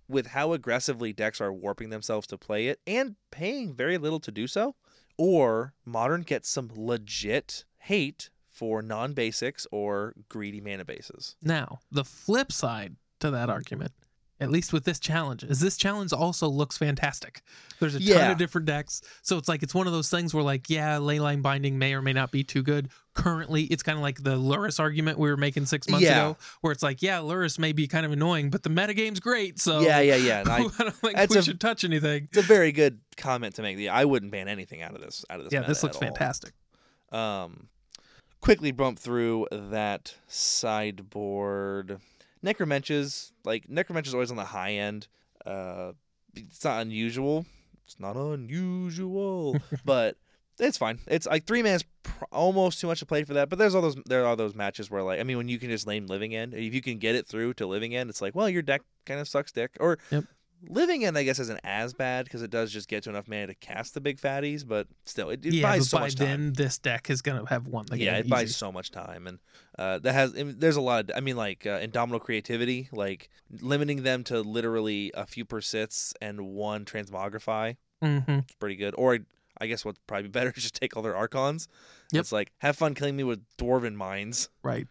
[0.09, 4.31] with how aggressively decks are warping themselves to play it and paying very little to
[4.31, 4.75] do so,
[5.17, 11.35] or modern gets some legit hate for non basics or greedy mana bases.
[11.41, 13.91] now the flip side to that argument
[14.39, 17.41] at least with this challenge is this challenge also looks fantastic
[17.79, 20.43] there's a ton of different decks so it's like it's one of those things where
[20.43, 24.03] like yeah leyline binding may or may not be too good currently it's kind of
[24.03, 26.29] like the Lurrus argument we were making six months Yeah.
[26.29, 29.59] ago where it's like yeah Lurrus may be kind of annoying but the metagame's great
[29.59, 30.43] so yeah, yeah, yeah.
[30.47, 32.25] I, I don't think we a- should touch anything.
[32.31, 33.79] it's a very good comment to make.
[33.79, 35.25] Yeah, I wouldn't ban anything out of this.
[35.31, 35.53] Out of this.
[35.53, 36.09] Yeah, this looks at all.
[36.09, 36.53] fantastic.
[37.11, 37.69] Um,
[38.39, 41.99] quickly bump through that sideboard.
[42.47, 45.07] Necromentias, like Necromentias, always on the high end.
[45.45, 45.91] Uh,
[46.35, 47.45] it's not unusual.
[47.85, 50.17] It's not unusual, but
[50.59, 50.99] it's fine.
[51.07, 53.49] It's like three man's pr- almost too much to play for that.
[53.49, 55.69] But there's all those there are those matches where like I mean when you can
[55.69, 58.35] just lane living end, if you can get it through to living end, it's like
[58.35, 59.77] well your deck kind of sucks dick.
[59.79, 60.25] Or Yep.
[60.67, 63.47] Living end I guess isn't as bad because it does just get to enough mana
[63.47, 66.27] to cast the big fatties, but still it, it yeah, buys so by much time
[66.27, 68.05] then this deck is gonna have won the game.
[68.05, 69.39] yeah, it buys so much time, and
[69.77, 70.33] uh, that has.
[70.37, 71.11] I mean, there's a lot of.
[71.15, 73.29] I mean, like uh, Indomitable creativity, like
[73.61, 77.77] limiting them to literally a few persists and one transmogrify.
[78.03, 78.43] Mhm.
[78.43, 78.93] It's pretty good.
[78.97, 79.19] Or
[79.59, 81.67] I guess what's probably better is just take all their archons.
[82.11, 82.21] Yep.
[82.21, 84.49] It's like have fun killing me with dwarven mines.
[84.63, 84.87] Right.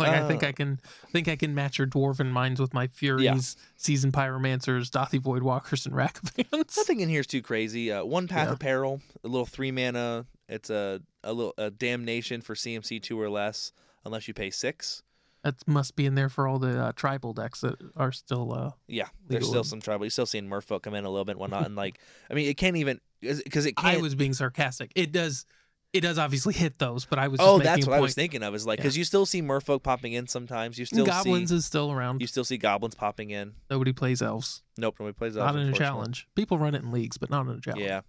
[0.00, 2.74] Like I think Uh, I can I think I can match your Dwarven Mines with
[2.74, 6.76] my furies, seasoned pyromancers, Dauthi Voidwalkers, and Ragavans.
[6.76, 7.92] Nothing in here is too crazy.
[7.92, 8.52] Uh, one path Yeah.
[8.54, 10.26] of peril, a little three mana.
[10.48, 13.72] It's a a little a damnation for CMC two or less,
[14.04, 15.02] unless you pay six.
[15.42, 18.52] That must be in there for all the uh, tribal decks that are still.
[18.52, 20.04] Uh, Yeah, there's still some tribal.
[20.04, 21.98] You're still seeing Merfolk come in a little bit and whatnot, and like,
[22.30, 23.96] I mean, it can't even because it can't.
[23.98, 24.92] I was being sarcastic.
[24.94, 25.46] It does.
[25.92, 27.38] It does obviously hit those, but I was.
[27.38, 28.54] Just oh, making that's what I was thinking of.
[28.54, 28.84] Is like Yeah.
[28.84, 30.78] because you still see Merfolk popping in sometimes.
[30.78, 32.20] You still Goblins see is still around.
[32.20, 33.54] you still see goblins popping in.
[33.68, 34.62] Nobody plays elves.
[34.78, 36.28] Nope, nobody plays not elves, in a challenge.
[36.36, 37.84] People run it in leagues, but not in a challenge.
[37.84, 38.02] Yeah.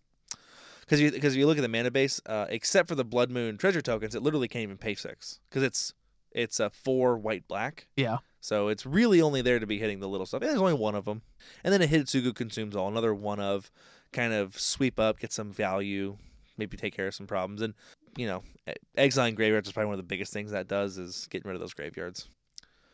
[0.82, 3.32] Because you because if you look at the mana base, uh, except for the Blood
[3.32, 5.94] Moon treasure tokens, it literally can't even pay six because it's
[6.32, 7.88] it's a four white black.
[7.96, 8.18] Yeah.
[8.42, 10.42] So it's really only there to be hitting the little stuff.
[10.42, 11.22] And there's only one of them,
[11.64, 12.88] and then a Hidetsugu consumes all.
[12.88, 13.72] Another one of
[14.12, 16.18] kind of sweep up, get some value,
[16.58, 17.74] maybe take care of some problems, and
[18.18, 18.44] you know,
[18.98, 21.62] exiling graveyards is probably one of the biggest things that does is getting rid of
[21.62, 22.28] those graveyards.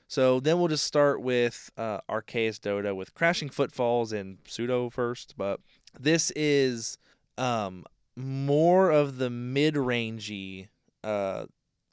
[0.08, 5.34] So then we'll just start with uh, Arceus Dota with Crashing Footfalls and Pseudo first,
[5.38, 5.60] but
[6.00, 6.98] this is
[7.38, 7.84] um,
[8.16, 10.70] more of the mid-rangey
[11.04, 11.46] uh,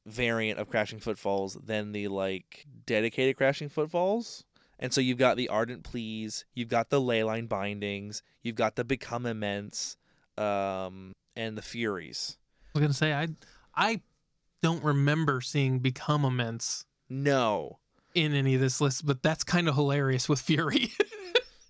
[0.07, 4.45] variant of Crashing Footfalls than the like dedicated Crashing Footfalls.
[4.79, 8.85] And so you've got the Ardent Pleas, you've got the Leyline Bindings, you've got the
[8.85, 9.97] Become Immense,
[10.37, 12.37] um, and the Furies.
[12.75, 13.29] I was gonna say I
[13.75, 14.01] I
[14.63, 17.79] don't remember seeing become immense No,
[18.15, 20.93] in any of this list, but that's kind of hilarious with Fury.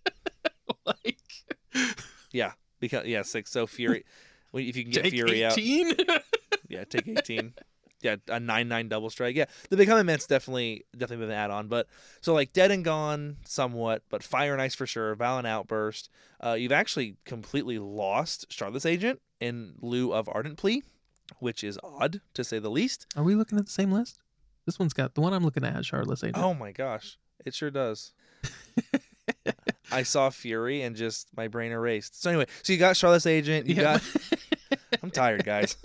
[0.86, 1.18] like
[2.32, 3.50] Yeah, because yeah, six.
[3.50, 4.04] So Fury,
[4.54, 5.58] if you can get take Fury out,
[6.68, 7.54] yeah, take eighteen.
[8.04, 9.34] Yeah, a nine nine double strike.
[9.34, 11.68] Yeah, the Become Immense definitely definitely been an add on.
[11.68, 11.88] But
[12.20, 15.14] so like Dead and Gone somewhat, but Fire and Ice for sure.
[15.14, 16.10] Violent Outburst.
[16.44, 20.82] Uh, you've actually completely lost Shardless Agent in lieu of Ardent Plea,
[21.38, 23.06] which is odd to say the least.
[23.16, 24.18] Are we looking at the same list?
[24.66, 26.38] This one's got the one I'm looking at has Shardless Agent.
[26.38, 28.12] Oh my gosh, it sure does.
[29.92, 32.20] I saw Fury and just my brain erased.
[32.22, 33.66] So anyway, so you got Shardless Agent.
[33.66, 33.82] You Yeah.
[33.82, 34.02] got.
[35.02, 35.76] I'm tired, guys.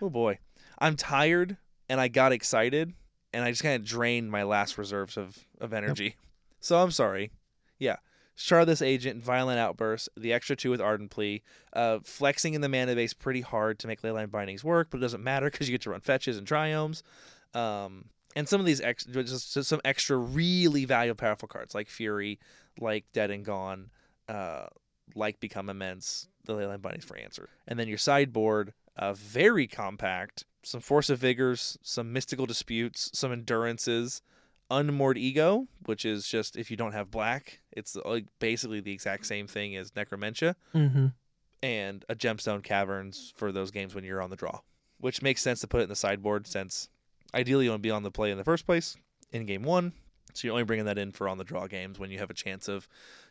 [0.00, 0.38] oh boy,
[0.78, 1.56] I'm tired,
[1.88, 2.94] and I got excited,
[3.32, 6.16] and I just kind of drained my last reserves of of energy.
[6.60, 7.30] So I'm sorry.
[7.78, 7.96] Yeah,
[8.38, 11.42] Shardless Agent, Violent Outburst, the extra two with Ardent Plea,
[11.72, 15.00] uh, flexing in the mana base pretty hard to make Leyline Bindings work, but it
[15.00, 17.02] doesn't matter because you get to run fetches and triomes.
[17.52, 18.06] Um,
[18.36, 22.38] and some of these ex- just just some extra really valuable, powerful cards like Fury,
[22.78, 23.90] like Dead and Gone,
[24.28, 24.66] uh,
[25.16, 27.48] like Become Immense, the Leyline Bindings for answer.
[27.66, 33.32] And then your sideboard, uh, very compact, some Force of Vigors, some Mystical Disputes, some
[33.32, 34.22] Endurances,
[34.70, 39.24] Unmoored Ego, which is just if you don't have black, it's like basically the exact
[39.26, 41.06] same thing as Necromentia, Mm-hmm.
[41.62, 44.60] and a Gemstone Caverns for those games when you're on the draw,
[44.98, 46.88] which makes sense to put it in the sideboard since
[47.34, 48.96] ideally you want to be on the play in the first place
[49.32, 49.92] in game one.
[50.34, 52.34] So you're only bringing that in for on the draw games when you have a
[52.34, 52.86] chance of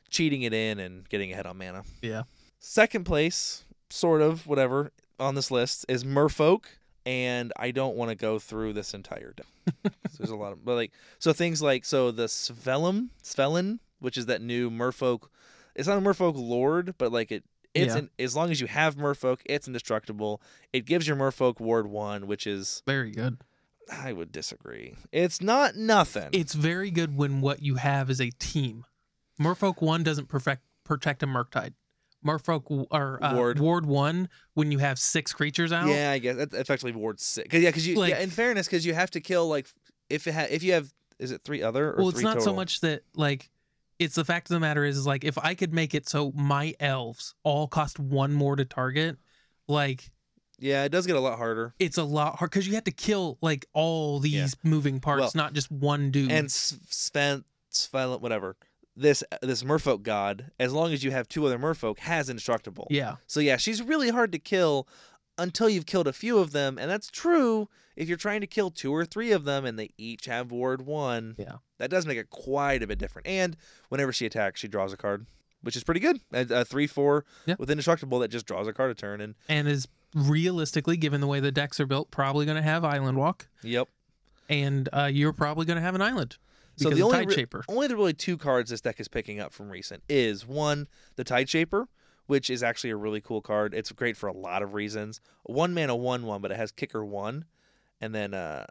[0.09, 1.83] cheating it in and getting ahead on mana.
[2.01, 2.23] Yeah.
[2.59, 6.63] Second place, sort of, whatever, on this list is Merfolk.
[7.07, 9.45] And I don't want to go through this entire deck.
[9.83, 14.17] 'Cause There's a lot of, but like, so things like, so the Svelum, Svelin, which
[14.17, 15.29] is that new Merfolk,
[15.75, 17.43] it's not a Merfolk Lord, but like it,
[17.73, 17.99] it's Yeah.
[17.99, 20.41] an, as long as you have Merfolk, it's indestructible.
[20.73, 23.37] It gives your Merfolk Ward one, which is, Very good.
[23.91, 24.95] I would disagree.
[25.13, 26.29] It's not nothing.
[26.33, 28.85] It's very good when what you have is a team.
[29.39, 31.73] Merfolk one doesn't perfect protect a Murktide.
[32.27, 33.59] Merfolk w- or uh, Ward.
[33.59, 33.85] Ward.
[33.85, 35.87] one when you have six creatures out.
[35.87, 37.47] Yeah, I guess that's effectively Ward six.
[37.49, 39.67] Cause, yeah, because you Like- yeah, in fairness, because you have to kill like
[40.09, 42.53] if it ha- if you have is it three other or well, it's not so
[42.53, 43.49] much that like
[43.99, 46.31] it's the fact of the matter is, is like if I could make it so
[46.35, 49.17] my elves all cost one more to target,
[49.67, 50.11] like
[50.59, 51.73] Yeah, it does get a lot harder.
[51.79, 55.31] it's a lot hard because you have to kill like all these moving parts, Well,
[55.33, 56.31] not just one dude.
[56.31, 58.55] And Sven Sven whatever
[58.97, 62.87] this this Merfolk god, as long as you have two other Merfolk, has indestructible.
[62.89, 64.87] yeah, So yeah, she's really hard to kill
[65.37, 68.71] until you've killed a few of them, and that's true if you're trying to kill
[68.71, 71.35] two or three of them and they each have ward one.
[71.37, 71.57] Yeah.
[71.77, 73.27] That does make it quite a bit different.
[73.27, 73.55] And
[73.89, 75.25] whenever she attacks, she draws a card,
[75.61, 76.19] which is pretty good.
[76.33, 77.55] A, a three four Yeah.
[77.59, 79.21] with indestructible that just draws a card a turn.
[79.21, 82.83] And and is realistically, given the way the decks are built, probably going to have
[82.83, 83.87] Island Walk, yep.
[84.49, 86.37] and uh, you're probably going to have an island.
[86.77, 87.63] So the only Shaper.
[87.67, 91.23] only the really two cards this deck is picking up from recent is one the
[91.23, 91.87] Tide Shaper,
[92.27, 93.73] which is actually a really cool card.
[93.73, 95.19] It's great for a lot of reasons.
[95.43, 97.45] One mana one one, but it has kicker one,
[97.99, 98.67] and then uh,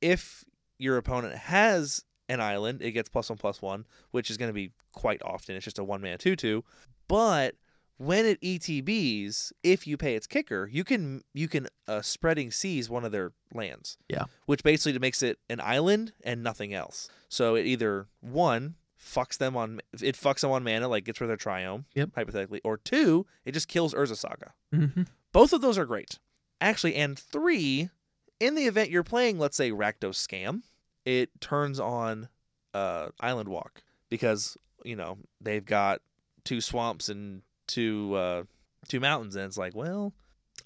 [0.00, 0.44] if
[0.78, 4.54] your opponent has an island, it gets plus one plus one, which is going to
[4.54, 5.56] be quite often.
[5.56, 6.64] It's just a one mana two two,
[7.08, 7.54] but
[7.98, 12.88] when it ETBs, if you pay its kicker, you can you can uh, spreading seas
[12.88, 13.98] one of their lands.
[14.08, 14.24] Yeah.
[14.46, 17.08] Which basically makes it an island and nothing else.
[17.28, 21.30] So it either one fucks them on it fucks them on mana like gets rid
[21.30, 21.84] of their triome.
[21.94, 22.10] Yep.
[22.14, 24.52] Hypothetically, or two, it just kills Urza Saga.
[24.72, 25.02] hmm
[25.32, 26.18] Both of those are great,
[26.60, 26.94] actually.
[26.94, 27.90] And three,
[28.40, 30.62] in the event you're playing, let's say Rakdos Scam,
[31.04, 32.28] it turns on
[32.74, 36.00] uh, Island Walk because you know they've got
[36.44, 38.42] two swamps and two uh,
[38.88, 40.12] two mountains, and it's like, well,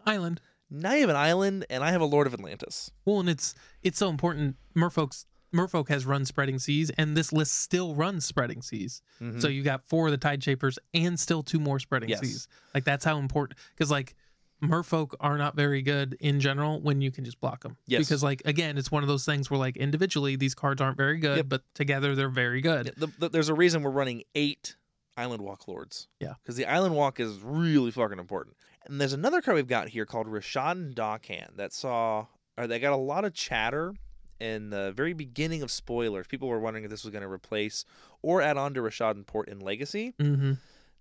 [0.06, 0.40] Island.
[0.70, 2.90] now you have an island, and I have a Lord of Atlantis.
[3.04, 4.56] Well, and it's it's so important.
[4.74, 9.02] Merfolk's Merfolk has run spreading seas, and this list still runs spreading seas.
[9.20, 9.42] Mhm.
[9.42, 12.20] So you got four of the Tide Shapers and still two more spreading Yes.
[12.20, 12.48] seas.
[12.74, 13.58] Like that's how important.
[13.74, 14.14] Because like
[14.62, 17.76] Merfolk are not very good in general when you can just block them.
[17.86, 17.98] Yes.
[18.00, 21.18] Because like again, it's one of those things where like individually these cards aren't very
[21.18, 21.46] good, Yep.
[21.50, 22.92] but together they're very good.
[22.96, 24.76] The, the, there's a reason we're running eight
[25.16, 26.08] Island Walk Lords.
[26.20, 26.34] Yeah.
[26.42, 28.56] Because the Island Walk is really fucking important.
[28.86, 32.26] And there's another card we've got here called Rishadan Dockhand that saw,
[32.56, 33.94] or that got a lot of chatter
[34.40, 36.26] in the very beginning of spoilers.
[36.26, 37.84] People were wondering if this was going to replace
[38.22, 40.14] or add on to Rishadan Port in Legacy.
[40.18, 40.52] Mm-hmm.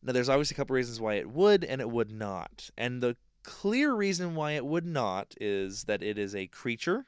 [0.04, 2.70] Now, there's obviously a couple reasons why it would and it would not.
[2.78, 7.06] And the clear reason why it would not is that it is a creature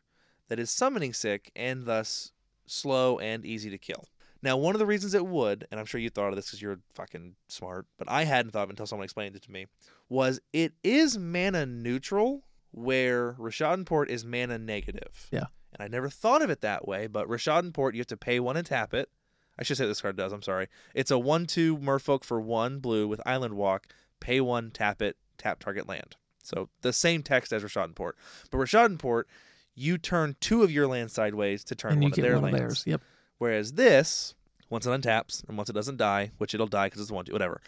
[0.48, 2.32] that is summoning sick and thus
[2.66, 4.08] slow and easy to kill.
[4.44, 6.62] Now, one of the reasons it would, and I'm sure you thought of this because
[6.62, 9.68] you're fucking smart, but I hadn't thought of it until someone explained it to me,
[10.10, 15.28] was it is mana neutral where Rashad Port is mana negative.
[15.32, 15.46] Yeah.
[15.72, 18.40] And I never thought of it that way, but Rashad Port, you have to pay
[18.40, 19.10] one and tap it.
[19.58, 20.34] I should say this card does.
[20.34, 20.68] I'm sorry.
[20.94, 23.88] It's a one-two Merfolk for one blue with Island Walk.
[24.20, 26.16] Pay one, tap it, tap target land.
[26.44, 28.18] So the same text as Rashad Port,
[28.52, 29.28] but Rashad Port,
[29.76, 32.82] you turn two of your lands sideways to turn And one of their one lands.
[32.82, 32.88] of.
[32.88, 33.02] Yep.
[33.38, 34.36] Whereas this,
[34.70, 37.62] once it untaps and once it doesn't die, which it'll die because it's one, whatever,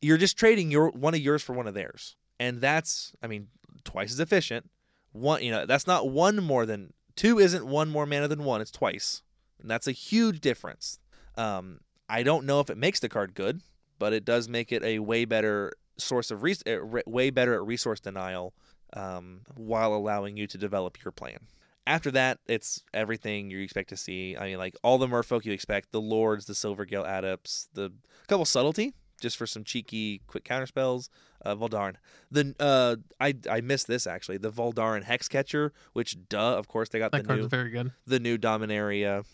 [0.00, 3.48] you're just trading your one of yours for one of theirs, and that's, I mean,
[3.84, 4.68] twice as efficient.
[5.12, 7.38] One, you know, that's not one more than two.
[7.38, 8.60] Isn't one more mana than one?
[8.60, 9.22] It's twice,
[9.60, 10.98] and that's a huge difference.
[11.36, 13.60] Um, I don't know if it makes the card good,
[13.98, 17.64] but it does make it a way better source of res- uh, way better at
[17.64, 18.54] resource denial,
[18.94, 21.38] um, while allowing you to develop your plan
[21.86, 24.36] after that, it's everything you expect to see.
[24.36, 27.92] I mean, like all the merfolk you expect, the lords, the Silvergill adepts, the
[28.28, 31.10] couple subtlety, just for some cheeky quick counter spells.
[31.44, 31.94] Uh, Voldarin.
[32.30, 34.38] The uh, I I missed this actually.
[34.38, 37.92] The Voldarin Hex Catcher, which duh, of course they got That the new very good.
[38.06, 39.24] the new Dominaria,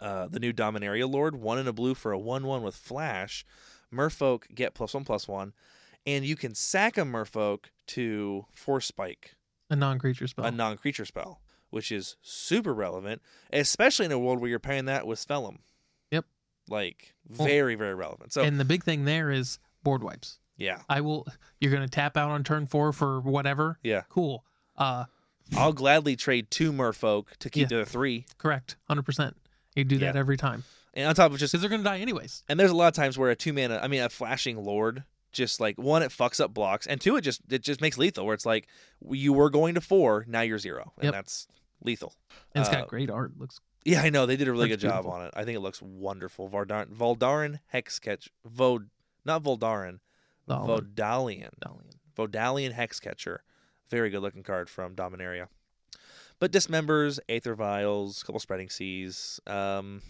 [0.00, 3.44] uh, the new Dominaria Lord, one in a blue for a one-one with flash.
[3.94, 5.52] Merfolk get plus one plus one,
[6.06, 9.34] and you can sack a Merfolk to force spike
[9.70, 10.46] A non-creature spell.
[10.46, 11.41] a non-creature spell,
[11.72, 13.20] which is super relevant,
[13.52, 15.58] especially in a world where you're pairing that with Spellum.
[16.10, 16.24] Yep.
[16.68, 18.32] Like very, very relevant.
[18.32, 20.38] So and the big thing there is board wipes.
[20.56, 21.26] yeah, I will.
[21.60, 23.78] You're gonna tap out on turn four for whatever.
[23.82, 24.44] yeah, Cool.
[24.76, 25.04] Uh,
[25.56, 27.78] I'll gladly trade two Merfolk to keep Yeah.
[27.78, 28.76] the three, correct.
[28.88, 29.36] Hundred percent.
[29.74, 30.18] You do that Yeah.
[30.20, 32.44] every time and on top of just because they're gonna die anyways.
[32.48, 35.04] and there's a lot of times where a two mana, I mean a flashing Lord.
[35.32, 38.26] Just like one, it fucks up blocks, and two, it just it just makes lethal.
[38.26, 38.68] Where it's like
[39.10, 41.12] you were going to four, now you're zero, and Yep.
[41.14, 41.46] that's
[41.84, 42.14] lethal.
[42.54, 43.36] And it's Uh, got great art.
[43.38, 45.12] Looks Yeah, I know they did a really good job beautiful.
[45.12, 45.34] on it.
[45.36, 46.48] I think it looks wonderful.
[46.48, 48.88] Vardar- Voldarin Hex Catch, Vod,
[49.24, 50.00] not Voldarin.
[50.48, 51.50] Vodalian.
[51.64, 51.94] Dalian.
[52.16, 53.38] Vodalian Hexcatcher.
[53.88, 55.48] Very good looking card from Dominaria.
[56.38, 59.40] But dismembers, Aether Vials, couple spreading seas.
[59.46, 60.02] Um,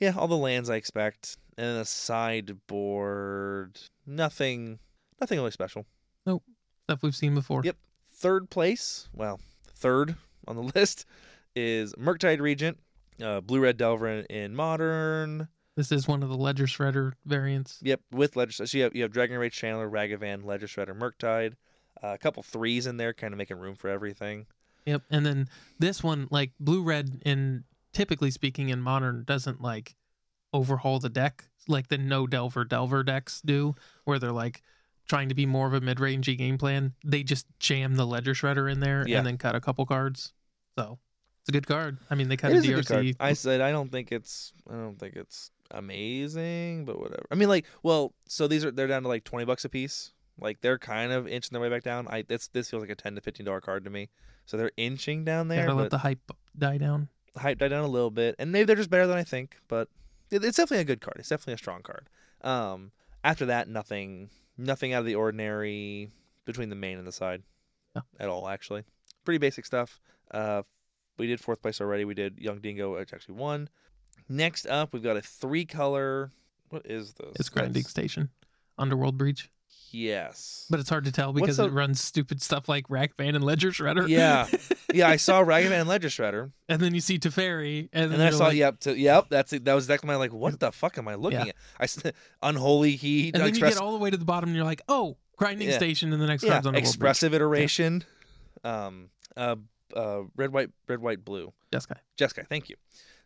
[0.00, 1.36] yeah, all the lands I expect.
[1.58, 3.78] And then a sideboard.
[4.06, 4.78] Nothing
[5.20, 5.86] nothing really special.
[6.26, 6.42] Nope,
[6.84, 7.62] stuff we've seen before.
[7.64, 7.76] Yep.
[8.10, 9.40] Third place, well,
[9.74, 10.16] third
[10.46, 11.06] on the list
[11.54, 12.78] is Murktide Regent,
[13.22, 15.48] uh, Blue Red Delver in, Modern.
[15.76, 17.78] This is one of the Ledger Shredder variants.
[17.82, 18.66] Yep, with Ledger.
[18.66, 21.54] So you have, you have Dragon Rage Channeler, Ragavan, Ledger Shredder, Murktide.
[22.02, 24.46] Uh, a couple threes in there, kind of making room for everything.
[24.86, 25.02] Yep.
[25.10, 25.48] And then
[25.78, 29.94] this one, like blue red, in typically speaking in modern, doesn't like
[30.52, 33.74] overhaul the deck like the no Delver Delver decks do,
[34.04, 34.62] where they're like
[35.08, 36.94] trying to be more of a mid rangey game plan.
[37.04, 39.18] They just jam the Ledger Shredder in there Yeah.
[39.18, 40.32] and then cut a couple cards.
[40.78, 40.98] So
[41.40, 41.98] it's a good card.
[42.10, 43.04] I mean, they cut It a is a good card.
[43.04, 43.16] DRC.
[43.20, 47.26] I said I don't think it's I don't think it's amazing, but whatever.
[47.30, 50.12] I mean, like, well, so these are they're down to like twenty bucks a piece.
[50.40, 52.08] Like they're kind of inching their way back down.
[52.08, 54.08] I this this feels like a ten to fifteen dollar card to me.
[54.46, 57.08] So they're inching down there, Gotta let the hype die down.
[57.36, 59.56] hype die down a little bit, and maybe they're just better than I think.
[59.68, 59.88] But
[60.30, 61.16] it's definitely a good card.
[61.18, 62.08] It's definitely a strong card.
[62.40, 62.90] Um,
[63.22, 64.30] after that, nothing
[64.62, 66.10] nothing out of the ordinary
[66.44, 67.42] between the main and the side
[67.94, 68.02] Yeah.
[68.18, 68.48] at all.
[68.48, 68.84] Actually,
[69.24, 70.00] pretty basic stuff.
[70.30, 70.62] Uh,
[71.18, 72.04] we did fourth place already.
[72.04, 73.68] We did Young Dingo, which actually won.
[74.28, 76.32] Next up, we've got a three color.
[76.70, 77.32] What is this?
[77.38, 78.30] It's grinding station.
[78.78, 79.50] Underworld Breach.
[79.92, 80.66] Yes.
[80.70, 83.70] but it's hard to tell because the- it runs stupid stuff like Ragavan and Ledger
[83.70, 84.08] Shredder.
[84.08, 84.46] yeah,
[84.94, 85.08] yeah.
[85.08, 88.28] I saw Ragavan and Ledger Shredder, and then you see Teferi, and then, and then
[88.28, 89.26] I saw like, yep, to, yep.
[89.28, 89.64] That's it.
[89.64, 90.32] That was exactly my like.
[90.32, 91.52] What the fuck am I looking Yeah.
[91.78, 91.96] at?
[92.06, 92.12] I,
[92.48, 93.34] unholy heat.
[93.34, 95.16] and then express, you get all the way to the bottom, and you're like, oh,
[95.36, 95.76] grinding Yeah.
[95.76, 98.04] station, and the next yeah, on the expressive iteration.
[98.64, 99.56] Um, uh,
[99.94, 101.52] uh, red, white, red, white, blue.
[101.72, 102.76] Jeskai Jeskai, thank you.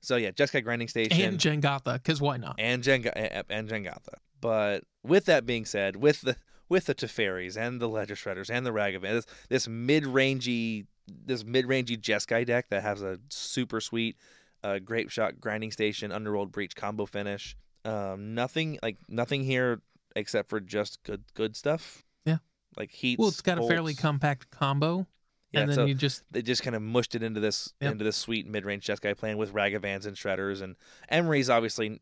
[0.00, 2.56] So yeah, Jeskai grinding station and Jegantha, because why not?
[2.58, 4.14] and Jenga and Jegantha.
[4.40, 6.36] But with that being said, with the
[6.68, 11.44] with the Teferis and the Ledger Shredders and the Ragavan, this, this mid rangey this
[11.44, 14.16] mid rangey Jeskai deck that has a super sweet
[14.62, 17.56] uh, grape shot grinding station underworld breach combo finish.
[17.84, 19.80] Um, nothing like nothing here
[20.16, 22.04] except for just good good stuff.
[22.24, 22.38] Yeah.
[22.76, 23.18] like heat.
[23.18, 25.06] Well, it's got a fairly compact combo,
[25.52, 25.60] yeah.
[25.60, 27.92] and then so you just they just kind of mushed it into this Yep.
[27.92, 30.74] into this sweet mid range Jeskai playing with Ragavans and Shredders and
[31.08, 32.00] Emery's obviously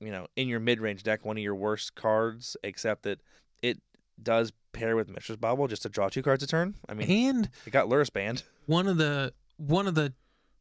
[0.00, 3.20] you know in your mid range deck one of your worst cards except that
[3.62, 3.78] it
[4.22, 6.74] does pair with Mishra's Bauble just to draw two cards a turn.
[6.88, 8.42] I mean and it got Lurrus banned.
[8.66, 10.12] one of the one of the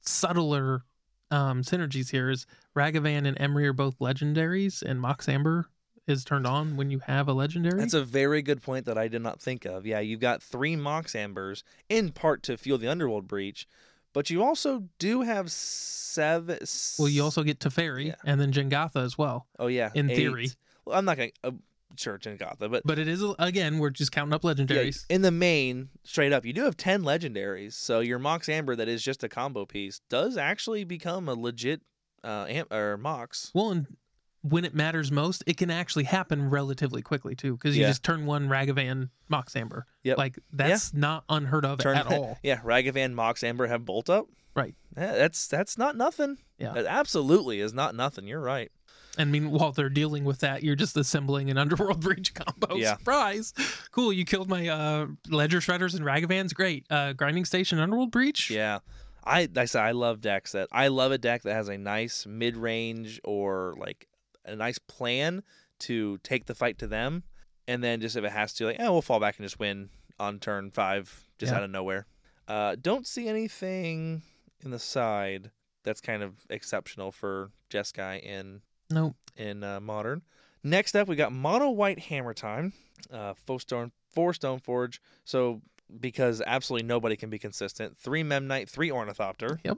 [0.01, 0.83] subtler
[1.31, 2.45] um, synergies here is
[2.75, 5.67] Ragavan and Emry are both legendaries, and Mox Amber
[6.07, 7.79] is turned on when you have a legendary.
[7.79, 9.85] That's a very good point that I did not think of.
[9.85, 13.67] Yeah, you've got three Mox Ambers in part to fuel the Underworld Breach,
[14.11, 16.57] but you also do have seven.
[16.97, 18.15] well, you also get Teferi Yeah.
[18.25, 19.45] and then Jegantha as well.
[19.59, 20.15] oh yeah in eight.
[20.15, 20.49] theory.
[20.85, 21.51] Well, I'm not gonna uh,
[21.95, 25.05] church in Gotha, but But it is again, we're just counting up Yeah, legendaries.
[25.09, 27.73] in the main, straight up, you do have 10 legendaries.
[27.73, 31.81] So your Mox Amber, that is just a combo piece, does actually become a legit
[32.23, 33.51] uh, am- or Mox.
[33.53, 33.87] Well, and
[34.41, 37.89] when it matters most, it can actually happen relatively quickly too, because you Yeah.
[37.89, 39.85] just turn one Ragavan Mox Amber.
[40.03, 40.17] Yep.
[40.17, 42.37] Like that's not unheard of Turn- at all.
[42.43, 44.27] Yeah, Ragavan, Mox Amber have Bolt Up.
[44.55, 44.75] Right.
[44.97, 46.37] Yeah, that's that's not nothing.
[46.57, 46.73] Yeah.
[46.73, 48.27] That absolutely is not nothing.
[48.27, 48.71] You're right.
[49.19, 52.75] And mean, while they're dealing with that, you're just assembling an underworld breach combo.
[52.75, 52.97] Yeah.
[52.97, 53.53] Surprise!
[53.91, 54.11] Cool.
[54.13, 56.53] You killed my uh, ledger shredders and ragavans.
[56.55, 56.87] Great.
[56.89, 58.49] Uh, grinding station underworld breach.
[58.49, 58.79] Yeah.
[59.25, 62.25] I I said I love decks that I love a deck that has a nice
[62.25, 64.07] mid range or like
[64.45, 65.43] a nice plan
[65.79, 67.23] to take the fight to them,
[67.67, 69.89] and then just if it has to, like, eh, we'll fall back and just win
[70.19, 71.57] on turn five, just Yeah.
[71.57, 72.07] out of nowhere.
[72.47, 74.23] Uh, don't see anything
[74.63, 75.51] in the side
[75.83, 79.15] that's kind of exceptional for Jeskai in Nope.
[79.35, 80.21] in uh, modern.
[80.63, 82.73] Next up, we got mono white hammer time,
[83.11, 85.01] uh, four stone, four stone forge.
[85.25, 85.61] So
[85.99, 89.59] because absolutely nobody can be consistent, three memnite, three ornithopter.
[89.63, 89.77] Yep.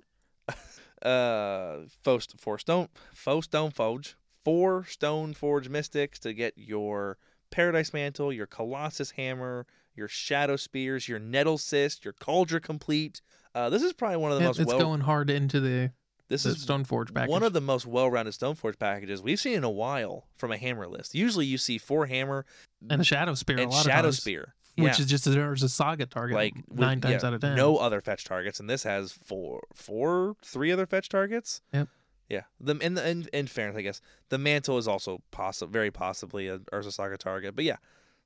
[1.01, 7.17] uh, four, four stone, four stone forge, four stone forge mystics to get your
[7.51, 9.65] paradise mantle, your colossus hammer,
[9.95, 13.21] your shadow spears, your nettle cyst, your Kaldra Compleat.
[13.53, 14.79] Uh, this is probably one of the Yeah, most it's well.
[14.79, 15.91] going hard into the,
[16.32, 17.30] this the is Stoneforge package.
[17.30, 20.88] one of the most well-rounded Stoneforge packages we've seen in a while from a hammer
[20.88, 21.14] list.
[21.14, 22.45] Usually, you see four hammer
[22.90, 23.58] and a shadow spear.
[23.58, 26.36] a and lot shadow of times, spear, which is just there's a saga target.
[26.36, 27.56] like Like with- nine times yeah, out of ten.
[27.56, 31.62] No other fetch targets, and this has four, four, three other fetch targets.
[31.74, 31.88] Yep.
[32.30, 32.44] Yeah.
[32.60, 33.99] The in the in, in fairness, I guess
[34.30, 37.56] the mantle is also possible, very possibly a Urza Saga target.
[37.58, 37.76] But yeah,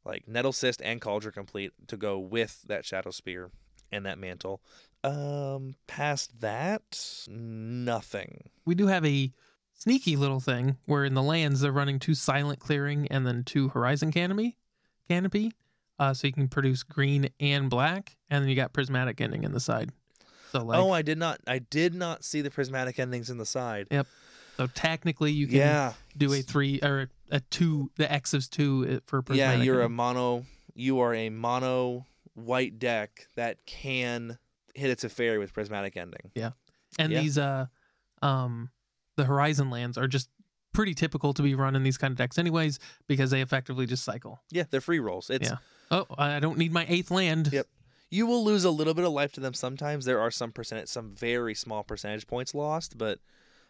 [0.06, 3.50] like Nettle Cyst and Kaldra Compleat to go with that Shadow Spear
[3.92, 4.62] and that mantle.
[5.06, 8.50] Um, past that, nothing.
[8.66, 9.32] we do have a
[9.74, 13.70] sneaky little thing where in the lands they're running two silent clearing and then two
[13.70, 14.58] horizon canopy
[15.10, 15.52] canopy
[16.00, 19.52] uh, so you can produce green and black and then you got prismatic ending in
[19.52, 19.92] the side
[20.56, 21.42] so like oh, I did not.
[21.48, 23.88] I did not see the prismatic endings in the side.
[23.92, 24.08] Yep.
[24.56, 25.94] So technically you can yeah.
[26.16, 29.90] do a three or a two the x is two uh, for Yeah, you're a
[29.90, 30.46] mono.
[30.74, 32.06] You are a mono
[32.36, 34.38] white deck that can
[34.76, 36.32] hit its a fairy with prismatic ending.
[36.36, 36.52] Yeah.
[37.00, 37.22] And yeah.
[37.22, 37.66] these uh
[38.22, 38.70] um
[39.18, 40.30] the horizon lands are just
[40.74, 44.04] pretty typical to be run in these kind of decks anyways because they effectively just
[44.04, 45.30] cycle Yeah, they're free rolls.
[45.30, 45.58] It's Yeah.
[45.92, 47.68] oh i don't need my eighth land Yep.
[48.10, 50.04] you will lose a little bit of life to them sometimes.
[50.06, 53.20] There are some percentage, some very small percentage points lost, but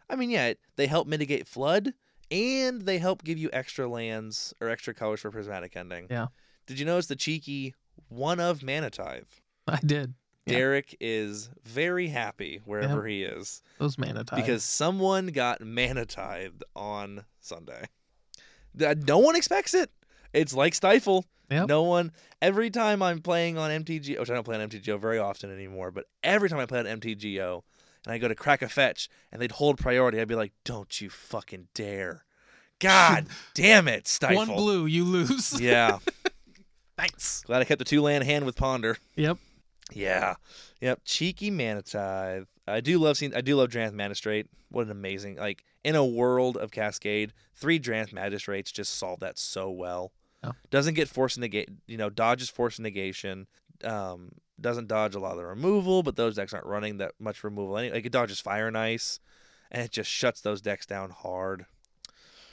[0.10, 1.94] I mean, yeah, they help mitigate flood
[2.32, 6.08] and they help give you extra lands or extra colors for prismatic ending.
[6.10, 6.28] Yeah.
[6.68, 7.76] Did you notice the cheeky
[8.10, 9.24] one of mana tithe?
[9.68, 10.14] i did
[10.46, 10.58] Yeah.
[10.58, 13.62] Derek is very happy wherever he is.
[13.80, 14.42] those mana tithes.
[14.42, 17.86] because someone got mana tithed on Sunday.
[18.78, 19.90] No one expects it.
[20.34, 21.26] It's like Stifle.
[21.50, 21.68] Yep.
[21.68, 22.12] No one.
[22.42, 25.92] Every time I'm playing on MTG, which I don't play on MTGO very often anymore,
[25.92, 27.62] but every time I play on MTGO
[28.06, 31.00] and I go to crack a fetch and they'd hold priority, I'd be like, "Don't
[31.02, 32.26] you fucking dare!"
[32.80, 34.36] God damn it, Stifle.
[34.38, 35.60] One blue, you lose.
[35.62, 36.00] Yeah.
[36.98, 37.44] Thanks.
[37.46, 38.98] Glad I kept the two land hand with Ponder.
[39.16, 39.38] Yep.
[39.92, 40.36] Yeah.
[40.82, 41.02] Yep.
[41.06, 41.84] Cheeky mana.
[42.68, 44.48] I do love seeing I do love Drannith Magistrate.
[44.70, 49.38] What an amazing like in a world of Cascade, three Drannith Magistrates just solve that
[49.38, 50.12] so well.
[50.44, 50.52] Oh.
[50.72, 51.70] Doesn't get force negate.
[51.88, 53.48] You know, dodges force negation.
[53.84, 57.44] Um, doesn't dodge a lot of the removal, but those decks aren't running that much
[57.44, 57.78] removal.
[57.78, 59.20] Any like it dodges fire and ice,
[59.72, 61.66] and it just shuts those decks down hard.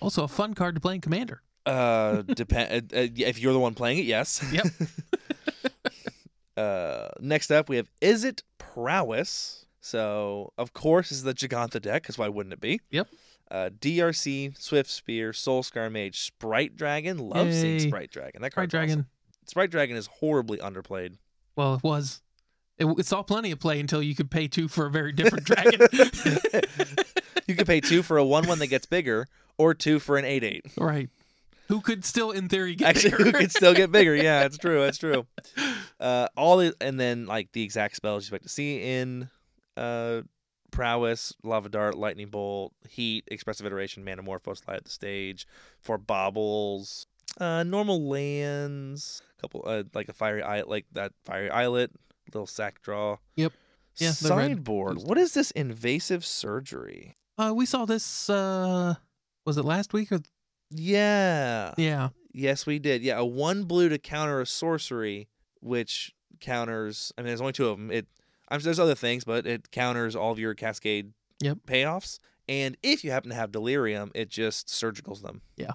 [0.01, 1.43] Also, a fun card to play in Commander.
[1.65, 4.05] Uh, depend uh, uh, if you're the one playing it.
[4.05, 4.45] Yes.
[4.53, 4.67] Yep.
[6.57, 9.67] uh, next up we have Is it Prowess?
[9.81, 12.81] So of course this is the Giganta deck, because why wouldn't it be?
[12.91, 13.09] Yep.
[13.51, 17.19] Uh, DRC, Swift Spear, Soul Scar Mage, Sprite Dragon.
[17.19, 18.41] Love seeing Sprite Dragon.
[18.41, 18.87] That Pride card's awesome.
[19.01, 19.07] Dragon.
[19.47, 21.17] Sprite Dragon is horribly underplayed.
[21.57, 22.23] Well, it was.
[22.79, 25.45] It, it saw plenty of play until you could pay two for a very different
[25.45, 25.81] dragon.
[27.49, 29.27] You could pay two for a one-one that gets bigger,
[29.59, 30.65] or two for an eight-eight.
[30.79, 31.11] right.
[31.69, 33.25] Who could still, in theory, get Actually, bigger?
[33.25, 34.15] who could still get bigger?
[34.23, 34.83] Yeah, it's true.
[34.85, 35.27] It's true.
[36.03, 39.31] Uh, all the, and then like the exact spells you expect to see in
[39.77, 40.23] uh,
[40.73, 45.47] prowess, lava dart, lightning bolt, heat, expressive iteration, manamorphose, Light Up the Stage,
[45.81, 47.07] for baubles,
[47.39, 51.93] uh, normal lands, a couple uh, like a fiery eye, like that fiery islet,
[52.35, 53.19] little sack draw.
[53.37, 53.53] Yep.
[53.99, 54.99] Yeah, Sideboard.
[55.05, 57.17] What is this invasive surgery?
[57.39, 58.29] uh, we saw this.
[58.29, 58.95] Uh,
[59.47, 60.21] was it last week or?
[60.71, 61.75] Yeah.
[61.77, 62.09] Yeah.
[62.33, 63.03] Yes, we did.
[63.03, 65.29] Yeah, a one blue to counter a sorcery,
[65.63, 67.13] which counters.
[67.17, 67.91] I mean, there's only two of them.
[67.91, 68.07] It.
[68.49, 71.59] I'm there's other things, but it counters all of your cascade Yep.
[71.67, 72.19] payoffs.
[72.49, 75.41] And if you happen to have delirium, it just surgicals them.
[75.57, 75.73] Yeah.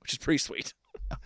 [0.00, 0.74] which is pretty sweet.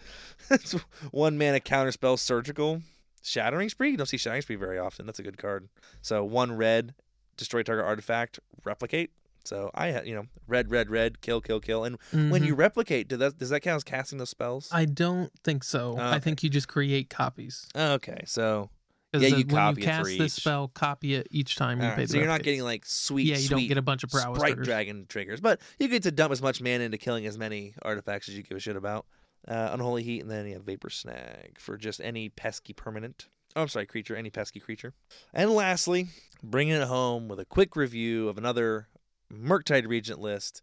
[0.50, 0.72] It's
[1.10, 2.82] one mana counter spell surgical.
[3.22, 3.90] Shattering Spree.
[3.90, 5.06] You don't see Shattering Spree very often.
[5.06, 5.68] That's a good card.
[6.02, 6.94] So one red,
[7.36, 9.10] destroy target artifact, replicate.
[9.44, 11.84] So I, ha- you know, red, red, red, kill, kill, kill.
[11.84, 12.46] And when Mhm.
[12.46, 14.68] you replicate, does that does that count as casting those spells?
[14.72, 15.96] I don't think so.
[15.98, 17.66] Oh, I think you just create copies.
[17.76, 18.70] Okay, so
[19.12, 20.42] Yeah, the- you when copy you cast this each.
[20.42, 22.44] spell, copy it each time you all pay the so you're not replicates.
[22.44, 24.66] getting like sweet, yeah, you don't get a bunch of prowess sprite triggers.
[24.66, 28.28] dragon triggers, but you get to dump as much mana into killing as many artifacts
[28.28, 29.06] as you give a shit about.
[29.48, 33.26] Uh, Unholy Heat, and then you have Vapor Snag for just any pesky permanent.
[33.56, 34.94] Oh, I'm sorry, creature, any pesky creature.
[35.34, 36.06] And lastly,
[36.42, 38.86] bringing it home with a quick review of another
[39.32, 40.62] Murktide Regent list.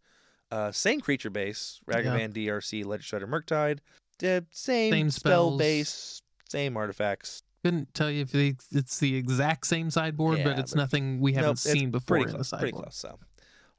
[0.51, 3.79] Uh, same creature base, Ragavan, DRC, Legislator, Murktide.
[4.23, 7.43] Uh, same, Same spell base, same artifacts.
[7.63, 11.49] Couldn't tell you if it's the exact same sideboard, but it's but- nothing we haven't
[11.49, 12.95] Nope, seen before pretty in close, the pretty close.
[12.95, 13.19] So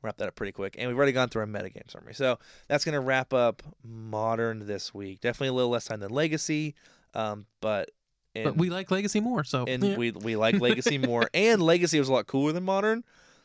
[0.02, 2.14] wrap that up pretty quick, and we've already gone through our metagame summary.
[2.14, 2.38] So
[2.68, 5.20] that's gonna wrap up modern this week.
[5.20, 6.74] Definitely a little less time than legacy,
[7.14, 7.90] um, but
[8.34, 9.96] in, But we like Legacy more, so and yeah.
[9.96, 13.02] we we like legacy more, and legacy was a lot cooler than modern.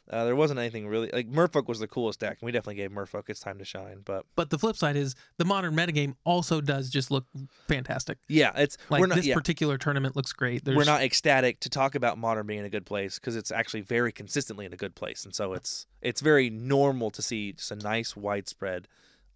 [0.10, 2.91] Uh, there wasn't anything really like Merfolk was the coolest deck, and we definitely gave
[2.91, 4.02] Merfolk its time to shine.
[4.06, 7.26] But But the flip side is the modern metagame also does just look
[7.68, 8.19] fantastic.
[8.27, 10.64] yeah, it's Like we're not this yeah, particular tournament looks great.
[10.64, 13.52] There's, we're not ecstatic to talk about modern being in a good place because it's
[13.52, 17.53] actually very consistently in a good place, and so it's it's very normal to see
[17.53, 18.88] just a nice widespread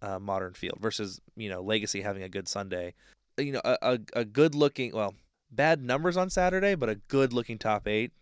[0.02, 2.94] uh, modern field versus you know legacy having a good Sunday.
[3.36, 5.14] You know, a, a, a good looking well
[5.50, 8.12] bad numbers on Saturday, but a good looking top eight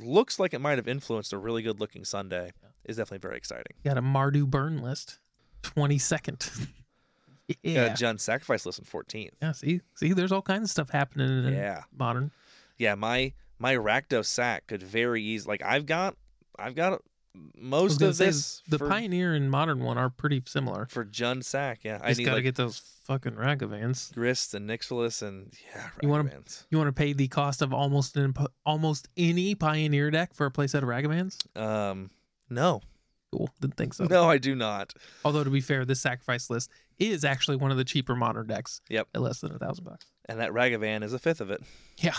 [0.00, 2.52] looks like it might have influenced a really good looking Sunday
[2.84, 3.72] is definitely very exciting.
[3.84, 5.18] got a Mardu burn list,
[5.62, 6.48] twenty second.
[7.48, 9.30] Got yeah, a Jund sacrifice list in 14th.
[9.40, 9.52] yeah.
[9.52, 11.84] See, see, there's all kinds of stuff happening in Yeah.
[11.96, 12.32] modern.
[12.76, 16.16] yeah, my my Rakdos sack could very easily Like I've got,
[16.58, 17.00] I've got
[17.56, 20.86] most of say, this the for, Pioneer and modern one are pretty similar.
[20.90, 21.80] for Jund sack.
[21.82, 24.12] Yeah, I Just gotta like get those fucking Ragavans.
[24.14, 26.30] Grist and Nixilis and yeah, You wanna-
[26.70, 28.34] You want to pay the cost of almost an,
[28.64, 31.36] almost any Pioneer deck for a playset of Ragavans?
[31.56, 32.10] Um,
[32.50, 32.82] no,
[33.32, 34.04] Cool, didn't think so.
[34.04, 34.94] no, I do not.
[35.24, 38.80] Although to be fair, this sacrifice list is actually one of the cheaper modern decks.
[38.88, 39.08] Yep.
[39.14, 40.06] at less than a thousand bucks.
[40.28, 41.62] And that Ragavan is a fifth of it.
[41.98, 42.14] Yeah,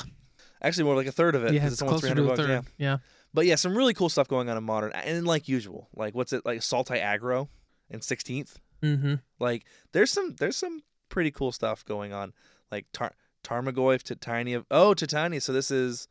[0.61, 1.53] Actually, more like a third of it.
[1.53, 2.65] yeah, it's almost closer 300 to a bucks, third.
[2.77, 2.91] Yeah.
[2.91, 2.97] Yeah.
[3.37, 6.33] But yeah, some really cool stuff going on in modern, and like usual, like what's
[6.33, 7.49] it like Sultai aggro
[7.87, 8.55] in 16th.
[8.81, 9.13] Mm-hmm.
[9.39, 12.33] Like there's some there's some pretty cool stuff going on.
[12.71, 14.65] Like Tar- Tarmogoyf, Titania.
[14.71, 15.39] Oh, Titania.
[15.39, 16.07] So this is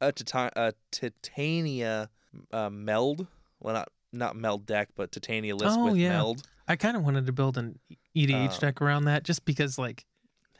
[0.00, 0.10] a,
[0.56, 2.08] a Titania
[2.50, 3.26] uh, meld.
[3.60, 6.08] Well, not not meld deck, but Titania list Oh, with yeah.
[6.10, 6.44] meld.
[6.66, 7.78] I kind of wanted to build an
[8.16, 10.06] EDH Um, deck around that just because, like,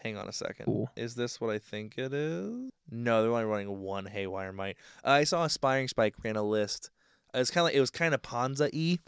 [0.03, 0.65] Hang on a second.
[0.65, 0.91] Cool.
[0.97, 2.71] Is this what I think it is?
[2.91, 4.77] No, they're only running one Haywire Mite.
[5.05, 6.91] Uh, I saw Aspiring Spike ran a list.
[7.35, 8.99] It's kind of like, it was kind of Ponza y,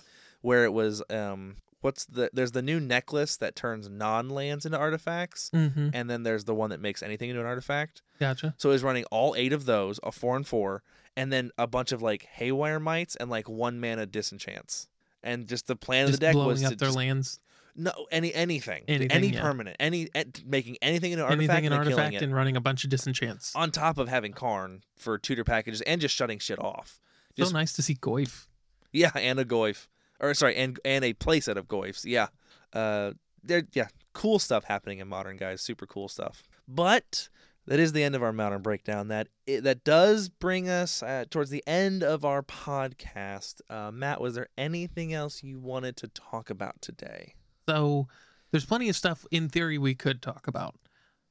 [0.42, 4.78] where it was um what's the there's the new necklace that turns non lands into
[4.78, 5.90] artifacts, mm-hmm.
[5.92, 8.02] and then there's the one that makes anything into an artifact.
[8.18, 8.54] gotcha.
[8.56, 10.82] So he's running all eight of those, a four and four,
[11.16, 14.88] and then a bunch of like Haywire Mites and like one mana disenchants.
[15.24, 17.40] And just the plan Just of the deck blowing was up to their just lands,
[17.74, 19.40] no any anything, Anything, any yeah.
[19.40, 22.60] permanent, any eh, making anything into an artifact anything in and artifact, and running a
[22.60, 23.54] bunch of disenchants.
[23.54, 27.00] on top of having Karn for tutor packages and just shutting shit off.
[27.38, 28.46] so nice to see Goyf.
[28.92, 29.88] Yeah, and a Goyf.
[30.20, 32.04] Or sorry, and and a playset of Goyfs.
[32.04, 32.28] Yeah.
[32.72, 33.12] Uh
[33.42, 36.42] there yeah, cool stuff happening in modern guys, super cool stuff.
[36.68, 37.28] But
[37.66, 39.08] that is the end of our modern breakdown.
[39.08, 43.60] That it, that does bring us uh, towards the end of our podcast.
[43.70, 47.34] Uh, Matt, was there anything else you wanted to talk about today?
[47.68, 48.08] So
[48.50, 50.74] there's plenty of stuff in theory we could talk about.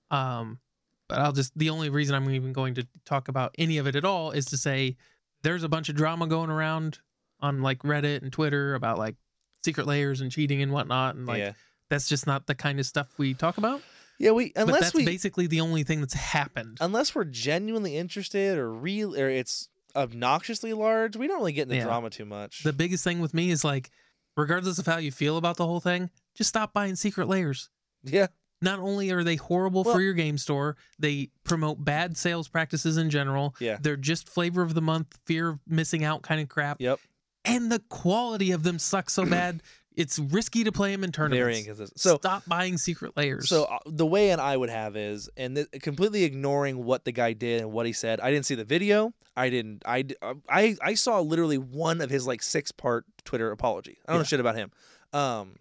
[0.09, 0.59] Um,
[1.07, 3.95] but I'll just the only reason I'm even going to talk about any of it
[3.95, 4.95] at all is to say
[5.43, 6.99] there's a bunch of drama going around
[7.39, 9.15] on like Reddit and Twitter about like
[9.63, 11.53] secret layers and cheating and whatnot, and like yeah,
[11.89, 13.81] that's just not the kind of stuff we talk about.
[14.19, 14.31] yeah.
[14.31, 16.77] We but unless that's we basically the only thing that's happened.
[16.81, 21.75] unless we're genuinely interested or real or it's obnoxiously large, we don't really get into
[21.75, 21.83] Yeah.
[21.83, 22.63] drama too much.
[22.63, 23.91] the biggest thing with me is like,
[24.37, 27.69] regardless of how you feel about the whole thing, just stop buying secret layers.
[28.03, 28.27] yeah,
[28.63, 32.97] Not only are they horrible Well- for your game store, they promote bad sales practices
[32.97, 33.55] in general.
[33.59, 36.79] yeah, They're just flavor of the month, fear of missing out kind of crap.
[36.79, 36.99] yep.
[37.43, 39.63] And the quality of them sucks so bad,
[39.95, 41.39] it's risky to play them in tournaments.
[41.39, 41.99] Very inconsistent.
[41.99, 43.49] So stop buying secret layers.
[43.49, 47.11] So uh, the way an I would have is, and th- completely ignoring what the
[47.11, 48.19] guy did and what he said.
[48.21, 49.13] I didn't see the video.
[49.35, 49.83] I didn't.
[49.85, 53.99] I uh, I I saw literally one of his like six part Twitter apology.
[54.07, 54.71] I don't know shit about him.
[55.13, 55.57] Um,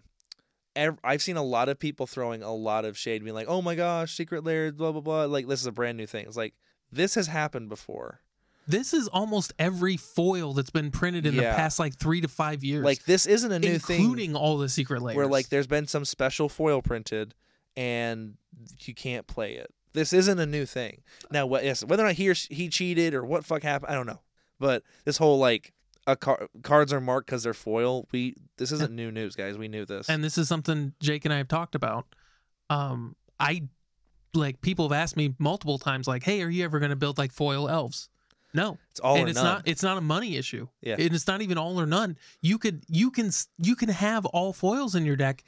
[0.75, 3.61] ev- I've seen a lot of people throwing a lot of shade, being like, "Oh
[3.61, 6.25] my gosh, secret layer, blah blah blah." Like this is a brand new thing.
[6.25, 6.53] It's like
[6.91, 8.21] this has happened before.
[8.67, 11.51] This is almost every foil that's been printed in Yeah.
[11.51, 12.83] the past like three to five years.
[12.85, 14.01] Like this isn't a new thing.
[14.01, 15.17] including all the secret layers.
[15.17, 17.33] where like there's been some special foil printed
[17.75, 18.35] and
[18.81, 19.73] you can't play it.
[19.93, 21.01] This isn't a new thing.
[21.31, 23.91] Now, what, yes, whether or not he or sh- he cheated or what fuck happened,
[23.91, 24.21] I don't know.
[24.59, 25.73] But this whole like
[26.07, 28.07] a car- cards are marked because they're foil.
[28.11, 29.57] We this isn't new news, guys.
[29.57, 30.07] We knew this.
[30.09, 32.05] and this is something Jake and I have talked about.
[32.69, 33.63] Um, I
[34.33, 37.17] like people have asked me multiple times, like, "Hey, are you ever going to build
[37.17, 38.09] like foil elves?"
[38.53, 39.45] No, it's all and or it's none.
[39.45, 39.67] not.
[39.67, 40.67] It's not a money issue.
[40.81, 40.95] Yeah.
[40.99, 42.17] and it's not even all or none.
[42.41, 45.43] You could, you can, you can have all foils in your deck.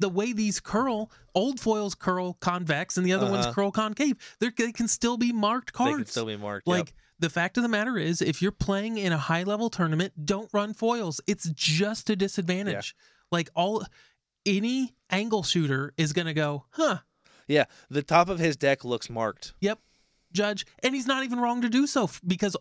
[0.00, 3.54] The way these curl, old foils curl convex, and the other ones Uh-huh.
[3.54, 4.16] curl concave.
[4.40, 5.92] They're, they can still be marked cards.
[5.92, 6.66] they can still be marked.
[6.68, 6.94] Like yep.
[7.18, 10.48] the fact of the matter is, if you're playing in a high level tournament, don't
[10.52, 11.20] run foils.
[11.26, 12.94] It's just a disadvantage.
[13.32, 13.84] Like all
[14.46, 16.98] any angle shooter is gonna go, huh,
[17.46, 19.52] yeah, the top of his deck looks marked.
[20.32, 22.56] Judge, and he's not even wrong to do so f- because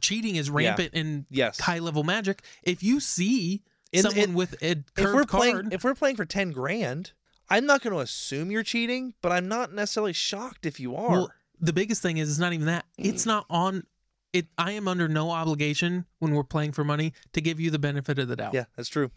[0.00, 1.60] cheating is rampant in Yes.
[1.60, 2.42] high level magic.
[2.62, 3.62] If you see
[3.92, 7.12] In- someone in- with a if we're card, playing if we're playing for 10 grand,
[7.48, 11.10] I'm not going to assume you're cheating, but I'm not necessarily shocked if you are.
[11.10, 12.84] Well, the biggest thing is it's not even that.
[12.98, 13.04] Hmm.
[13.06, 13.84] It's not on
[14.32, 17.78] it I am under no obligation when we're playing for money to give you the
[17.78, 18.54] benefit of the doubt.
[18.54, 19.10] yeah, that's true.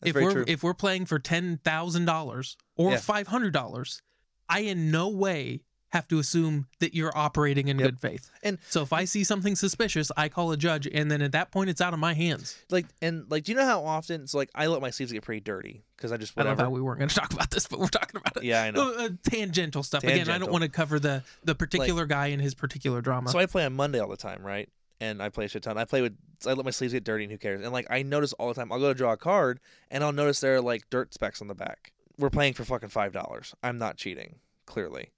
[0.00, 0.44] That's if very we're true.
[0.46, 2.98] if we're playing for ten thousand dollars or Yeah.
[2.98, 4.00] five hundred dollars,
[4.48, 5.62] I in no way
[5.92, 7.86] have to assume that you're operating in Yep.
[7.86, 8.30] good faith.
[8.42, 11.50] And- so if I see something suspicious, I call a judge, and then at that
[11.52, 12.56] point, it's out of my hands.
[12.70, 15.22] like and like do you know how often so like i let my sleeves get
[15.22, 17.66] pretty dirty because i just I whatever thought we weren't going to talk about this,
[17.66, 18.44] but we're talking about it.
[18.44, 20.02] yeah i know Uh, uh, tangential stuff.
[20.04, 23.30] Again, I don't want to cover the the particular guy and his particular drama.
[23.30, 24.68] so i play on monday all the time right
[25.00, 26.16] and i play a shit ton i play with
[26.46, 28.54] i let my sleeves get dirty and who cares and like i notice all the
[28.54, 29.60] time i'll go to draw a card
[29.90, 32.88] and i'll notice there are like dirt specks on the back we're playing for fucking
[32.88, 34.36] five dollars i'm not cheating
[34.66, 35.10] clearly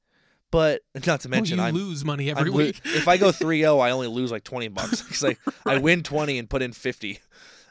[0.55, 2.81] but not to Well, mention you i'm lose money I'm every week.
[2.85, 5.37] if I go 3-0, I only lose like 20 bucks because I,
[5.67, 7.19] I win 20 and put in 50.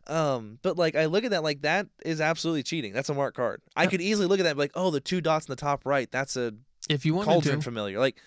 [0.07, 2.91] Um, but like I look at that like that is absolutely cheating.
[2.91, 3.61] That's a marked card.
[3.75, 3.89] I Yeah.
[3.89, 5.85] could easily look at that and be like, oh, the two dots in the top
[5.85, 6.53] right, that's a
[6.89, 7.99] if you wanted cauldron to, familiar.
[7.99, 8.17] Like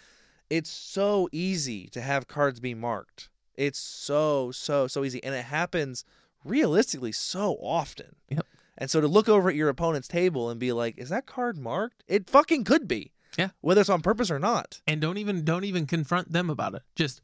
[0.49, 3.29] it's so easy to have cards be marked.
[3.57, 6.05] It's so so so easy, and it happens
[6.45, 8.17] realistically so often.
[8.31, 8.47] Yep.
[8.79, 11.59] And so to look over at your opponent's table and be like, is that card
[11.59, 12.05] marked?
[12.09, 13.13] It fucking could be.
[13.37, 13.49] Yeah.
[13.61, 14.81] Whether it's on purpose or not.
[14.87, 16.83] and don't even don't even confront them about it.
[16.95, 17.21] Just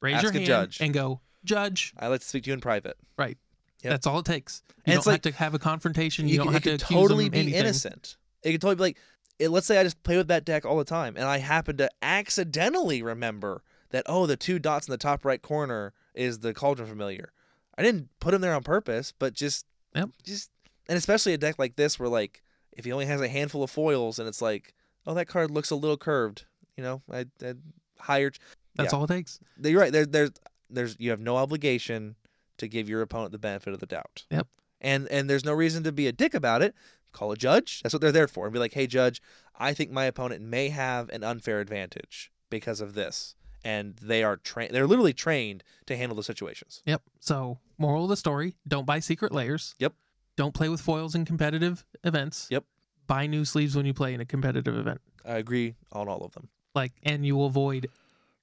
[0.00, 0.80] raise Ask your hand judge.
[0.80, 1.92] and go, judge.
[1.98, 2.96] I like to speak to you in private.
[3.18, 3.36] Right.
[3.82, 3.90] Yep.
[3.90, 4.62] That's all it takes.
[4.68, 6.28] You And don't it's like- have to have a confrontation.
[6.28, 7.60] You, don't could- have to it could totally be anything.
[7.60, 8.16] innocent.
[8.42, 8.96] It could totally be like,
[9.38, 11.76] it, let's say I just play with that deck all the time, and I happen
[11.78, 16.54] to accidentally remember that oh, the two dots in the top right corner is the
[16.54, 17.32] cauldron familiar.
[17.76, 20.10] I didn't put them there on purpose, but just, Yep.
[20.24, 20.50] just,
[20.88, 22.42] and especially a deck like this where like
[22.72, 24.74] if he only has a handful of foils and it's like,
[25.06, 26.44] oh, that card looks a little curved,
[26.76, 27.54] you know, I, I
[27.98, 28.32] higher.
[28.76, 28.98] That's Yeah.
[28.98, 29.38] all it takes.
[29.62, 29.92] You're right.
[29.92, 30.30] There, there's,
[30.70, 32.16] there's, you have no obligation
[32.58, 34.24] to give your opponent the benefit of the doubt.
[34.30, 34.46] Yep.
[34.80, 36.74] And and there's no reason to be a dick about it.
[37.12, 37.82] Call a judge.
[37.82, 38.46] That's what they're there for.
[38.46, 39.20] And be like, hey, judge,
[39.58, 43.34] I think my opponent may have an unfair advantage because of this,
[43.64, 44.74] and they are trained.
[44.74, 46.82] They're literally trained to handle the situations.
[46.86, 47.02] Yep.
[47.20, 49.74] So, moral of the story: don't buy secret layers.
[49.78, 49.92] Yep.
[50.36, 52.48] Don't play with foils in competitive events.
[52.50, 52.64] Yep.
[53.06, 55.00] Buy new sleeves when you play in a competitive event.
[55.24, 56.48] I agree on all of them.
[56.74, 57.88] Like, and you will avoid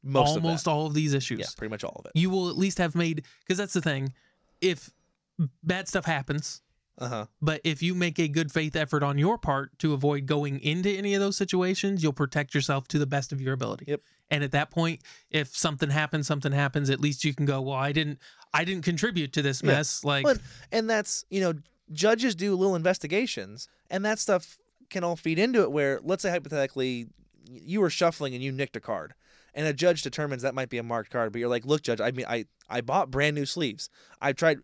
[0.03, 1.39] Most almost of all of these issues.
[1.39, 2.11] Yeah, pretty much all of it.
[2.15, 4.13] You will at least have made because that's the thing.
[4.61, 4.91] If
[5.63, 6.61] bad stuff happens,
[7.01, 7.25] Uh huh.
[7.41, 10.89] But if you make a good faith effort on your part to avoid going into
[10.89, 13.85] any of those situations, you'll protect yourself to the best of your ability.
[13.87, 14.01] Yep.
[14.31, 14.99] And at that point,
[15.31, 18.19] if something happens, something happens, at least you can go, well, I didn't
[18.53, 19.71] I didn't contribute to this Yeah.
[19.71, 20.03] mess.
[20.03, 20.39] Like But-
[20.73, 21.53] And that's you know
[21.91, 24.57] judges do little investigations, and that stuff
[24.89, 25.71] can all feed into it.
[25.71, 27.07] Where let's say hypothetically
[27.49, 29.13] you were shuffling and you nicked a card,
[29.53, 32.01] and a judge determines that might be a marked card, but you're like, look, judge,
[32.01, 33.89] I mean, I I bought brand new sleeves.
[34.21, 34.59] I've tried.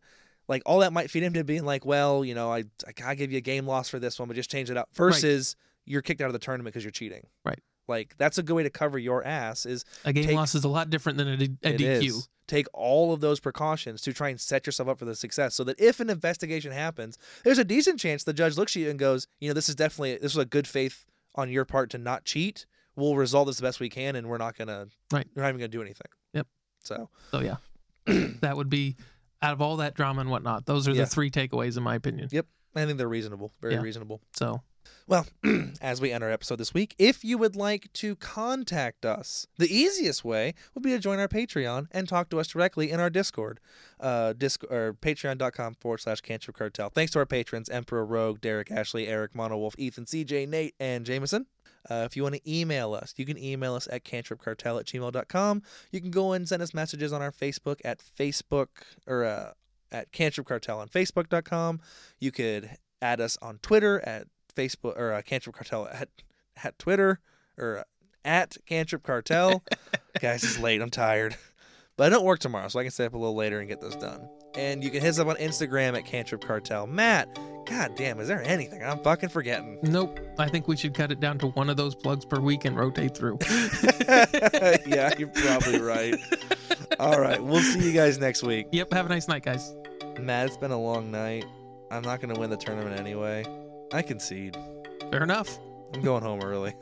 [0.47, 3.31] Like all that might feed into being like, well, you know, I I gotta give
[3.31, 4.89] you a game loss for this one, but just change it up.
[4.93, 7.25] Versus you're kicked out of the tournament because you're cheating.
[7.43, 7.59] Right.
[7.87, 9.65] Like that's a good way to cover your ass.
[9.65, 12.03] Is a game take- loss is a lot different than a, D- a it DQ.
[12.07, 12.29] is.
[12.47, 15.63] Take all of those precautions to try and set yourself up for the success, so
[15.63, 18.99] that if an investigation happens, there's a decent chance the judge looks at you and
[18.99, 21.97] goes, you know, this is definitely this was a good faith on your part to
[21.97, 22.67] not cheat.
[22.95, 25.27] We'll resolve this the best we can, and we're not gonna, Right.
[25.35, 26.07] We're not even gonna do anything.
[26.33, 26.47] Yep.
[26.83, 27.55] So So yeah.
[28.41, 28.95] that would be
[29.41, 31.01] out of all that drama and whatnot, those are Yeah.
[31.01, 32.29] the three takeaways in my opinion.
[32.31, 32.45] Yep.
[32.75, 33.81] I think they're reasonable, very Yeah.
[33.81, 34.21] reasonable.
[34.35, 34.61] So
[35.07, 35.27] Well,
[35.81, 39.73] as we end our episode this week, if you would like to contact us, the
[39.73, 43.09] easiest way would be to join our Patreon and talk to us directly in our
[43.09, 43.59] Discord,
[43.99, 46.89] uh, disc or patreon.com forward slash cantrip cartel.
[46.89, 51.45] Thanks to our patrons, Emperor Rogue, Derek Ashley, Eric Monowolf, Ethan, CJ, Nate, and Jameson.
[51.89, 55.61] Uh, if you want to email us, you can email us at cantripcartel at gmail.com.
[55.91, 58.67] You can go and send us messages on our Facebook at Facebook
[59.05, 59.51] or uh,
[59.91, 61.79] at cantrip cartel on facebook.com.
[62.19, 62.71] You could
[63.01, 66.09] add us on Twitter at Facebook or uh, Cantrip Cartel at
[66.63, 67.19] at Twitter
[67.57, 67.83] or uh,
[68.23, 69.63] at Cantrip Cartel.
[70.21, 70.81] Guys, it's late.
[70.81, 71.35] I'm tired,
[71.97, 73.81] but I don't work tomorrow, so I can stay up a little later and get
[73.81, 74.27] this done.
[74.55, 76.87] And you can hit us up on Instagram at Cantrip Cartel.
[76.87, 77.27] Matt,
[77.65, 79.79] god damn, is there anything I'm fucking forgetting?
[79.83, 80.19] nope.
[80.39, 82.77] I think we should cut it down to one of those plugs per week and
[82.77, 83.37] rotate through.
[84.07, 86.15] yeah, you're probably right.
[86.99, 88.67] All right, we'll see you guys next week.
[88.71, 88.93] yep.
[88.93, 89.75] Have a nice night, guys.
[90.19, 91.43] Matt, it's been a long night.
[91.91, 93.43] I'm not gonna win the tournament anyway.
[93.95, 94.57] I concede.
[95.09, 95.57] Fair enough.
[95.93, 96.73] I'm going home early.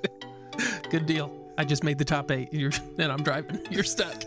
[0.90, 1.31] Good deal.
[1.57, 2.52] I just made the top eight.
[2.52, 3.60] You're, and I'm driving.
[3.69, 4.23] You're stuck.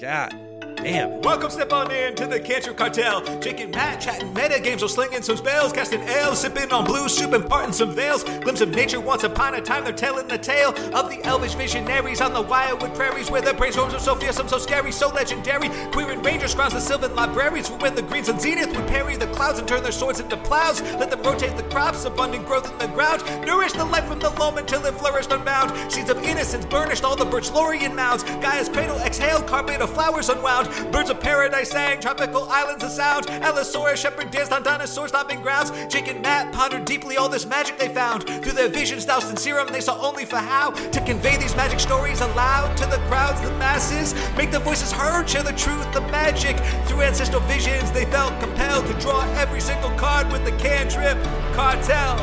[0.00, 0.51] God
[0.82, 1.22] damn.
[1.22, 3.24] Welcome, step on in to the Cantrip Cartel.
[3.26, 7.32] And Matt chatting meta games, or slinging some spells, casting ale, sipping on blue soup
[7.32, 8.24] and parting some veils.
[8.24, 12.20] Glimpse of nature once upon a time, they're telling the tale of the elvish visionaries
[12.20, 15.68] on the wildwood prairies where the brainstorms are so fearsome, so scary, so legendary.
[15.92, 19.28] Quirion Rangers grounds the sylvan libraries for when the Green Sun's Zenith would parry the
[19.28, 20.82] clouds and turn their swords into plows.
[20.82, 23.22] Let them rotate the crops, abundant growth in the ground.
[23.46, 25.92] Nourish the life from the loam until it flourished unbound.
[25.92, 28.24] Seeds of innocence burnished all the birch laurian mounds.
[28.24, 30.71] Gaea's Cradle exhaled, carpet of flowers unwound.
[30.90, 33.28] Birds of paradise sang, tropical islands a sound.
[33.28, 35.70] Allosaurus shepherd danced on dinosaur stomping grounds.
[35.88, 38.24] Jake and Matt pondered deeply all this magic they found.
[38.24, 41.80] Through their visions doused in serum, they saw only for how to convey these magic
[41.80, 44.14] stories aloud to the crowds, the masses.
[44.36, 46.56] Make the voices heard, share the truth, the magic.
[46.86, 51.18] Through ancestral visions, they felt compelled to draw every single card with the cantrip
[51.54, 52.16] cartel.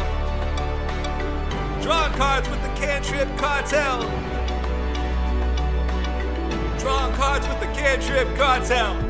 [1.81, 4.28] Draw cards with the cantrip cartel.
[6.79, 9.08] Drawing cards with the cantrip cartel.